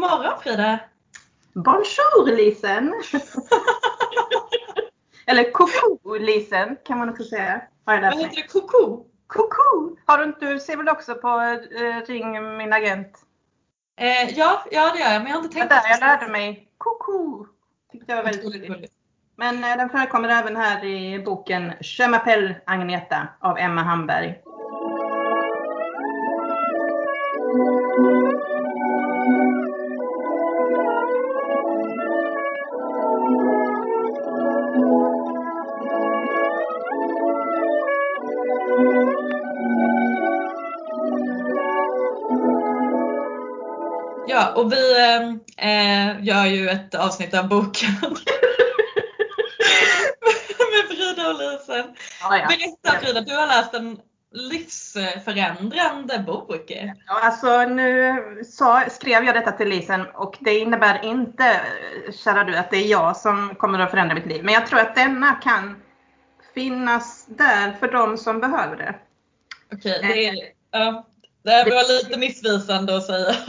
morgon 0.00 0.40
Frida! 0.42 0.78
Bonjour 1.54 2.36
Lisen! 2.36 2.94
Eller 5.26 5.52
koko 5.52 6.14
Lisen 6.18 6.76
kan 6.84 6.98
man 6.98 7.08
också 7.08 7.24
säga. 7.24 7.62
Har 7.84 7.94
jag 7.94 8.00
lärt 8.02 8.14
Vad 8.14 8.22
heter 8.22 8.36
det? 8.36 8.48
Koko? 8.48 9.04
Koko! 9.26 9.96
Har 10.06 10.18
du 10.18 10.24
inte, 10.24 10.52
du 10.52 10.60
ser 10.60 10.76
väl 10.76 10.88
också 10.88 11.14
på 11.14 11.28
eh, 11.28 12.06
Ring 12.06 12.56
min 12.56 12.72
agent? 12.72 13.18
Eh, 14.00 14.38
ja, 14.38 14.64
ja, 14.70 14.92
det 14.94 14.98
gör 15.00 15.12
jag, 15.12 15.22
men 15.22 15.30
jag 15.30 15.36
har 15.36 15.44
inte 15.44 15.54
tänkt 15.56 15.70
det. 15.70 15.82
Jag 15.88 16.00
lärde 16.00 16.28
mig 16.28 16.68
koko. 16.78 17.46
Tyckte 17.92 18.12
jag 18.12 18.16
var 18.16 18.24
väldigt 18.24 18.44
roligt. 18.44 18.92
Men 19.36 19.64
eh, 19.64 19.76
den 19.76 19.90
förekommer 19.90 20.28
även 20.28 20.56
här 20.56 20.84
i 20.84 21.22
boken 21.24 21.72
Je 21.80 22.06
m'appelle 22.06 22.54
Agneta 22.66 23.28
av 23.40 23.58
Emma 23.58 23.82
Hamberg. 23.82 24.42
Och 44.60 44.72
vi 44.72 44.94
äh, 45.56 46.24
gör 46.24 46.46
ju 46.46 46.68
ett 46.68 46.94
avsnitt 46.94 47.34
av 47.34 47.48
boken. 47.48 47.90
med 50.70 50.88
Frida 50.88 51.28
och 51.28 51.38
Lisen. 51.38 51.94
Ja, 52.20 52.36
ja. 52.38 52.46
Berätta 52.48 53.00
Frida, 53.00 53.20
du 53.20 53.36
har 53.36 53.46
läst 53.46 53.74
en 53.74 54.00
livsförändrande 54.32 56.18
bok. 56.26 56.70
Ja, 57.06 57.20
alltså 57.22 57.64
nu 57.64 58.14
sa, 58.44 58.84
skrev 58.90 59.24
jag 59.24 59.34
detta 59.34 59.52
till 59.52 59.68
Lisen 59.68 60.06
och 60.14 60.36
det 60.40 60.58
innebär 60.58 61.04
inte, 61.04 61.60
kära 62.24 62.44
du, 62.44 62.56
att 62.56 62.70
det 62.70 62.76
är 62.76 62.86
jag 62.86 63.16
som 63.16 63.54
kommer 63.54 63.78
att 63.78 63.90
förändra 63.90 64.14
mitt 64.14 64.26
liv. 64.26 64.44
Men 64.44 64.54
jag 64.54 64.66
tror 64.66 64.80
att 64.80 64.94
denna 64.94 65.32
kan 65.32 65.82
finnas 66.54 67.26
där 67.26 67.72
för 67.72 67.92
de 67.92 68.18
som 68.18 68.40
behöver 68.40 68.76
det. 68.76 68.94
Okej, 69.72 69.98
det, 70.02 70.26
är, 70.26 70.34
ja, 70.70 71.06
det 71.42 71.70
var 71.70 72.02
lite 72.02 72.18
missvisande 72.18 72.96
att 72.96 73.06
säga 73.06 73.34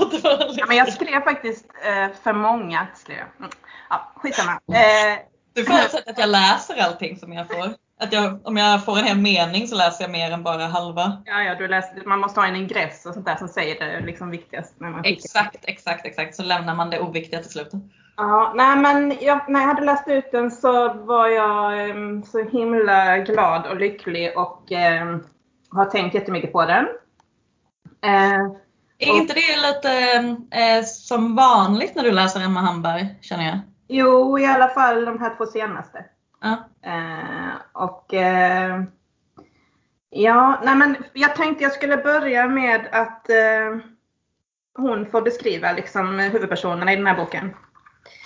ja, 0.58 0.66
men 0.68 0.78
Jag 0.78 0.94
skrev 0.94 1.22
faktiskt 1.22 1.66
eh, 1.86 2.16
för 2.24 2.34
många. 2.34 2.88
Skrev 2.96 3.18
jag. 3.18 3.28
Mm. 3.40 3.52
Ja, 3.90 4.12
skitsamma. 4.16 4.52
Eh, 4.52 5.20
du 5.54 5.64
förutsätter 5.64 6.12
att 6.12 6.20
jag 6.20 6.30
läser 6.30 6.84
allting 6.84 7.18
som 7.18 7.34
jag 7.34 7.48
får? 7.48 7.74
Att 8.00 8.14
jag, 8.14 8.48
om 8.48 8.58
jag 8.58 8.86
får 8.86 8.98
en 8.98 9.06
hel 9.06 9.18
mening 9.18 9.68
så 9.68 9.76
läser 9.76 10.04
jag 10.04 10.12
mer 10.12 10.32
än 10.32 10.44
bara 10.44 10.68
halva? 10.68 11.22
Ja, 11.26 11.44
ja 11.44 11.56
du 11.56 11.68
läser, 11.68 12.06
man 12.06 12.20
måste 12.20 12.40
ha 12.40 12.48
en 12.48 12.56
ingress 12.56 13.06
och 13.06 13.14
sånt 13.14 13.26
där 13.26 13.36
som 13.36 13.48
säger 13.48 13.80
det 13.80 14.06
liksom 14.06 14.30
viktigast. 14.30 14.80
När 14.80 14.90
man 14.90 15.06
exakt, 15.06 15.66
exakt, 15.66 16.06
exakt. 16.06 16.36
Så 16.36 16.44
lämnar 16.44 16.76
man 16.76 16.90
det 16.90 17.00
oviktiga 17.00 17.42
till 17.42 17.52
slut. 17.52 17.72
Ja, 18.18 18.54
nej 18.56 18.78
men 18.78 19.18
jag, 19.22 19.50
när 19.50 19.60
jag 19.60 19.68
hade 19.68 19.86
läst 19.86 20.08
ut 20.08 20.32
den 20.32 20.52
så 20.52 20.94
var 20.94 21.28
jag 21.28 21.90
um, 21.90 22.24
så 22.24 22.44
himla 22.44 23.18
glad 23.18 23.68
och 23.68 23.78
lycklig 23.78 24.38
och 24.38 24.72
um, 25.02 25.24
har 25.70 25.86
tänkt 25.86 26.16
jättemycket 26.16 26.52
på 26.52 26.66
den. 26.66 26.88
Uh, 28.06 28.56
är 28.98 29.12
och, 29.12 29.18
inte 29.18 29.34
det 29.34 29.58
lite 29.68 30.20
uh, 30.20 30.86
som 30.86 31.36
vanligt 31.36 31.96
när 31.96 32.04
du 32.04 32.12
läser 32.12 32.42
Emma 32.42 32.60
Hamberg, 32.60 33.16
känner 33.22 33.46
jag? 33.46 33.60
Jo, 33.88 34.40
i 34.40 34.46
alla 34.46 34.68
fall 34.68 35.06
de 35.06 35.20
här 35.20 35.36
två 35.38 35.46
senaste. 35.46 36.06
Ja. 36.42 36.58
Uh, 36.88 37.56
och 37.74 38.14
Ja, 40.14 40.62
nej 40.64 40.76
men 40.76 40.96
jag 41.14 41.36
tänkte 41.36 41.64
jag 41.64 41.74
skulle 41.74 41.98
börja 41.98 42.48
med 42.48 42.88
att 42.92 43.28
hon 44.78 45.06
får 45.06 45.22
beskriva 45.22 45.72
liksom 45.72 46.20
huvudpersonerna 46.20 46.94
i 46.94 46.96
den 46.96 47.08
här 47.08 47.16
boken. 47.16 47.54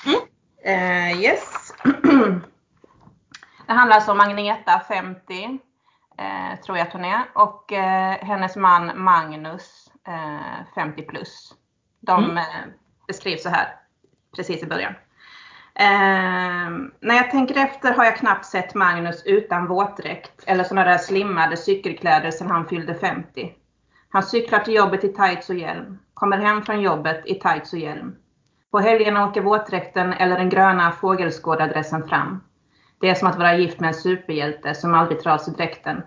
Mm. 0.06 0.20
Uh, 0.66 1.22
yes. 1.22 1.74
det 3.68 3.74
handlar 3.74 3.96
alltså 3.96 4.12
om 4.12 4.20
Agneta, 4.20 4.82
50, 4.88 5.60
uh, 6.22 6.62
tror 6.62 6.78
jag 6.78 6.88
att 6.88 6.94
hon 6.94 7.06
är, 7.06 7.24
och 7.34 7.72
uh, 7.72 8.28
hennes 8.28 8.56
man 8.56 9.04
Magnus, 9.04 9.82
50 10.76 11.02
plus. 11.02 11.54
De 12.00 12.24
mm. 12.24 12.44
beskrivs 13.08 13.44
så 13.44 13.50
här 13.50 13.68
precis 14.36 14.64
i 14.64 14.66
början. 14.66 14.94
när 17.00 17.16
jag 17.16 17.32
tänker 17.32 17.58
efter 17.58 17.94
har 17.94 18.06
jag 18.06 18.18
knappt 18.18 18.46
sett 18.46 18.76
Magnus 18.76 19.24
utan 19.26 19.68
våtdräkt 19.68 20.44
eller 20.46 20.64
sådana 20.64 20.90
där 20.90 20.98
slimmade 20.98 21.58
cykelkläder 21.58 22.32
sedan 22.32 22.52
han 22.52 22.68
fyllde 22.68 22.96
50. 22.96 23.54
Han 24.10 24.24
cyklar 24.24 24.60
till 24.60 24.74
jobbet 24.74 25.04
i 25.04 25.14
tights 25.14 25.50
och 25.50 25.56
hjälm, 25.56 26.00
kommer 26.14 26.38
hem 26.38 26.62
från 26.62 26.82
jobbet 26.82 27.24
i 27.26 27.40
tights 27.40 27.74
och 27.74 27.80
hjälm. 27.80 28.16
På 28.72 28.80
helgerna 28.80 29.28
åker 29.28 29.42
våtdräkten 29.42 30.14
eller 30.14 30.38
den 30.38 30.50
gröna 30.50 30.92
fågelskådardressen 30.92 32.08
fram. 32.08 32.44
Det 33.00 33.10
är 33.10 33.16
som 33.16 33.28
att 33.28 33.38
vara 33.38 33.58
gift 33.58 33.80
med 33.80 33.88
en 33.88 33.94
superhjälte 33.94 34.76
som 34.76 34.94
aldrig 34.94 35.24
tar 35.24 35.32
av 35.32 35.38
sig 35.38 35.54
dräkten. 35.54 36.04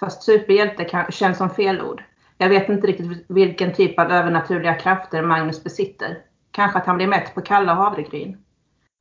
Fast 0.00 0.22
superhjälte 0.22 0.84
kan, 0.84 1.12
känns 1.12 1.38
som 1.38 1.50
fel 1.50 1.82
ord. 1.82 2.04
Jag 2.38 2.48
vet 2.48 2.68
inte 2.68 2.86
riktigt 2.86 3.24
vilken 3.28 3.74
typ 3.74 3.98
av 3.98 4.10
övernaturliga 4.10 4.74
krafter 4.74 5.22
Magnus 5.22 5.64
besitter. 5.64 6.18
Kanske 6.50 6.78
att 6.78 6.86
han 6.86 6.96
blir 6.96 7.06
mätt 7.06 7.34
på 7.34 7.40
kalla 7.40 7.74
havregryn. 7.74 8.44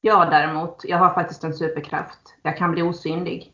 Jag 0.02 0.30
däremot, 0.30 0.82
jag 0.84 0.98
har 0.98 1.14
faktiskt 1.14 1.44
en 1.44 1.54
superkraft. 1.54 2.36
Jag 2.44 2.58
kan 2.58 2.72
bli 2.72 2.82
osynlig. 2.82 3.54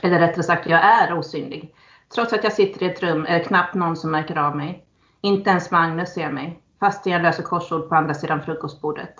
Eller 0.00 0.18
rättare 0.18 0.42
sagt, 0.42 0.66
jag 0.66 0.80
är 0.80 1.18
osynlig. 1.18 1.74
Trots 2.14 2.32
att 2.32 2.44
jag 2.44 2.52
sitter 2.52 2.82
i 2.82 2.90
ett 2.90 3.02
rum 3.02 3.26
är 3.28 3.38
det 3.38 3.44
knappt 3.44 3.74
någon 3.74 3.96
som 3.96 4.10
märker 4.10 4.38
av 4.38 4.56
mig. 4.56 4.84
Inte 5.20 5.50
ens 5.50 5.70
Magnus 5.70 6.14
ser 6.14 6.30
mig 6.30 6.60
fastän 6.80 7.12
jag 7.12 7.22
löser 7.22 7.42
korsord 7.42 7.88
på 7.88 7.94
andra 7.94 8.14
sidan 8.14 8.42
frukostbordet. 8.42 9.14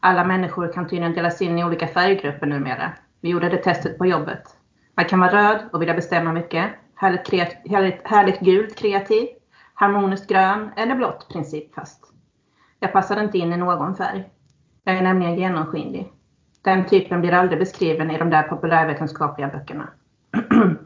Alla 0.00 0.24
människor 0.24 0.72
kan 0.72 0.88
tydligen 0.88 1.14
delas 1.14 1.42
in 1.42 1.58
i 1.58 1.64
olika 1.64 1.86
färggrupper 1.86 2.46
numera. 2.46 2.92
Vi 3.20 3.28
gjorde 3.28 3.48
det 3.48 3.56
testet 3.56 3.98
på 3.98 4.06
jobbet. 4.06 4.42
Man 4.94 5.04
kan 5.04 5.20
vara 5.20 5.32
röd 5.32 5.60
och 5.72 5.82
vilja 5.82 5.94
bestämma 5.94 6.32
mycket, 6.32 6.70
härligt, 6.94 7.28
härligt, 7.70 8.06
härligt 8.08 8.40
gult 8.40 8.76
kreativ, 8.76 9.28
harmoniskt 9.74 10.28
grön 10.28 10.70
eller 10.76 10.94
blått 10.94 11.28
principfast. 11.28 12.04
Jag 12.80 12.92
passar 12.92 13.22
inte 13.22 13.38
in 13.38 13.52
i 13.52 13.56
någon 13.56 13.96
färg. 13.96 14.28
Jag 14.84 14.96
är 14.96 15.02
nämligen 15.02 15.36
genomskinlig. 15.36 16.12
Den 16.62 16.86
typen 16.86 17.20
blir 17.20 17.32
aldrig 17.32 17.58
beskriven 17.58 18.10
i 18.10 18.18
de 18.18 18.30
där 18.30 18.42
populärvetenskapliga 18.42 19.48
böckerna. 19.48 19.88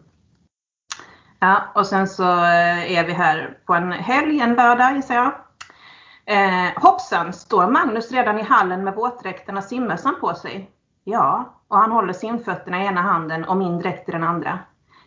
ja, 1.39 1.73
och 1.75 1.87
sen 1.87 2.09
så 2.09 2.23
eh, 2.23 2.99
är 2.99 3.07
vi 3.07 3.13
här 3.13 3.59
på 3.67 3.75
en 3.75 3.93
helg, 3.93 4.41
en 4.41 4.55
lördag 4.55 4.97
gissar 4.97 5.15
jag. 5.15 5.33
Eh, 6.27 6.83
hoppsan, 6.83 7.33
står 7.33 7.67
Magnus 7.67 8.13
redan 8.13 8.39
i 8.39 8.43
hallen 8.43 8.85
med 8.85 8.95
våtdräkten 8.95 9.57
och 9.57 9.65
simmössan 9.65 10.15
på 10.21 10.35
sig? 10.35 10.71
Ja, 11.05 11.55
och 11.69 11.77
han 11.77 11.93
håller 11.93 12.13
simfötterna 12.13 12.83
i 12.83 12.87
ena 12.87 13.03
handen 13.03 13.45
och 13.45 13.57
min 13.57 13.79
dräkt 13.79 14.09
i 14.09 14.13
den 14.13 14.25
andra. 14.25 14.59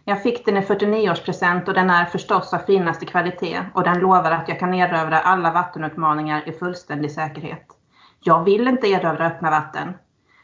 Jag 0.06 0.24
fick 0.24 0.46
den 0.46 0.58
i 0.58 0.62
49-årspresent 0.62 1.68
och 1.68 1.74
den 1.74 1.90
är 1.90 2.06
förstås 2.06 2.54
av 2.54 2.58
finaste 2.58 3.06
kvalitet 3.06 3.62
och 3.74 3.84
den 3.84 4.00
lovar 4.00 4.31
att 4.31 4.50
jag 4.50 4.59
kan 4.59 4.74
erövra 4.74 5.20
alla 5.20 5.52
vattenutmaningar 5.52 6.50
i 6.50 6.52
fullständig 6.52 7.12
säkerhet. 7.12 7.68
Jag 8.20 8.44
vill 8.44 8.68
inte 8.68 8.88
erövra 8.88 9.28
öppna 9.28 9.50
vatten. 9.50 9.94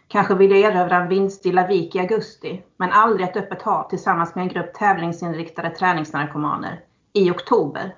Kanske 0.08 0.36
vill 0.36 0.52
jag 0.52 0.60
erövra 0.60 0.96
en 0.96 1.08
vindstilla 1.08 1.68
vik 1.68 1.96
i 1.96 2.00
augusti, 2.00 2.64
men 2.78 2.92
aldrig 2.92 3.28
ett 3.28 3.38
öppet 3.38 3.62
hav 3.62 3.90
tillsammans 3.90 4.36
med 4.36 4.42
en 4.42 4.50
grupp 4.50 4.74
tävlingsinriktade 4.74 5.70
träningsnarkomaner 5.70 6.80
i 7.14 7.32
oktober 7.32 7.96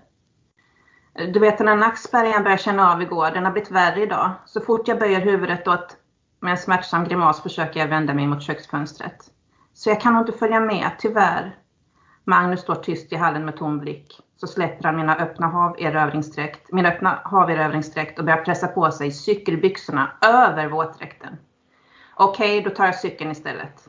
du 1.13 1.39
vet 1.39 1.57
den 1.57 1.67
här 1.67 1.75
nackspärren 1.75 2.31
jag 2.31 2.43
började 2.43 2.61
känna 2.61 2.93
av 2.93 3.01
igår, 3.01 3.31
den 3.31 3.45
har 3.45 3.51
blivit 3.51 3.71
värre 3.71 4.01
idag. 4.01 4.31
Så 4.45 4.61
fort 4.61 4.87
jag 4.87 4.99
böjer 4.99 5.21
huvudet 5.21 5.67
åt 5.67 5.97
med 6.39 6.51
en 6.51 6.57
smärtsam 6.57 7.03
grimas 7.03 7.43
försöker 7.43 7.79
jag 7.79 7.87
vända 7.87 8.13
mig 8.13 8.27
mot 8.27 8.43
köksfönstret. 8.43 9.31
Så 9.73 9.89
jag 9.89 10.01
kan 10.01 10.13
nog 10.13 10.21
inte 10.21 10.39
följa 10.39 10.59
med, 10.59 10.91
tyvärr. 10.99 11.55
Magnus 12.23 12.61
står 12.61 12.75
tyst 12.75 13.13
i 13.13 13.15
hallen 13.15 13.45
med 13.45 13.57
tom 13.57 13.79
blick. 13.79 14.19
Så 14.37 14.47
släpper 14.47 14.83
han 14.83 14.95
mina 14.95 15.15
öppna 15.15 15.47
haverövringsdräkt, 15.47 16.71
min 16.71 16.85
öppna 16.85 17.19
haverövringsdräkt 17.23 18.19
och 18.19 18.25
börjar 18.25 18.43
pressa 18.43 18.67
på 18.67 18.91
sig 18.91 19.11
cykelbyxorna 19.11 20.11
över 20.21 20.67
våtdräkten. 20.67 21.37
Okej, 22.15 22.61
då 22.61 22.69
tar 22.69 22.85
jag 22.85 22.95
cykeln 22.95 23.31
istället. 23.31 23.87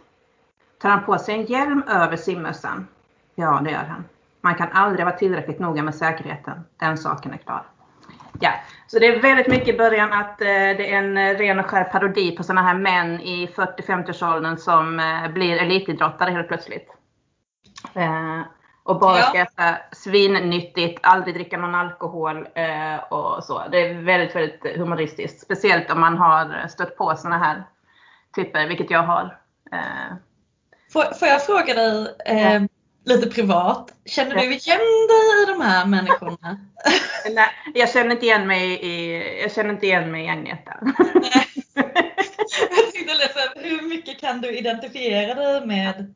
Tar 0.78 0.90
han 0.90 1.04
på 1.04 1.18
sig 1.18 1.34
en 1.34 1.46
hjälm 1.46 1.82
över 1.88 2.16
simmössan? 2.16 2.86
Ja, 3.34 3.60
det 3.64 3.70
gör 3.70 3.84
han. 3.84 4.04
Man 4.44 4.54
kan 4.54 4.68
aldrig 4.72 5.04
vara 5.04 5.16
tillräckligt 5.16 5.58
noga 5.58 5.82
med 5.82 5.94
säkerheten. 5.94 6.64
Den 6.80 6.98
saken 6.98 7.32
är 7.32 7.36
klar. 7.36 7.66
Ja, 8.40 8.50
så 8.86 8.98
det 8.98 9.06
är 9.06 9.20
väldigt 9.20 9.48
mycket 9.48 9.68
i 9.68 9.78
början 9.78 10.12
att 10.12 10.40
eh, 10.40 10.46
det 10.46 10.92
är 10.92 10.98
en 10.98 11.16
eh, 11.16 11.38
ren 11.38 11.58
och 11.58 11.66
skär 11.66 11.84
parodi 11.84 12.36
på 12.36 12.42
sådana 12.42 12.62
här 12.62 12.74
män 12.74 13.20
i 13.20 13.46
40-50-årsåldern 13.46 14.56
som 14.56 15.00
eh, 15.00 15.28
blir 15.28 15.56
elitidrottare 15.56 16.30
helt 16.30 16.48
plötsligt. 16.48 16.88
Eh, 17.94 18.40
och 18.82 19.00
bara 19.00 19.22
ska 19.22 19.38
äta 19.38 19.76
svinnyttigt, 19.92 21.00
aldrig 21.02 21.34
dricka 21.34 21.56
någon 21.56 21.74
alkohol 21.74 22.48
eh, 22.54 23.12
och 23.12 23.44
så. 23.44 23.62
Det 23.70 23.88
är 23.88 23.94
väldigt, 23.94 24.36
väldigt 24.36 24.76
humoristiskt. 24.76 25.40
Speciellt 25.40 25.90
om 25.90 26.00
man 26.00 26.18
har 26.18 26.68
stött 26.68 26.96
på 26.96 27.16
sådana 27.16 27.38
här 27.38 27.64
typer, 28.36 28.68
vilket 28.68 28.90
jag 28.90 29.02
har. 29.02 29.38
Eh. 29.72 30.16
Får, 30.92 31.14
får 31.14 31.28
jag 31.28 31.46
fråga 31.46 31.74
dig, 31.74 32.16
lite 33.04 33.26
privat. 33.26 33.92
Känner 34.04 34.34
du 34.34 34.42
igen 34.42 34.78
dig 35.08 35.42
i 35.42 35.46
de 35.46 35.60
här 35.60 35.86
människorna? 35.86 36.58
Nej, 37.34 37.48
jag 37.74 37.90
känner 37.90 38.10
inte 38.10 38.26
igen 38.26 38.46
mig 38.46 38.72
i, 38.72 39.22
jag 39.42 39.52
känner 39.52 39.70
inte 39.70 39.86
igen 39.86 40.10
mig 40.10 40.24
i 40.24 40.28
Agneta. 40.28 40.76
jag 41.74 42.92
tänkte 42.92 43.14
lite, 43.14 43.52
hur 43.56 43.88
mycket 43.88 44.20
kan 44.20 44.40
du 44.40 44.58
identifiera 44.58 45.34
dig 45.34 45.66
med? 45.66 46.14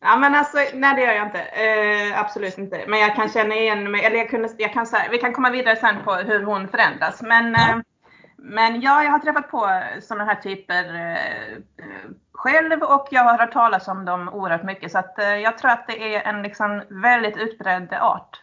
Ja 0.00 0.16
men 0.16 0.34
alltså, 0.34 0.58
nej 0.74 0.94
det 0.94 1.02
gör 1.02 1.12
jag 1.12 1.26
inte. 1.26 1.40
Eh, 1.40 2.20
absolut 2.20 2.58
inte. 2.58 2.84
Men 2.88 2.98
jag 2.98 3.14
kan 3.16 3.28
känna 3.28 3.54
igen 3.54 3.90
mig, 3.90 4.04
eller 4.04 4.16
jag, 4.16 4.30
kunde, 4.30 4.48
jag 4.58 4.72
kan, 4.72 4.86
vi 5.10 5.18
kan 5.18 5.32
komma 5.32 5.50
vidare 5.50 5.76
sen 5.76 6.04
på 6.04 6.14
hur 6.14 6.42
hon 6.44 6.68
förändras. 6.68 7.22
Men, 7.22 7.54
eh, 7.54 7.76
men 8.38 8.80
ja, 8.80 9.02
jag 9.02 9.10
har 9.10 9.18
träffat 9.18 9.50
på 9.50 9.82
sådana 10.02 10.24
här 10.24 10.34
typer 10.34 10.94
eh, 10.94 11.58
själv 12.32 12.82
och 12.82 13.08
jag 13.10 13.24
har 13.24 13.38
hört 13.38 13.52
talas 13.52 13.88
om 13.88 14.04
dem 14.04 14.28
oerhört 14.28 14.64
mycket. 14.64 14.92
Så 14.92 14.98
att, 14.98 15.18
eh, 15.18 15.34
jag 15.34 15.58
tror 15.58 15.70
att 15.70 15.86
det 15.86 16.14
är 16.14 16.22
en 16.22 16.42
liksom 16.42 16.82
väldigt 16.88 17.36
utbredd 17.36 17.92
art. 17.92 18.40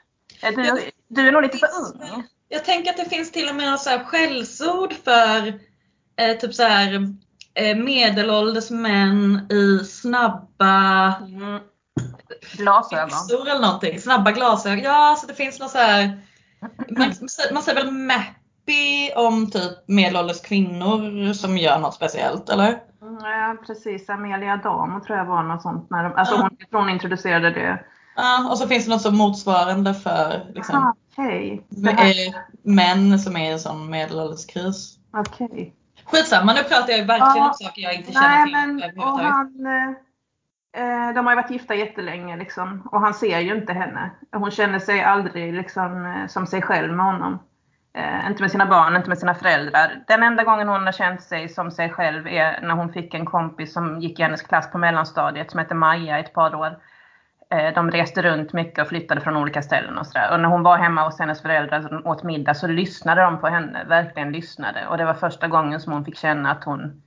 Du, 0.55 0.91
du 1.07 1.27
är 1.27 1.31
nog 1.31 1.41
lite 1.41 1.57
för 1.57 1.67
ung. 1.67 2.23
Jag 2.49 2.65
tänker 2.65 2.91
att 2.91 2.97
det 2.97 3.09
finns 3.09 3.31
till 3.31 3.49
och 3.49 3.55
med 3.55 3.79
så 3.79 3.89
här 3.89 4.03
skällsord 4.03 4.93
för 4.93 5.47
eh, 6.15 6.37
typ 6.37 6.53
så 6.53 6.63
här 6.63 7.13
eh, 7.53 7.77
medelålders 7.77 8.69
män 8.69 9.47
i 9.51 9.85
snabba 9.85 11.15
mm. 11.17 11.59
glasögon. 12.57 13.47
eller 13.47 13.61
någonting. 13.61 14.01
Snabba 14.01 14.31
glasögon. 14.31 14.83
Ja, 14.83 15.09
alltså 15.09 15.27
det 15.27 15.33
finns 15.33 15.59
något 15.59 15.71
så 15.71 15.77
här. 15.77 16.21
Man, 16.89 17.13
man 17.53 17.63
säger 17.63 17.83
väl 17.83 17.91
mappy 17.91 18.42
om 19.15 19.51
typ 19.51 19.87
medelålders 19.87 20.41
kvinnor 20.41 21.33
som 21.33 21.57
gör 21.57 21.79
något 21.79 21.93
speciellt, 21.93 22.49
eller? 22.49 22.79
Ja, 23.21 23.57
precis. 23.67 24.09
Amelia 24.09 24.57
Damo 24.57 24.99
tror 24.99 25.17
jag 25.17 25.25
var 25.25 25.43
något 25.43 25.61
sånt. 25.61 25.89
När 25.89 26.03
de, 26.03 26.13
alltså 26.15 26.35
hon, 26.35 26.57
hon 26.71 26.89
introducerade 26.89 27.49
det. 27.49 27.85
Ja, 28.15 28.49
och 28.51 28.57
så 28.57 28.67
finns 28.67 28.85
det 28.85 28.91
något 28.91 29.01
som 29.01 29.17
motsvarande 29.17 29.93
för 29.93 30.51
liksom, 30.55 30.75
ah, 30.77 30.93
okay. 31.11 31.59
män 32.61 33.19
som 33.19 33.37
är 33.37 33.49
i 33.49 33.51
en 33.51 33.59
sån 33.59 33.89
medelålderskris. 33.89 34.97
Okej. 35.13 35.45
Okay. 35.45 35.71
Skitsamma, 36.05 36.53
nu 36.53 36.63
pratar 36.63 36.93
jag 36.93 37.05
verkligen 37.05 37.37
ja, 37.37 37.47
om 37.47 37.53
saker 37.53 37.81
jag 37.81 37.95
inte 37.95 38.11
känner 38.11 38.45
nej, 38.45 38.91
till 38.91 38.95
men, 38.95 39.03
och 39.03 39.19
han, 39.19 39.65
eh, 40.75 41.13
De 41.15 41.25
har 41.25 41.31
ju 41.31 41.41
varit 41.41 41.51
gifta 41.51 41.75
jättelänge 41.75 42.37
liksom, 42.37 42.87
och 42.91 43.01
han 43.01 43.13
ser 43.13 43.39
ju 43.39 43.55
inte 43.57 43.73
henne. 43.73 44.11
Hon 44.31 44.51
känner 44.51 44.79
sig 44.79 45.03
aldrig 45.03 45.53
liksom, 45.53 46.05
eh, 46.05 46.27
som 46.27 46.47
sig 46.47 46.61
själv 46.61 46.93
med 46.93 47.05
honom. 47.05 47.39
Eh, 47.95 48.27
inte 48.27 48.41
med 48.41 48.51
sina 48.51 48.65
barn, 48.65 48.95
inte 48.95 49.09
med 49.09 49.17
sina 49.17 49.33
föräldrar. 49.33 50.03
Den 50.07 50.23
enda 50.23 50.43
gången 50.43 50.67
hon 50.67 50.85
har 50.85 50.91
känt 50.91 51.21
sig 51.21 51.49
som 51.49 51.71
sig 51.71 51.89
själv 51.89 52.27
är 52.27 52.61
när 52.61 52.73
hon 52.73 52.93
fick 52.93 53.13
en 53.13 53.25
kompis 53.25 53.73
som 53.73 54.01
gick 54.01 54.19
i 54.19 54.23
hennes 54.23 54.41
klass 54.41 54.71
på 54.71 54.77
mellanstadiet 54.77 55.51
som 55.51 55.59
hette 55.59 55.75
Maja 55.75 56.19
ett 56.19 56.33
par 56.33 56.55
år. 56.55 56.77
Eh, 57.49 57.73
de 57.73 57.91
reste 57.91 58.21
runt 58.21 58.53
mycket 58.53 58.81
och 58.81 58.87
flyttade 58.87 59.21
från 59.21 59.37
olika 59.37 59.61
ställen 59.61 59.97
och 59.97 60.07
sådär. 60.07 60.31
Och 60.31 60.39
när 60.39 60.49
hon 60.49 60.63
var 60.63 60.77
hemma 60.77 61.05
hos 61.05 61.19
hennes 61.19 61.41
föräldrar 61.41 61.93
och 61.93 62.11
åt 62.11 62.23
middag 62.23 62.53
så 62.53 62.67
lyssnade 62.67 63.21
de 63.21 63.39
på 63.39 63.47
henne, 63.47 63.83
verkligen 63.83 64.31
lyssnade. 64.31 64.87
Och 64.87 64.97
det 64.97 65.05
var 65.05 65.13
första 65.13 65.47
gången 65.47 65.79
som 65.79 65.93
hon 65.93 66.05
fick 66.05 66.17
känna 66.17 66.51
att 66.51 66.63
hon, 66.63 67.03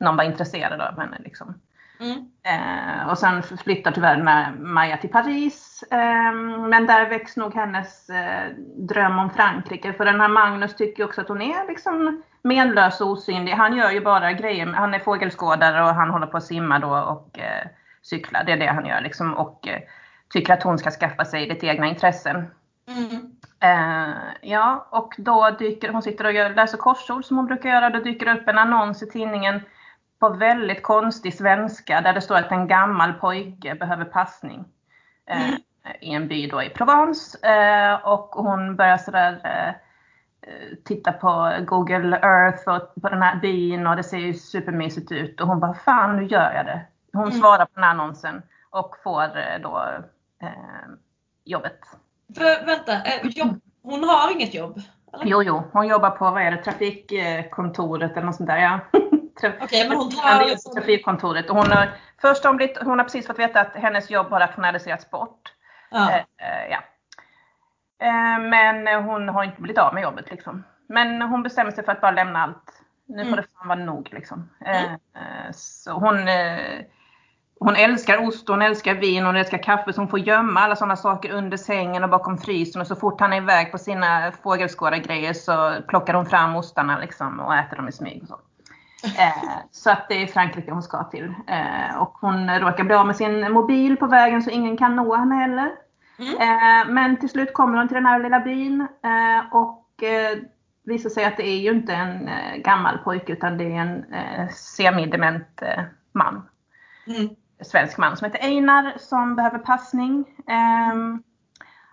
någon 0.00 0.16
var 0.16 0.24
intresserad 0.24 0.80
av 0.80 1.00
henne. 1.00 1.16
Liksom. 1.18 1.60
Mm. 2.00 2.30
Eh, 2.42 3.08
och 3.08 3.18
sen 3.18 3.42
flyttar 3.42 3.90
tyvärr 3.90 4.52
Maja 4.52 4.96
till 4.96 5.10
Paris. 5.10 5.84
Eh, 5.90 6.32
men 6.68 6.86
där 6.86 7.08
väcks 7.08 7.36
nog 7.36 7.54
hennes 7.54 8.10
eh, 8.10 8.50
dröm 8.76 9.18
om 9.18 9.30
Frankrike. 9.30 9.92
För 9.92 10.04
den 10.04 10.20
här 10.20 10.28
Magnus 10.28 10.76
tycker 10.76 11.04
också 11.04 11.20
att 11.20 11.28
hon 11.28 11.42
är 11.42 11.68
liksom 11.68 12.22
menlös 12.42 13.00
och 13.00 13.10
osynlig. 13.10 13.52
Han 13.52 13.76
gör 13.76 13.90
ju 13.90 14.00
bara 14.00 14.32
grejer. 14.32 14.66
Han 14.66 14.94
är 14.94 14.98
fågelskådare 14.98 15.82
och 15.82 15.94
han 15.94 16.10
håller 16.10 16.26
på 16.26 16.36
att 16.36 16.44
simma 16.44 16.78
då 16.78 16.96
och 16.96 17.38
eh, 17.38 17.66
cykla. 18.02 18.44
Det 18.44 18.52
är 18.52 18.56
det 18.56 18.66
han 18.66 18.86
gör 18.86 19.00
liksom. 19.00 19.34
Och 19.34 19.68
eh, 19.68 19.80
tycker 20.28 20.52
att 20.52 20.62
hon 20.62 20.78
ska 20.78 20.90
skaffa 20.90 21.24
sig 21.24 21.48
lite 21.48 21.66
egna 21.66 21.86
intressen. 21.86 22.36
Mm. 22.88 23.32
Uh, 23.64 24.14
ja, 24.40 24.88
och 24.90 25.14
då 25.18 25.50
dyker 25.58 25.88
hon 25.88 26.02
sitter 26.02 26.24
och 26.24 26.32
gör, 26.32 26.54
läser 26.54 26.78
korsord 26.78 27.24
som 27.24 27.36
hon 27.36 27.46
brukar 27.46 27.70
göra. 27.70 27.90
Då 27.90 27.98
dyker 27.98 28.26
det 28.26 28.40
upp 28.40 28.48
en 28.48 28.58
annons 28.58 29.02
i 29.02 29.10
tidningen 29.10 29.60
på 30.20 30.28
väldigt 30.28 30.82
konstig 30.82 31.34
svenska 31.34 32.00
där 32.00 32.12
det 32.12 32.20
står 32.20 32.36
att 32.36 32.52
en 32.52 32.68
gammal 32.68 33.12
pojke 33.12 33.74
behöver 33.74 34.04
passning. 34.04 34.64
Uh, 35.30 35.48
mm. 35.48 35.60
I 36.00 36.14
en 36.14 36.28
by 36.28 36.46
då 36.46 36.62
i 36.62 36.70
Provence. 36.70 37.38
Uh, 37.38 38.06
och 38.06 38.28
hon 38.28 38.76
börjar 38.76 38.98
sådär 38.98 39.76
titta 40.84 41.12
på 41.12 41.52
Google 41.66 42.16
Earth 42.16 42.68
och 42.68 43.02
på 43.02 43.08
den 43.08 43.22
här 43.22 43.40
byn 43.40 43.86
och 43.86 43.96
det 43.96 44.02
ser 44.02 44.18
ju 44.18 44.34
supermysigt 44.34 45.12
ut. 45.12 45.40
Och 45.40 45.46
hon 45.46 45.60
bara, 45.60 45.74
fan 45.74 46.16
nu 46.16 46.26
gör 46.26 46.52
jag 46.52 46.66
det. 46.66 46.80
Hon 47.12 47.28
mm. 47.28 47.40
svarar 47.40 47.64
på 47.64 47.70
den 47.74 47.84
här 47.84 47.90
annonsen 47.90 48.42
och 48.70 48.96
får 49.02 49.22
eh, 49.22 49.60
då 49.62 49.82
eh, 50.42 50.48
jobbet. 51.44 51.78
För, 52.36 52.66
vänta, 52.66 52.92
eh, 52.92 53.26
jobb, 53.26 53.60
hon 53.82 54.04
har 54.04 54.32
inget 54.32 54.54
jobb? 54.54 54.80
Eller? 55.12 55.26
Jo, 55.26 55.42
jo, 55.42 55.62
hon 55.72 55.88
jobbar 55.88 56.10
på 56.10 56.30
vad 56.30 56.42
är 56.42 56.50
det, 56.50 56.62
trafikkontoret 56.62 58.12
eller 58.12 58.26
något 58.26 58.36
sånt 58.36 58.48
där. 58.48 58.58
Ja. 58.58 58.80
Okej, 59.38 59.58
okay, 59.64 59.88
men 59.88 59.96
hon 59.96 60.10
tar 60.10 60.44
liksom... 60.44 60.74
Trafikkontoret. 60.74 61.50
Och 61.50 61.56
hon, 61.56 61.72
har, 61.72 61.88
först 62.20 62.44
har 62.44 62.50
hon, 62.50 62.56
blivit, 62.56 62.78
hon 62.82 62.98
har 62.98 63.04
precis 63.04 63.26
fått 63.26 63.38
veta 63.38 63.60
att 63.60 63.74
hennes 63.74 64.10
jobb 64.10 64.26
har 64.30 64.40
rationaliserats 64.40 65.10
bort. 65.10 65.52
Ja. 65.90 66.10
Eh, 66.10 66.16
eh, 66.16 66.70
ja. 66.70 66.78
Eh, 68.06 68.38
men 68.40 69.04
hon 69.04 69.28
har 69.28 69.44
inte 69.44 69.60
blivit 69.60 69.78
av 69.78 69.94
med 69.94 70.02
jobbet 70.02 70.30
liksom. 70.30 70.64
Men 70.88 71.22
hon 71.22 71.42
bestämmer 71.42 71.70
sig 71.70 71.84
för 71.84 71.92
att 71.92 72.00
bara 72.00 72.10
lämna 72.10 72.42
allt. 72.42 72.82
Nu 73.08 73.22
får 73.22 73.32
mm. 73.32 73.36
det 73.36 73.42
fan 73.42 73.68
vara 73.68 73.78
nog 73.78 74.08
liksom. 74.12 74.50
Mm. 74.64 74.98
så 75.52 75.92
hon 75.92 76.28
hon 77.60 77.76
älskar 77.76 78.26
ost, 78.28 78.48
hon 78.48 78.62
älskar 78.62 78.94
vin, 78.94 79.26
hon 79.26 79.36
älskar 79.36 79.62
kaffe 79.62 79.92
så 79.92 80.00
hon 80.00 80.08
får 80.08 80.18
gömma 80.18 80.60
alla 80.60 80.76
sådana 80.76 80.96
saker 80.96 81.32
under 81.32 81.56
sängen 81.56 82.04
och 82.04 82.10
bakom 82.10 82.38
frysen 82.38 82.80
och 82.80 82.86
så 82.86 82.96
fort 82.96 83.20
han 83.20 83.32
är 83.32 83.36
iväg 83.36 83.72
på 83.72 83.78
sina 83.78 84.32
fågelskådargrejer 84.42 85.32
så 85.32 85.74
plockar 85.88 86.14
hon 86.14 86.26
fram 86.26 86.56
ostarna 86.56 86.98
liksom 86.98 87.40
och 87.40 87.54
äter 87.54 87.76
dem 87.76 87.88
i 87.88 87.92
smyg. 87.92 88.22
Och 88.22 88.28
så. 88.28 88.38
Eh, 89.04 89.58
så 89.70 89.90
att 89.90 90.08
det 90.08 90.22
är 90.22 90.26
Frankrike 90.26 90.70
hon 90.70 90.82
ska 90.82 91.04
till. 91.04 91.34
Eh, 91.46 92.02
och 92.02 92.12
hon 92.20 92.50
råkar 92.50 92.84
bli 92.84 92.94
av 92.94 93.06
med 93.06 93.16
sin 93.16 93.52
mobil 93.52 93.96
på 93.96 94.06
vägen 94.06 94.42
så 94.42 94.50
ingen 94.50 94.76
kan 94.76 94.96
nå 94.96 95.14
henne 95.16 95.34
heller. 95.34 95.72
Mm. 96.18 96.34
Eh, 96.34 96.92
men 96.92 97.16
till 97.16 97.28
slut 97.28 97.52
kommer 97.52 97.78
hon 97.78 97.88
till 97.88 97.94
den 97.94 98.06
här 98.06 98.22
lilla 98.22 98.40
byn 98.40 98.80
eh, 98.80 99.54
och 99.54 100.02
eh, 100.02 100.38
visar 100.84 101.10
sig 101.10 101.24
att 101.24 101.36
det 101.36 101.48
är 101.48 101.58
ju 101.58 101.70
inte 101.70 101.94
en 101.94 102.30
gammal 102.62 102.98
pojke 102.98 103.32
utan 103.32 103.58
det 103.58 103.64
är 103.64 103.80
en 103.80 104.14
eh, 104.14 104.48
semidement 104.48 105.62
man. 106.12 106.48
Mm 107.06 107.28
svensk 107.60 107.98
man 107.98 108.16
som 108.16 108.24
heter 108.24 108.46
Einar 108.46 108.92
som 108.98 109.36
behöver 109.36 109.58
passning. 109.58 110.24
Um, 110.92 111.22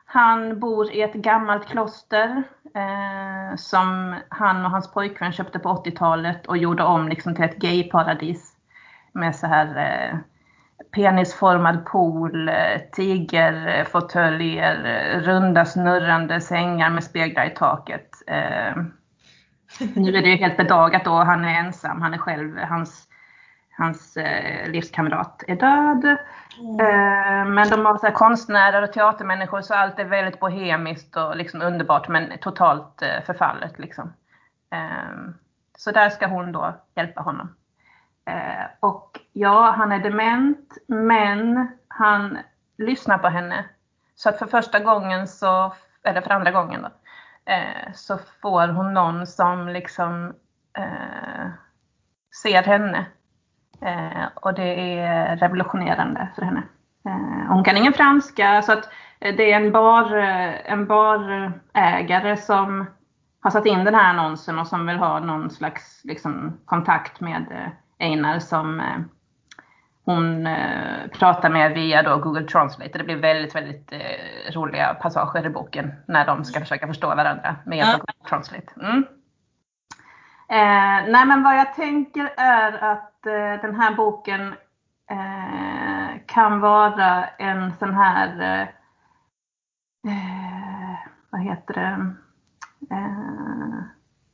han 0.06 0.60
bor 0.60 0.92
i 0.92 1.02
ett 1.02 1.14
gammalt 1.14 1.68
kloster 1.68 2.44
eh, 2.76 3.56
som 3.56 4.16
han 4.30 4.66
och 4.66 4.72
hans 4.72 4.92
pojkvän 4.92 5.32
köpte 5.32 5.60
på 5.60 5.70
80-talet 5.70 6.46
och 6.46 6.58
gjorde 6.58 6.84
om 6.84 7.08
liksom 7.08 7.36
till 7.36 7.44
ett 7.44 7.58
gayparadis. 7.58 8.52
Med 9.12 9.36
så 9.36 9.48
här 9.48 9.78
eh, 9.78 10.18
penisformad 10.92 11.86
pool, 11.86 12.50
eh, 12.50 12.82
tigerfåtöljer, 12.92 14.86
eh, 14.86 15.20
runda 15.20 15.66
snurrande 15.66 16.42
sängar 16.42 16.90
med 16.90 17.04
speglar 17.04 17.46
i 17.46 17.50
taket. 17.50 18.10
Eh, 18.28 18.76
nu 19.96 20.18
är 20.18 20.22
det 20.22 20.36
helt 20.36 20.58
bedagat 20.58 21.06
då, 21.06 21.12
han 21.12 21.46
är 21.46 21.60
ensam, 21.60 22.02
han 22.02 22.14
är 22.14 22.18
själv, 22.18 22.58
hans 22.58 23.08
hans 23.78 24.18
eh, 24.18 24.70
livskamrat 24.70 25.44
är 25.48 25.56
död. 25.56 26.18
Mm. 26.60 26.80
Eh, 26.80 27.54
men 27.54 27.70
de 27.70 27.86
har 27.86 27.98
så 27.98 28.06
här, 28.06 28.14
konstnärer 28.14 28.82
och 28.82 28.94
teatermänniskor 28.94 29.62
så 29.62 29.74
allt 29.74 30.00
är 30.00 30.06
väldigt 30.06 30.40
bohemiskt 30.40 31.18
och 31.18 31.36
liksom 31.36 31.62
underbart 31.62 32.08
men 32.08 32.38
totalt 32.42 33.02
eh, 33.02 33.24
förfallet. 33.26 33.80
Liksom. 33.80 34.14
Eh, 34.72 35.34
så 35.78 35.92
där 35.92 36.10
ska 36.10 36.28
hon 36.28 36.52
då 36.52 36.74
hjälpa 36.96 37.22
honom. 37.22 37.56
Eh, 38.26 38.66
och 38.80 39.20
ja, 39.34 39.72
han 39.78 39.92
är 39.92 40.00
dement 40.00 40.78
men 40.88 41.68
han 41.88 42.38
lyssnar 42.78 43.18
på 43.18 43.28
henne. 43.28 43.66
Så 44.16 44.30
att 44.30 44.40
för 44.40 44.46
första 44.46 44.80
gången 44.80 45.28
så, 45.28 45.76
eller 46.04 46.22
för 46.22 46.30
andra 46.30 46.52
gången 46.52 46.82
då, 46.82 46.90
eh, 47.52 47.94
så 47.94 48.18
får 48.42 48.68
hon 48.68 48.94
någon 48.94 49.28
som 49.28 49.68
liksom 49.68 50.34
ser 52.44 52.64
henne 52.64 53.06
och 54.36 54.54
det 54.54 55.00
är 55.00 55.38
revolutionerande 55.38 56.28
för 56.36 56.42
henne. 56.42 56.64
Eh, 57.06 57.48
hon 57.48 57.64
kan 57.64 57.78
ingen 57.78 57.94
franska 57.94 58.62
så 58.62 58.72
att 58.72 58.90
eh, 59.20 59.36
det 59.36 59.52
är 59.52 59.56
en, 59.56 59.72
bar, 59.72 60.16
en 60.66 60.88
barägare 60.88 62.38
som 62.38 62.86
har 63.42 63.52
satt 63.52 63.66
in 63.66 63.84
den 63.84 63.96
här 63.96 64.10
annonsen 64.10 64.60
och 64.60 64.68
som 64.68 64.88
vill 64.88 64.98
ha 64.98 65.20
någon 65.20 65.50
slags 65.50 66.02
liksom, 66.04 66.60
kontakt 66.66 67.20
med 67.20 67.72
Einar 68.00 68.40
som 68.40 68.82
hon 70.06 70.48
pratar 71.12 71.50
med 71.50 71.74
via 71.74 72.04
då 72.04 72.18
Google 72.18 72.48
Translate. 72.48 72.98
Det 72.98 73.04
blir 73.04 73.16
väldigt, 73.16 73.56
väldigt 73.56 73.94
roliga 74.54 74.94
passager 74.94 75.46
i 75.46 75.50
boken 75.50 75.94
när 76.08 76.26
de 76.26 76.46
ska 76.46 76.60
försöka 76.60 76.88
förstå 76.88 77.08
varandra 77.08 77.56
med 77.66 77.78
hjälp 77.78 77.94
av 77.94 78.00
Google 78.00 78.30
Translate. 78.30 78.68
Mm. 78.82 79.06
Eh, 80.50 81.12
nej 81.12 81.26
men 81.26 81.44
vad 81.44 81.58
jag 81.58 81.76
tänker 81.76 82.34
är 82.38 82.72
att 82.72 83.26
eh, 83.26 83.62
den 83.62 83.76
här 83.76 83.96
boken 83.96 84.48
eh, 85.12 86.22
kan 86.26 86.60
vara 86.60 87.28
en 87.28 87.74
sån 87.80 87.94
här, 87.94 88.42
eh, 88.42 88.62
eh 90.12 90.98
vad 91.30 91.42
heter 91.42 91.74
det? 91.74 92.14
Eh, 92.96 93.84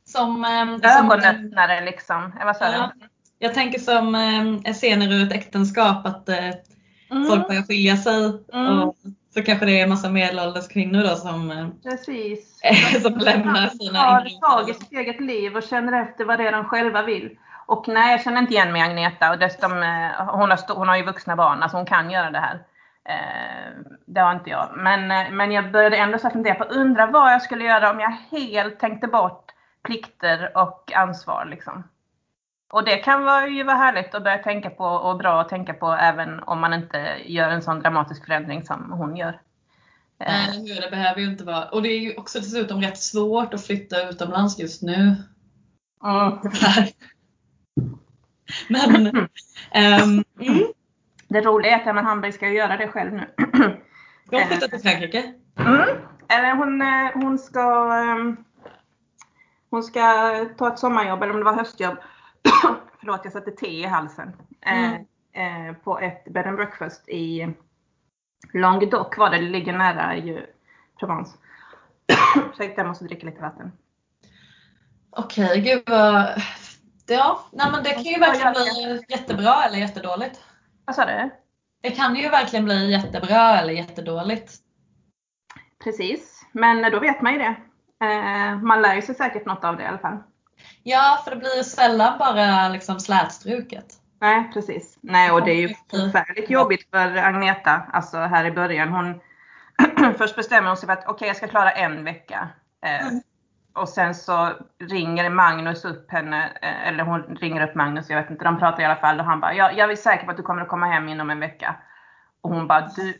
som, 0.04 0.44
eh, 0.44 0.98
ögonöppnare 0.98 1.84
liksom. 1.84 2.32
Vad 2.44 2.56
sa 2.56 2.64
ja, 2.64 2.92
Jag 3.38 3.54
tänker 3.54 3.78
som 3.78 4.14
eh, 4.14 4.72
scener 4.72 5.12
ur 5.12 5.26
ett 5.26 5.32
äktenskap 5.32 6.06
att 6.06 6.28
mm. 6.28 7.28
folk 7.28 7.48
börjar 7.48 7.62
skilja 7.62 7.96
sig. 7.96 8.44
Mm. 8.52 8.82
Och 8.82 8.96
så 9.34 9.42
kanske 9.42 9.66
det 9.66 9.80
är 9.80 9.82
en 9.82 9.88
massa 9.88 10.08
medelålders 10.08 10.68
kvinnor 10.68 11.02
då 11.02 11.16
som, 11.16 11.50
eh, 11.50 11.68
Precis. 11.82 12.60
som 13.02 13.18
lämnar 13.18 13.66
sina 13.66 13.98
har 13.98 14.40
tagit 14.40 14.80
sitt 14.80 14.92
eget 14.92 15.20
liv 15.20 15.56
och 15.56 15.62
känner 15.62 16.02
efter 16.02 16.24
vad 16.24 16.38
det 16.38 16.46
är 16.46 16.52
de 16.52 16.64
själva 16.64 17.02
vill. 17.02 17.38
Och 17.66 17.88
nej, 17.88 18.10
jag 18.10 18.22
känner 18.22 18.40
inte 18.40 18.52
igen 18.52 18.72
mig 18.72 18.82
Agneta. 18.82 19.30
Och 19.30 19.38
dessutom, 19.38 19.72
eh, 19.72 20.26
hon, 20.26 20.50
har, 20.50 20.74
hon 20.74 20.88
har 20.88 20.96
ju 20.96 21.04
vuxna 21.04 21.36
barn, 21.36 21.62
alltså 21.62 21.76
hon 21.76 21.86
kan 21.86 22.10
göra 22.10 22.30
det 22.30 22.38
här. 22.38 22.54
Eh, 23.08 23.82
det 24.06 24.20
har 24.20 24.32
inte 24.32 24.50
jag. 24.50 24.68
Men, 24.76 25.36
men 25.36 25.52
jag 25.52 25.72
började 25.72 25.96
ändå 25.96 26.18
så 26.18 26.30
fundera 26.30 26.54
på, 26.54 26.64
undra 26.64 27.06
vad 27.06 27.32
jag 27.32 27.42
skulle 27.42 27.64
göra 27.64 27.90
om 27.90 28.00
jag 28.00 28.38
helt 28.38 28.78
tänkte 28.78 29.06
bort 29.06 29.44
plikter 29.82 30.56
och 30.56 30.92
ansvar. 30.94 31.44
Liksom. 31.50 31.84
Och 32.72 32.84
det 32.84 32.96
kan 32.96 33.24
vara, 33.24 33.48
ju 33.48 33.62
vara 33.64 33.76
härligt 33.76 34.14
att 34.14 34.24
börja 34.24 34.38
tänka 34.38 34.70
på 34.70 34.84
och 34.84 35.18
bra 35.18 35.40
att 35.40 35.48
tänka 35.48 35.74
på 35.74 35.92
även 35.92 36.40
om 36.40 36.60
man 36.60 36.74
inte 36.74 37.16
gör 37.24 37.48
en 37.48 37.62
sån 37.62 37.80
dramatisk 37.80 38.26
förändring 38.26 38.62
som 38.64 38.92
hon 38.92 39.16
gör. 39.16 39.40
Nej, 40.18 40.80
det 40.80 40.90
behöver 40.90 41.20
ju 41.20 41.26
inte 41.26 41.44
vara. 41.44 41.68
Och 41.68 41.82
det 41.82 41.88
är 41.88 41.98
ju 41.98 42.16
också 42.16 42.38
dessutom 42.38 42.80
rätt 42.80 42.98
svårt 42.98 43.54
att 43.54 43.66
flytta 43.66 44.08
utomlands 44.08 44.58
just 44.58 44.82
nu. 44.82 45.16
Mm. 46.04 46.38
Men, 48.68 49.06
um, 49.16 50.24
mm. 50.40 50.64
Det 51.28 51.40
roliga 51.40 51.72
är 51.72 51.80
att 51.80 51.86
Emma 51.86 52.02
Hamberg 52.02 52.32
ska 52.32 52.48
göra 52.48 52.76
det 52.76 52.88
själv 52.88 53.12
nu. 53.12 53.26
Ska 54.26 54.38
hon 54.38 54.48
flytta 54.48 54.68
till 54.68 54.80
Frankrike? 54.80 55.34
Mm. 55.58 56.58
Hon, 56.58 56.82
eh, 56.82 57.10
hon 57.14 57.38
ska 57.38 57.94
ehm, 57.94 58.36
hon 59.70 59.82
ska 59.82 60.00
ta 60.58 60.72
ett 60.72 60.78
sommarjobb, 60.78 61.22
eller 61.22 61.32
om 61.32 61.38
det 61.38 61.44
var 61.44 61.56
höstjobb. 61.56 61.96
Förlåt, 63.00 63.20
jag 63.24 63.32
satte 63.32 63.50
te 63.50 63.66
i 63.66 63.86
halsen. 63.86 64.32
Mm. 64.60 65.04
Eh, 65.32 65.76
på 65.76 65.98
ett 65.98 66.24
bed 66.24 66.46
and 66.46 66.56
breakfast 66.56 67.08
i 67.08 67.54
Languedoc 68.52 69.18
var 69.18 69.30
det. 69.30 69.38
Det 69.38 69.48
ligger 69.48 69.72
nära 69.72 70.16
ju 70.16 70.46
Provence. 70.98 71.36
Ursäkta, 72.52 72.80
jag 72.80 72.88
måste 72.88 73.04
dricka 73.04 73.26
lite 73.26 73.42
vatten. 73.42 73.72
Okej, 75.10 75.44
okay, 75.44 75.60
gud 75.60 75.82
vad 75.86 76.42
Ja, 77.06 77.44
nej 77.52 77.70
men 77.72 77.82
det 77.82 77.90
kan 77.90 78.02
ju 78.02 78.18
verkligen 78.18 78.52
bli 78.52 79.04
jättebra 79.08 79.64
eller 79.64 79.78
jättedåligt. 79.78 80.40
Vad 80.84 80.96
sa 80.96 81.04
du? 81.04 81.30
Det 81.80 81.90
kan 81.90 82.16
ju 82.16 82.28
verkligen 82.28 82.64
bli 82.64 82.90
jättebra 82.90 83.58
eller 83.58 83.72
jättedåligt. 83.72 84.52
Precis, 85.84 86.46
men 86.52 86.92
då 86.92 87.00
vet 87.00 87.22
man 87.22 87.32
ju 87.32 87.38
det. 87.38 87.56
Eh, 88.06 88.56
man 88.56 88.82
lär 88.82 88.94
ju 88.94 89.02
sig 89.02 89.14
säkert 89.14 89.46
något 89.46 89.64
av 89.64 89.76
det 89.76 89.82
i 89.82 89.86
alla 89.86 89.98
fall. 89.98 90.18
Ja, 90.82 91.20
för 91.24 91.30
det 91.30 91.36
blir 91.36 91.56
ju 91.56 91.64
sällan 91.64 92.18
bara 92.18 92.68
liksom 92.68 93.00
slätstruket. 93.00 93.86
Nej, 94.20 94.50
precis. 94.54 94.98
Nej, 95.00 95.30
och 95.30 95.44
det 95.44 95.50
är 95.50 95.60
ju 95.60 95.74
förfärligt 95.90 96.50
jobbigt 96.50 96.90
för 96.90 97.16
Agneta, 97.16 97.82
alltså 97.92 98.16
här 98.16 98.44
i 98.44 98.50
början. 98.50 98.88
Hon 98.88 99.20
Först 100.18 100.36
bestämmer 100.36 100.68
hon 100.68 100.76
sig 100.76 100.86
för 100.86 100.92
att 100.92 100.98
okej, 100.98 101.14
okay, 101.14 101.28
jag 101.28 101.36
ska 101.36 101.48
klara 101.48 101.70
en 101.70 102.04
vecka. 102.04 102.48
Eh, 102.84 103.08
mm. 103.08 103.20
Och 103.74 103.88
sen 103.88 104.14
så 104.14 104.52
ringer 104.80 105.30
Magnus 105.30 105.84
upp 105.84 106.10
henne, 106.10 106.52
eh, 106.62 106.88
eller 106.88 107.04
hon 107.04 107.22
ringer 107.22 107.68
upp 107.68 107.74
Magnus, 107.74 108.10
jag 108.10 108.22
vet 108.22 108.30
inte, 108.30 108.44
de 108.44 108.58
pratar 108.58 108.82
i 108.82 108.84
alla 108.84 108.96
fall 108.96 109.20
och 109.20 109.26
han 109.26 109.40
bara, 109.40 109.54
jag, 109.54 109.76
jag 109.76 109.92
är 109.92 109.96
säker 109.96 110.24
på 110.24 110.30
att 110.30 110.36
du 110.36 110.42
kommer 110.42 110.62
att 110.62 110.68
komma 110.68 110.86
hem 110.86 111.08
inom 111.08 111.30
en 111.30 111.40
vecka. 111.40 111.76
Och 112.40 112.50
hon 112.50 112.66
bara, 112.66 112.88
du, 112.96 113.14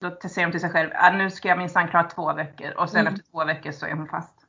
då 0.00 0.28
säger 0.28 0.46
hon 0.46 0.52
till 0.52 0.60
sig 0.60 0.70
själv, 0.70 0.90
ah, 0.94 1.10
nu 1.10 1.30
ska 1.30 1.48
jag 1.48 1.58
minsann 1.58 1.88
klara 1.88 2.04
två 2.04 2.32
veckor 2.32 2.70
och 2.70 2.90
sen 2.90 3.00
mm. 3.00 3.14
efter 3.14 3.30
två 3.30 3.44
veckor 3.44 3.72
så 3.72 3.86
är 3.86 3.92
hon 3.92 4.08
fast. 4.08 4.41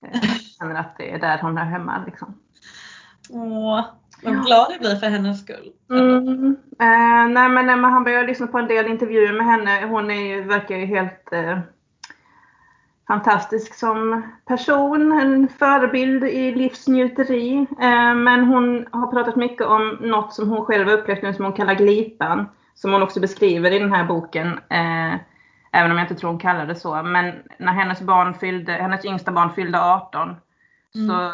Jag 0.00 0.40
känner 0.58 0.74
att 0.74 0.98
det 0.98 1.10
är 1.10 1.18
där 1.18 1.38
hon 1.38 1.56
hör 1.56 1.64
hemma 1.64 2.04
liksom. 2.06 2.34
Åh, 3.30 3.84
vad 4.22 4.44
glad 4.44 4.66
jag 4.72 4.80
blir 4.80 4.96
för 4.96 5.06
hennes 5.06 5.40
skull. 5.40 5.72
Mm. 5.90 6.56
Eh, 6.80 7.28
nej 7.28 7.48
men 7.48 7.70
Emma 7.70 7.88
han 7.88 8.04
började 8.04 8.26
lyssna 8.26 8.46
på 8.46 8.58
en 8.58 8.68
del 8.68 8.86
intervjuer 8.86 9.32
med 9.32 9.46
henne. 9.46 9.86
Hon 9.86 10.10
är, 10.10 10.42
verkar 10.42 10.76
ju 10.76 10.86
helt 10.86 11.32
eh, 11.32 11.58
fantastisk 13.06 13.74
som 13.74 14.22
person, 14.46 15.12
en 15.12 15.48
förebild 15.48 16.24
i 16.24 16.54
livsnjuteri. 16.54 17.66
Eh, 17.80 18.14
men 18.14 18.44
hon 18.44 18.86
har 18.90 19.12
pratat 19.12 19.36
mycket 19.36 19.66
om 19.66 19.98
något 20.00 20.34
som 20.34 20.48
hon 20.48 20.64
själv 20.64 20.88
upplevt 20.88 21.22
nu 21.22 21.34
som 21.34 21.44
hon 21.44 21.54
kallar 21.54 21.74
glipan. 21.74 22.46
Som 22.74 22.92
hon 22.92 23.02
också 23.02 23.20
beskriver 23.20 23.70
i 23.70 23.78
den 23.78 23.92
här 23.92 24.04
boken. 24.04 24.48
Eh, 24.68 25.14
även 25.72 25.90
om 25.90 25.96
jag 25.96 26.04
inte 26.04 26.14
tror 26.14 26.30
hon 26.30 26.38
kallar 26.38 26.66
det 26.66 26.74
så. 26.74 27.02
Men 27.02 27.42
när 27.58 27.72
hennes, 27.72 28.00
barn 28.00 28.34
fyllde, 28.34 28.72
hennes 28.72 29.04
yngsta 29.04 29.32
barn 29.32 29.54
fyllde 29.54 29.80
18 29.80 30.36
mm. 30.94 31.08
så, 31.08 31.32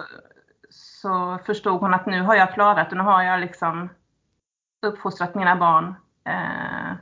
så 0.70 1.38
förstod 1.46 1.80
hon 1.80 1.94
att 1.94 2.06
nu 2.06 2.22
har 2.22 2.34
jag 2.34 2.54
klarat 2.54 2.90
det. 2.90 2.96
Nu 2.96 3.02
har 3.02 3.22
jag 3.22 3.40
liksom 3.40 3.88
uppfostrat 4.86 5.34
mina 5.34 5.56
barn. 5.56 5.94
Eh, 6.24 6.96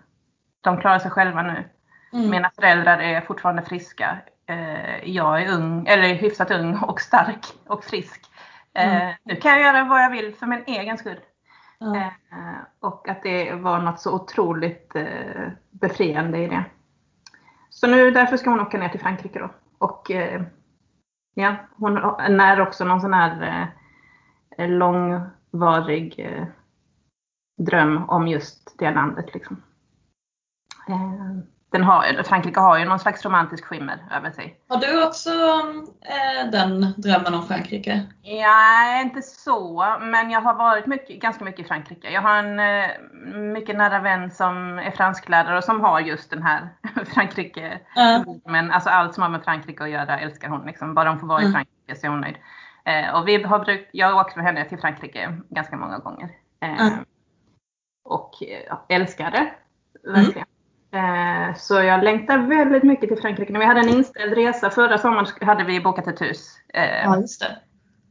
de 0.61 0.81
klarar 0.81 0.99
sig 0.99 1.11
själva 1.11 1.43
nu. 1.43 1.65
Mm. 2.13 2.31
Mina 2.31 2.51
föräldrar 2.57 2.99
är 2.99 3.21
fortfarande 3.21 3.63
friska 3.63 4.19
eh, 4.47 5.09
jag 5.09 5.43
är 5.43 5.53
ung, 5.53 5.87
eller 5.87 6.15
hyfsat 6.15 6.51
ung 6.51 6.77
och 6.77 7.01
stark 7.01 7.47
och 7.67 7.85
frisk. 7.85 8.21
Eh, 8.75 8.97
mm. 8.97 9.15
Nu 9.23 9.37
kan 9.37 9.53
jag 9.53 9.61
göra 9.61 9.85
vad 9.85 10.03
jag 10.03 10.11
vill 10.11 10.35
för 10.35 10.47
min 10.47 10.65
egen 10.67 10.99
skull. 10.99 11.21
Mm. 11.81 12.11
Och 12.81 13.09
att 13.09 13.23
det 13.23 13.55
var 13.55 13.79
något 13.79 14.01
så 14.01 14.15
otroligt 14.15 14.97
eh, 14.97 15.49
befriande 15.71 16.39
i 16.39 16.49
det. 16.49 16.65
Så 17.73 17.87
nu 17.87 18.11
därför 18.11 18.37
ska 18.37 18.51
hon 18.51 18.61
åka 18.61 18.79
ner 18.79 18.89
till 18.89 19.01
Frankrike 19.01 19.39
då. 19.39 19.51
Och 19.79 20.11
eh, 20.11 20.43
ja, 21.35 21.57
hon 21.77 21.95
när 22.37 22.61
också 22.61 22.85
någon 22.85 23.01
sån 23.01 23.15
här 23.15 23.69
eh, 24.59 24.69
långvarig 24.69 26.15
eh, 26.19 26.47
dröm 27.59 28.09
om 28.09 28.29
just 28.29 28.79
det 28.79 28.91
landet. 28.91 29.35
Liksom 29.35 29.63
eh, 30.89 31.37
den 31.73 31.85
har, 31.85 32.23
Frankrike 32.23 32.61
har 32.61 32.79
ju 32.79 32.85
någon 32.85 32.99
slags 32.99 33.25
romantisk 33.25 33.65
skimmer 33.65 33.99
över 34.17 34.31
sig. 34.31 34.57
Har 34.69 34.77
du 34.77 35.07
också 35.07 35.31
eh, 36.01 36.51
den 36.51 36.95
drömmen 36.97 37.35
om 37.35 37.47
Frankrike? 37.47 38.07
Ja, 38.23 39.01
inte 39.01 39.23
så, 39.23 39.97
men 40.01 40.31
jag 40.31 40.41
har 40.41 40.55
varit 40.55 40.87
mycket, 40.87 41.21
ganska 41.21 41.45
mycket 41.45 41.65
i 41.65 41.69
Frankrike. 41.69 42.11
Jag 42.11 42.23
har 42.23 42.37
en 42.37 42.61
eh, 42.61 42.91
mycket 43.53 43.77
nära 43.77 44.01
vän 44.01 44.31
som 44.31 44.79
är 44.79 44.91
fransklärare 44.91 45.59
och 45.59 45.65
som 45.65 45.81
har 45.81 46.01
just 46.01 46.31
den 46.31 46.43
här 46.43 46.69
Frankrike. 47.15 47.81
Mm. 47.97 48.41
Men 48.45 48.71
alltså 48.71 48.91
allt 48.91 49.15
som 49.15 49.23
har 49.23 49.31
med 49.31 49.45
Frankrike 49.45 49.85
att 49.85 49.91
göra 49.91 50.21
älskar 50.21 50.49
hon. 50.49 50.67
Liksom. 50.67 50.95
Bara 50.95 51.09
hon 51.09 51.21
får 51.21 51.27
vara 51.27 51.41
mm. 51.41 51.51
i 51.51 51.53
Frankrike 51.53 52.01
så 52.01 52.07
är 52.07 52.11
hon 52.11 52.21
nöjd. 52.21 52.37
Eh, 52.85 53.15
och 53.15 53.29
vi 53.29 53.43
har 53.43 53.59
brukt, 53.59 53.91
jag 53.93 54.07
har 54.07 54.21
åkt 54.21 54.37
med 54.37 54.45
henne 54.45 54.69
till 54.69 54.79
Frankrike 54.79 55.39
ganska 55.49 55.77
många 55.77 55.99
gånger. 55.99 56.31
Mm. 56.61 57.05
Och 58.05 58.35
älskar 58.89 59.31
det. 59.31 59.53
Verkligen. 60.05 60.47
Eh, 60.93 61.55
så 61.57 61.75
jag 61.75 62.05
längtar 62.05 62.39
väldigt 62.39 62.83
mycket 62.83 63.09
till 63.09 63.19
Frankrike. 63.19 63.59
Vi 63.59 63.65
hade 63.65 63.81
en 63.81 63.89
inställd 63.89 64.35
resa. 64.35 64.71
Förra 64.71 64.99
sommaren 64.99 65.27
hade 65.41 65.65
vi 65.65 65.81
bokat 65.81 66.07
ett 66.07 66.21
hus. 66.21 66.57
Eh, 66.75 67.03
ja, 67.03 67.21
just 67.21 67.41
det. 67.41 67.59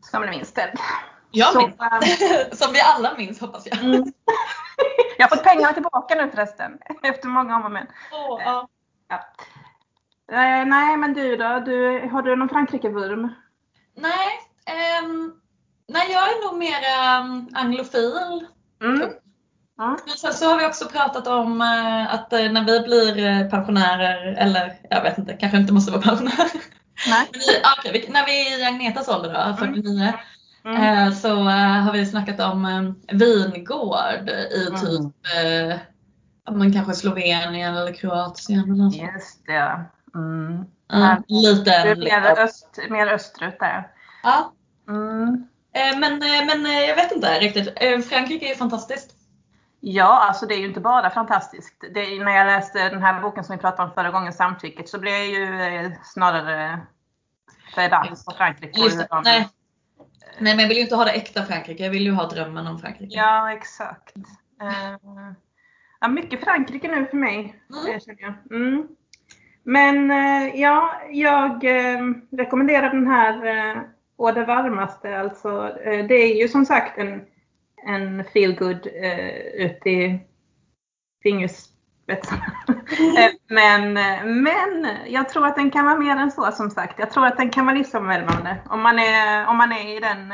Som 0.02 0.22
blev 0.22 0.34
inställd. 0.34 0.72
Jag 1.32 1.58
minns. 1.58 1.76
Eh, 1.80 2.52
som 2.52 2.74
vi 2.74 2.80
alla 2.80 3.18
minns 3.18 3.42
hoppas 3.42 3.68
jag. 3.68 3.84
Mm. 3.84 4.04
jag 5.18 5.28
har 5.28 5.36
fått 5.36 5.46
pengarna 5.46 5.74
tillbaka 5.74 6.16
nu 6.16 6.32
förresten. 6.32 6.78
Efter 7.04 7.28
många 7.28 7.56
om 7.56 7.66
och 7.66 7.72
men. 7.72 7.88
Oh, 8.12 8.42
ja. 8.46 8.68
ja. 9.08 9.26
nej 10.66 10.98
men 10.98 11.14
du 11.14 11.38
då? 11.38 11.60
Du, 11.60 12.10
har 12.12 12.22
du 12.22 12.36
någon 12.36 12.50
Frankrike-vurm? 12.50 13.30
Nej, 13.96 14.28
um, 15.04 15.42
nej 15.88 16.12
jag 16.12 16.24
är 16.24 16.48
nog 16.48 16.60
mer 16.60 16.82
um, 17.22 17.50
anglofil. 17.54 18.48
Mm. 18.82 19.10
Men 19.82 20.18
sen 20.18 20.34
så 20.34 20.50
har 20.50 20.60
vi 20.60 20.66
också 20.66 20.86
pratat 20.86 21.28
om 21.28 21.62
eh, 21.62 22.14
att 22.14 22.34
eh, 22.34 22.52
när 22.52 22.64
vi 22.64 22.80
blir 22.80 23.26
eh, 23.26 23.50
pensionärer, 23.50 24.36
eller 24.38 24.74
jag 24.90 25.04
vet 25.04 25.18
inte, 25.18 25.34
kanske 25.34 25.58
inte 25.58 25.74
måste 25.74 25.92
vara 25.92 26.02
pensionärer. 26.02 26.52
Nej. 27.08 27.30
Men, 27.32 27.92
okay, 27.92 28.10
när 28.10 28.26
vi 28.26 28.54
är 28.54 28.60
i 28.60 28.66
Agnetas 28.66 29.08
ålder 29.08 29.48
då, 29.50 29.58
49, 29.58 30.14
mm. 30.66 30.82
Mm. 30.82 31.12
så 31.14 31.36
har 31.36 31.94
vi 31.94 32.06
snackat 32.06 32.40
om 32.40 32.96
vingård 33.12 34.30
i 34.30 34.68
mm. 34.68 34.82
typ 34.82 35.14
men 36.52 36.74
kanske 36.74 36.94
Slovenien 36.94 37.76
eller 37.76 37.94
Kroatien. 37.94 38.72
Eller 38.72 39.14
Just 39.14 39.46
det. 39.46 39.86
Mm. 40.16 40.66
Ja, 40.88 41.18
lite. 41.28 41.84
Det 41.84 41.96
mer, 41.96 42.40
öst, 42.40 42.80
mer 42.90 43.08
österut 43.08 43.60
där. 43.60 43.88
Ja. 44.24 44.54
Mm. 44.90 45.48
Men, 46.00 46.20
men 46.20 46.72
jag 46.88 46.96
vet 46.96 47.12
inte 47.12 47.40
riktigt. 47.40 47.70
Frankrike 48.10 48.52
är 48.52 48.56
fantastiskt. 48.56 49.21
Ja, 49.84 50.26
alltså 50.28 50.46
det 50.46 50.54
är 50.54 50.60
ju 50.60 50.68
inte 50.68 50.80
bara 50.80 51.10
fantastiskt. 51.10 51.84
Det, 51.94 52.24
när 52.24 52.32
jag 52.32 52.46
läste 52.46 52.90
den 52.90 53.02
här 53.02 53.22
boken 53.22 53.44
som 53.44 53.56
vi 53.56 53.62
pratade 53.62 53.88
om 53.88 53.94
förra 53.94 54.12
gången, 54.12 54.34
Samtycket, 54.34 54.90
så 54.90 55.00
blev 55.00 55.14
jag 55.14 55.28
ju 55.28 55.62
eh, 55.62 55.92
snarare 56.04 56.80
fed 57.76 57.94
up 57.94 58.26
på 58.26 58.32
Frankrike. 58.32 58.82
Nej. 59.24 59.50
Nej, 60.40 60.56
men 60.56 60.60
jag 60.60 60.68
vill 60.68 60.78
ju 60.78 60.84
inte 60.84 60.96
ha 60.96 61.06
det 61.06 61.12
äkta 61.12 61.46
Frankrike. 61.46 61.84
Jag 61.84 61.92
vill 61.92 62.06
ju 62.06 62.12
ha 62.12 62.28
drömmen 62.28 62.68
om 62.68 62.80
Frankrike. 62.80 63.16
Ja, 63.16 63.52
exakt. 63.52 64.16
Uh, 64.64 65.34
Ja, 66.02 66.08
mycket 66.08 66.44
Frankrike 66.44 66.88
nu 66.88 67.06
för 67.06 67.18
mig, 67.18 67.56
mm. 67.70 68.00
känner 68.00 68.22
jag. 68.22 68.34
Mm. 68.52 68.88
Men 69.64 70.12
eh, 70.12 70.62
ja, 70.62 71.02
jag 71.12 71.66
rekommenderar 72.32 72.90
den 72.90 73.08
här 73.08 73.84
Å 74.18 74.32
det 74.32 74.46
varmaste. 74.46 75.20
Alltså, 75.20 75.76
det 75.84 76.16
är 76.16 76.42
ju 76.42 76.48
som 76.48 76.66
sagt 76.66 76.98
en, 76.98 77.26
en 77.86 78.24
feelgood 78.24 78.88
eh, 79.02 79.66
ut 79.66 79.88
i 79.88 80.20
fingerspetsarna. 81.24 82.54
Mm. 83.00 83.32
men, 83.48 83.94
men 84.44 84.88
jag 85.08 85.30
tror 85.30 85.48
att 85.48 85.56
den 85.56 85.72
kan 85.72 85.86
vara 85.86 85.98
mer 85.98 86.16
än 86.16 86.32
så 86.32 86.52
som 86.52 86.70
sagt. 86.70 87.00
Jag 87.00 87.12
tror 87.12 87.26
att 87.26 87.38
den 87.38 87.50
kan 87.50 87.66
vara 87.66 87.76
livsomvälvande 87.76 88.58
om 88.70 88.82
man 88.82 89.00
är, 89.00 89.48
om 89.48 89.58
man 89.58 89.72
är 89.72 89.98
i 89.98 90.00
den, 90.00 90.34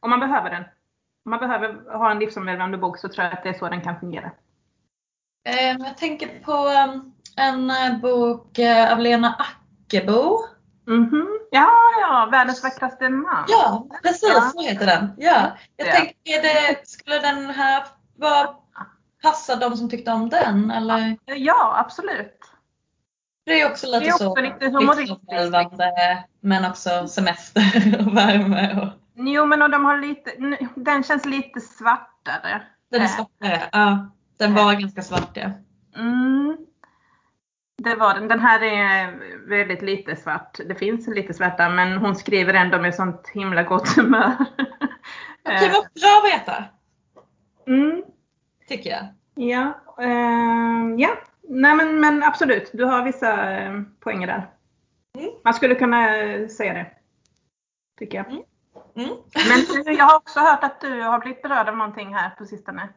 om 0.00 0.10
man 0.10 0.20
behöver 0.20 0.50
den. 0.50 0.64
Om 1.24 1.30
man 1.30 1.40
behöver 1.40 1.98
ha 1.98 2.10
en 2.10 2.18
livsomvälvande 2.18 2.78
bok 2.78 2.98
så 2.98 3.08
tror 3.08 3.24
jag 3.24 3.32
att 3.32 3.42
det 3.42 3.48
är 3.48 3.58
så 3.58 3.68
den 3.68 3.80
kan 3.80 4.00
fungera. 4.00 4.30
Ehm, 5.44 5.84
jag 5.84 5.96
tänker 5.96 6.40
på 6.44 6.52
um, 6.52 7.12
en 7.36 7.70
eh, 7.70 8.00
bok 8.00 8.58
eh, 8.58 8.92
av 8.92 8.98
Lena 8.98 9.34
Ackebo. 9.38 10.38
Mm 10.86 11.10
-hmm. 11.10 11.37
Ja, 11.50 11.70
ja, 12.00 12.28
Världens 12.30 12.62
vackraste 12.62 13.08
man. 13.08 13.44
Ja, 13.48 13.86
precis 14.02 14.28
ja. 14.34 14.40
så 14.40 14.62
heter 14.62 14.86
den. 14.86 15.12
Ja. 15.18 15.56
Jag 15.76 15.88
ja. 15.88 15.92
tänker, 15.92 16.42
det, 16.42 16.88
skulle 16.88 17.18
den 17.18 17.50
här 17.50 17.84
vara, 18.16 18.54
passa 19.22 19.56
de 19.56 19.76
som 19.76 19.90
tyckte 19.90 20.12
om 20.12 20.28
den? 20.28 20.70
Eller? 20.70 21.16
Ja, 21.24 21.78
absolut. 21.78 22.40
Det 23.46 23.60
är 23.60 23.70
också 23.70 23.86
lite, 23.86 23.98
det 23.98 24.06
är 24.06 24.12
också 24.12 24.34
så 24.34 24.40
lite 24.40 24.66
humoristiskt. 24.66 25.22
Men 26.40 26.64
också 26.64 27.08
semester 27.08 28.06
och 28.06 28.16
värme. 28.16 28.80
Och... 28.82 28.88
Jo, 29.14 29.46
men 29.46 29.62
och 29.62 29.70
de 29.70 29.84
har 29.84 29.96
lite, 29.96 30.30
den 30.76 31.02
känns 31.02 31.24
lite 31.24 31.60
svartare. 31.60 32.62
Den 32.90 33.02
är 33.02 33.06
svartare, 33.06 33.62
ja. 33.72 34.10
Den 34.36 34.54
var 34.54 34.74
ganska 34.74 35.02
svart 35.02 35.30
ja. 35.34 35.50
Mm. 35.96 36.56
Det 37.82 37.94
var 37.94 38.14
den. 38.14 38.28
Den 38.28 38.40
här 38.40 38.62
är 38.62 39.18
väldigt 39.48 39.82
lite 39.82 40.16
svart. 40.16 40.60
Det 40.66 40.74
finns 40.74 41.08
lite 41.08 41.34
svarta 41.34 41.68
men 41.68 41.98
hon 41.98 42.16
skriver 42.16 42.54
ändå 42.54 42.78
med 42.78 42.94
sånt 42.94 43.28
himla 43.28 43.62
gott 43.62 43.88
humör. 43.96 44.36
Okej, 45.44 45.70
vad 45.72 45.86
bra 45.92 46.22
att 46.22 46.32
veta. 46.34 46.64
Mm. 47.66 48.02
Tycker 48.68 48.90
jag. 48.90 49.06
Ja, 49.34 49.80
uh, 50.00 50.94
ja. 51.00 51.08
Nej 51.48 51.74
men, 51.74 52.00
men 52.00 52.22
absolut, 52.22 52.70
du 52.72 52.84
har 52.84 53.04
vissa 53.04 53.60
uh, 53.68 53.82
poänger 54.00 54.26
där. 54.26 54.50
Mm. 55.18 55.30
Man 55.44 55.54
skulle 55.54 55.74
kunna 55.74 56.08
säga 56.48 56.74
det. 56.74 56.86
Tycker 57.98 58.18
jag. 58.18 58.26
Mm. 58.26 58.42
Mm. 58.96 59.16
men 59.84 59.96
jag 59.96 60.04
har 60.04 60.16
också 60.16 60.40
hört 60.40 60.64
att 60.64 60.80
du 60.80 61.02
har 61.02 61.18
blivit 61.18 61.42
berörd 61.42 61.68
av 61.68 61.76
någonting 61.76 62.14
här 62.14 62.30
på 62.30 62.44
sistone. 62.44 62.88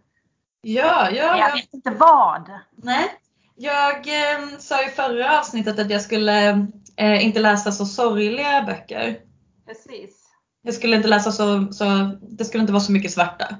Ja, 0.61 1.09
ja. 1.11 1.37
Jag 1.37 1.53
vet 1.53 1.73
inte 1.73 1.91
vad. 1.91 2.51
Nej. 2.71 3.20
Jag 3.61 4.07
eh, 4.07 4.57
sa 4.59 4.83
i 4.83 4.89
förra 4.89 5.39
avsnittet 5.39 5.79
att 5.79 5.89
jag 5.89 6.01
skulle 6.01 6.67
eh, 6.97 7.25
inte 7.25 7.39
läsa 7.39 7.71
så 7.71 7.85
sorgliga 7.85 8.63
böcker. 8.63 9.19
Precis. 9.67 10.29
Jag 10.61 10.73
skulle 10.73 10.95
inte 10.95 11.07
läsa 11.07 11.31
så, 11.31 11.73
så, 11.73 11.85
det 12.21 12.45
skulle 12.45 12.61
inte 12.61 12.73
vara 12.73 12.83
så 12.83 12.91
mycket 12.91 13.11
svarta. 13.11 13.55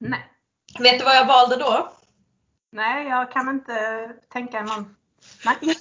Nej. 0.00 0.30
Vet 0.78 0.98
du 0.98 1.04
vad 1.04 1.16
jag 1.16 1.26
valde 1.26 1.56
då? 1.56 1.92
Nej, 2.72 3.08
jag 3.08 3.32
kan 3.32 3.48
inte 3.48 3.74
tänka 4.32 4.62
någon. 4.62 4.96
Nej. 5.44 5.56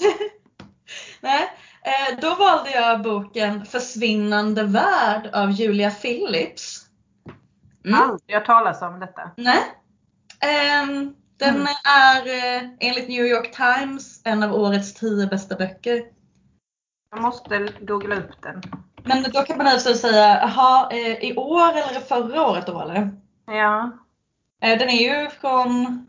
Nej. 1.22 1.50
Eh, 1.82 2.20
då 2.22 2.36
valde 2.36 2.72
jag 2.72 3.02
boken 3.02 3.66
Försvinnande 3.66 4.64
värld 4.64 5.30
av 5.34 5.52
Julia 5.52 5.92
Phillips. 5.92 6.86
Mm. 7.86 8.02
Aldrig 8.02 8.36
hört 8.36 8.46
talas 8.46 8.82
om 8.82 9.00
detta. 9.00 9.32
Nej. 9.38 9.62
Um, 10.84 11.16
den 11.44 11.56
mm. 11.56 11.68
är 11.84 12.28
eh, 12.28 12.70
enligt 12.80 13.10
New 13.10 13.26
York 13.26 13.56
Times 13.56 14.22
en 14.24 14.44
av 14.44 14.54
årets 14.54 14.94
tio 14.94 15.28
bästa 15.28 15.56
böcker. 15.56 16.04
Jag 17.12 17.22
måste 17.22 17.70
googla 17.82 18.16
upp 18.16 18.42
den. 18.42 18.62
Men 19.04 19.24
då 19.24 19.42
kan 19.42 19.58
man 19.58 19.68
alltså 19.68 19.94
säga, 19.94 20.40
jaha, 20.42 20.92
eh, 20.92 21.24
i 21.24 21.36
år 21.36 21.72
eller 21.72 22.00
förra 22.00 22.48
året 22.48 22.68
då 22.68 22.82
eller? 22.82 23.12
Ja. 23.46 23.92
Eh, 24.62 24.80
den 24.80 24.90
är 24.90 25.22
ju 25.22 25.30
från... 25.30 26.08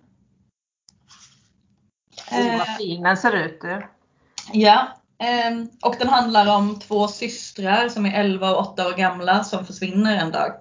Oh, 2.31 2.59
vad 2.59 2.77
fin 2.77 3.03
den 3.03 3.17
ser 3.17 3.33
ut 3.33 3.61
du. 3.61 3.87
Ja. 4.53 4.89
Ehm, 5.19 5.69
och 5.83 5.97
den 5.99 6.09
handlar 6.09 6.57
om 6.57 6.79
två 6.79 7.09
systrar 7.09 7.89
som 7.89 8.07
är 8.07 8.21
11 8.21 8.51
och 8.51 8.73
8 8.73 8.87
år 8.87 8.93
gamla 8.93 9.45
som 9.45 9.67
försvinner 9.67 10.17
en 10.17 10.31
dag. 10.31 10.53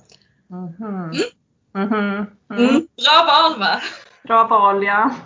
Mm 0.50 0.68
-hmm. 0.68 1.24
mm. 1.76 1.90
Mm 1.90 1.90
-hmm. 1.90 2.26
Mm. 2.54 2.88
Bra 2.98 3.26
val 3.28 3.60
va? 3.60 3.82
Bra 4.28 4.48
val 4.48 4.84
ja. 4.84 5.12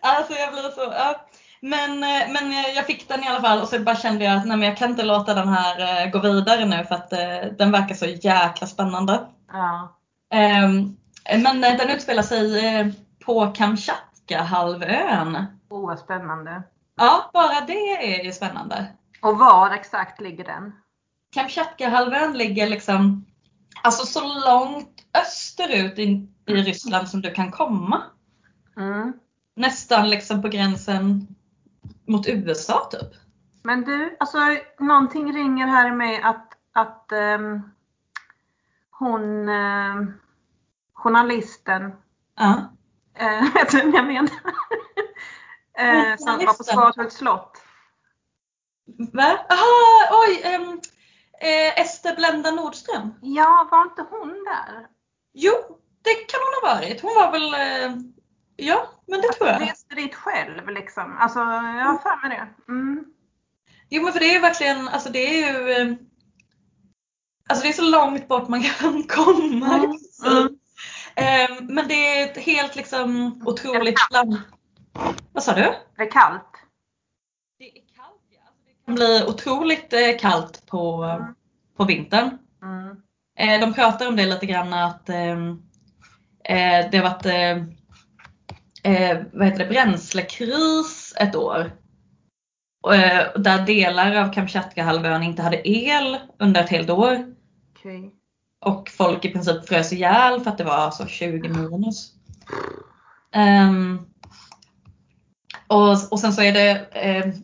alltså 0.00 0.32
jag 0.32 0.52
blir 0.52 0.70
så, 0.74 0.80
ja. 0.80 1.26
Men, 1.60 1.90
eh, 1.90 2.28
men 2.28 2.52
jag 2.74 2.86
fick 2.86 3.08
den 3.08 3.24
i 3.24 3.28
alla 3.28 3.40
fall 3.40 3.60
och 3.60 3.68
så 3.68 3.78
bara 3.78 3.96
kände 3.96 4.24
jag 4.24 4.36
att 4.36 4.46
nej, 4.46 4.56
men 4.56 4.68
jag 4.68 4.76
kan 4.76 4.90
inte 4.90 5.02
låta 5.02 5.34
den 5.34 5.48
här 5.48 6.04
eh, 6.04 6.10
gå 6.10 6.18
vidare 6.18 6.64
nu 6.64 6.84
för 6.84 6.94
att 6.94 7.12
uh, 7.12 7.52
den 7.58 7.72
verkar 7.72 7.94
så 7.94 8.06
jäkla 8.06 8.66
spännande. 8.66 9.26
Ja. 9.52 9.96
Um, 10.64 10.96
men 11.42 11.60
den 11.60 11.90
utspelar 11.90 12.22
sig 12.22 12.94
på 13.24 13.46
Kamchatka-halvön. 13.46 15.46
Åh, 15.70 15.90
oh, 15.90 15.96
spännande. 15.96 16.62
Ja, 16.96 17.30
bara 17.32 17.60
det 17.66 18.18
är 18.18 18.24
ju 18.24 18.32
spännande. 18.32 18.86
Och 19.22 19.38
var 19.38 19.70
exakt 19.70 20.20
ligger 20.20 20.44
den? 20.44 20.72
Kamchatka-halvön 21.34 22.32
ligger 22.32 22.66
liksom 22.66 23.26
alltså 23.82 24.06
så 24.06 24.20
långt 24.46 24.95
österut 25.20 25.98
i, 25.98 26.28
i 26.46 26.54
Ryssland 26.54 27.08
som 27.08 27.20
du 27.20 27.30
kan 27.30 27.50
komma. 27.50 28.02
Mm. 28.76 29.12
Nästan 29.54 30.10
liksom 30.10 30.42
på 30.42 30.48
gränsen 30.48 31.26
mot 32.06 32.28
USA 32.28 32.88
typ. 32.90 33.12
Men 33.62 33.84
du, 33.84 34.16
alltså 34.20 34.38
någonting 34.78 35.32
ringer 35.32 35.66
här 35.66 35.92
med 35.92 36.20
att, 36.24 36.52
att 36.72 37.12
um, 37.12 37.70
hon, 38.90 39.48
uh, 39.48 40.06
journalisten, 40.92 41.92
ja. 42.36 42.72
Uh, 43.22 43.54
vet 43.54 43.70
du 43.70 43.78
vem 43.78 43.94
jag 43.94 44.06
menar? 44.06 44.30
uh, 46.10 46.16
som 46.16 46.46
var 46.46 46.56
på 46.56 46.64
Svarthults 46.64 47.16
slott. 47.16 47.62
Va? 49.12 49.38
Aha, 49.50 50.22
oj! 50.26 50.54
Um, 50.54 50.80
eh, 51.40 51.80
Ester 51.80 52.16
Blenda 52.16 52.50
Nordström. 52.50 53.14
Ja, 53.22 53.68
var 53.70 53.82
inte 53.82 54.06
hon 54.10 54.28
där? 54.28 54.86
Jo, 55.38 55.52
det 56.02 56.14
kan 56.14 56.40
hon 56.40 56.70
ha 56.70 56.74
varit. 56.74 57.00
Hon 57.00 57.14
var 57.14 57.32
väl, 57.32 57.54
eh, 57.54 57.96
ja 58.56 58.88
men 59.06 59.20
det 59.20 59.28
tror 59.28 59.48
jag. 59.48 59.62
Reste 59.62 59.94
dit 59.94 60.14
själv 60.14 60.68
liksom. 60.68 61.16
Alltså 61.18 61.38
jag 61.38 61.84
har 61.84 61.98
för 61.98 62.28
mig 62.28 62.38
det. 62.38 62.72
Mm. 62.72 63.04
Jo 63.88 64.02
men 64.02 64.12
för 64.12 64.20
det 64.20 64.26
är 64.26 64.34
ju 64.34 64.40
verkligen, 64.40 64.88
alltså 64.88 65.10
det 65.10 65.18
är 65.18 65.52
ju 65.52 65.70
eh, 65.72 65.96
Alltså 67.48 67.62
det 67.62 67.68
är 67.68 67.72
så 67.72 67.82
långt 67.82 68.28
bort 68.28 68.48
man 68.48 68.62
kan 68.80 69.02
komma. 69.02 69.74
Mm. 69.74 69.98
Mm. 70.26 70.58
Eh, 71.14 71.62
men 71.62 71.88
det 71.88 71.94
är 71.94 72.30
ett 72.30 72.36
helt 72.36 72.76
liksom 72.76 73.40
otroligt 73.46 74.10
land. 74.10 74.40
Vad 75.32 75.42
sa 75.42 75.54
du? 75.54 75.74
Det 75.96 76.02
är 76.02 76.10
kallt. 76.10 76.56
Det 77.58 77.64
är 77.64 77.72
kallt 77.96 78.22
ja. 78.30 78.40
Alltså 78.46 78.62
det 78.64 78.84
kan 78.84 78.94
bli 78.94 79.24
otroligt 79.28 79.92
eh, 79.92 80.18
kallt 80.18 80.66
på, 80.66 81.02
mm. 81.02 81.34
på 81.76 81.84
vintern. 81.84 82.38
Mm. 82.62 83.05
Eh, 83.36 83.60
de 83.60 83.74
pratar 83.74 84.08
om 84.08 84.16
det 84.16 84.26
lite 84.26 84.46
grann 84.46 84.72
att 84.72 85.08
ehm, 85.08 85.62
eh, 86.44 86.90
det 86.90 86.98
har 86.98 87.02
varit 87.02 87.26
eh, 88.82 89.18
vad 89.32 89.46
heter 89.46 89.58
det, 89.58 89.70
bränslekris 89.70 91.14
ett 91.20 91.36
år. 91.36 91.72
där 93.36 93.66
delar 93.66 94.16
av 94.16 94.32
Kamtjatka-halvön 94.32 95.22
inte 95.22 95.42
hade 95.42 95.68
el 95.68 96.18
under 96.38 96.64
ett 96.64 96.70
helt 96.70 96.90
år. 96.90 97.34
Okay. 97.78 98.10
Och 98.60 98.90
folk 98.90 99.24
i 99.24 99.32
princip 99.32 99.68
frös 99.68 99.92
ihjäl 99.92 100.40
för 100.40 100.50
att 100.50 100.58
det 100.58 100.64
var 100.64 100.90
så 100.90 101.06
20 101.06 101.48
minus. 101.48 102.12
Um, 103.36 104.06
och, 105.66 106.12
och 106.12 106.20
sen 106.20 106.32
så 106.32 106.42
är 106.42 106.52
det, 106.52 106.86
eh, 106.90 107.34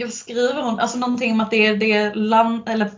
jag 0.00 0.12
skriver 0.12 0.62
hon, 0.62 0.78
alltså 0.78 0.98
någonting 0.98 1.32
om 1.32 1.40
att 1.40 1.50
det 1.50 1.66
är 1.66 1.76
det 1.76 2.14
land, 2.14 2.68
eller 2.68 2.90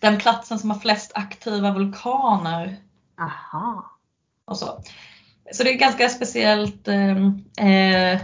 den 0.00 0.18
platsen 0.18 0.58
som 0.58 0.70
har 0.70 0.78
flest 0.78 1.12
aktiva 1.14 1.72
vulkaner. 1.72 2.76
Aha. 3.20 3.98
Och 4.44 4.56
så. 4.56 4.82
så 5.52 5.62
det 5.62 5.74
är 5.74 5.78
ganska 5.78 6.08
speciellt. 6.08 6.88
Ehm, 6.88 7.44
eh, 7.58 8.12
eh, 8.12 8.18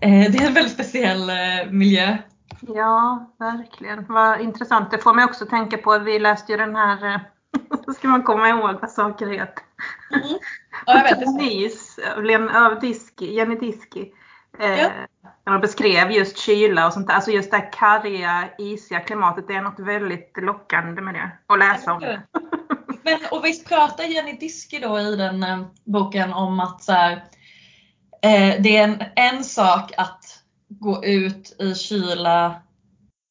det 0.00 0.38
är 0.38 0.46
en 0.46 0.54
väldigt 0.54 0.72
speciell 0.72 1.30
eh, 1.30 1.70
miljö. 1.70 2.18
Ja, 2.60 3.32
verkligen. 3.38 4.06
Vad 4.08 4.40
intressant. 4.40 4.90
Det 4.90 4.98
får 4.98 5.14
mig 5.14 5.24
också 5.24 5.46
tänka 5.46 5.76
på, 5.78 5.98
vi 5.98 6.18
läste 6.18 6.52
ju 6.52 6.58
den 6.58 6.76
här, 6.76 7.14
eh, 7.14 7.20
då 7.86 7.92
ska 7.92 8.08
man 8.08 8.22
komma 8.22 8.48
ihåg 8.48 8.80
vad 8.80 8.90
saker 8.90 9.26
heter. 9.26 9.64
Mm. 10.10 10.38
Ja, 10.86 11.08
jag 11.08 11.16
vet. 12.70 12.80
Diski, 12.80 13.34
Jenny 13.34 13.54
Diski. 13.54 14.12
Eh, 14.60 14.80
ja. 14.80 14.90
När 15.46 15.52
de 15.52 15.60
beskrev 15.60 16.10
just 16.10 16.38
kyla 16.38 16.86
och 16.86 16.92
sånt 16.92 17.06
där. 17.06 17.14
Alltså 17.14 17.30
just 17.30 17.50
det 17.50 17.56
här 17.56 17.72
karga, 17.72 18.48
isiga 18.58 19.00
klimatet. 19.00 19.48
Det 19.48 19.54
är 19.54 19.62
något 19.62 19.78
väldigt 19.80 20.32
lockande 20.42 21.02
med 21.02 21.14
det. 21.14 21.30
Att 21.46 21.58
läsa 21.58 21.92
om 21.92 22.00
det. 22.00 22.22
Men 23.02 23.18
och 23.30 23.44
visst 23.44 23.68
pratar 23.68 24.04
Jenny 24.04 24.32
Diski 24.32 24.78
då 24.78 25.00
i 25.00 25.16
den 25.16 25.42
eh, 25.42 25.62
boken 25.84 26.32
om 26.32 26.60
att 26.60 26.82
så 26.82 26.92
här, 26.92 27.12
eh, 28.22 28.62
det 28.62 28.76
är 28.76 28.84
en, 28.84 29.02
en 29.16 29.44
sak 29.44 29.92
att 29.96 30.24
gå 30.68 31.04
ut 31.04 31.56
i 31.58 31.74
kyla 31.74 32.46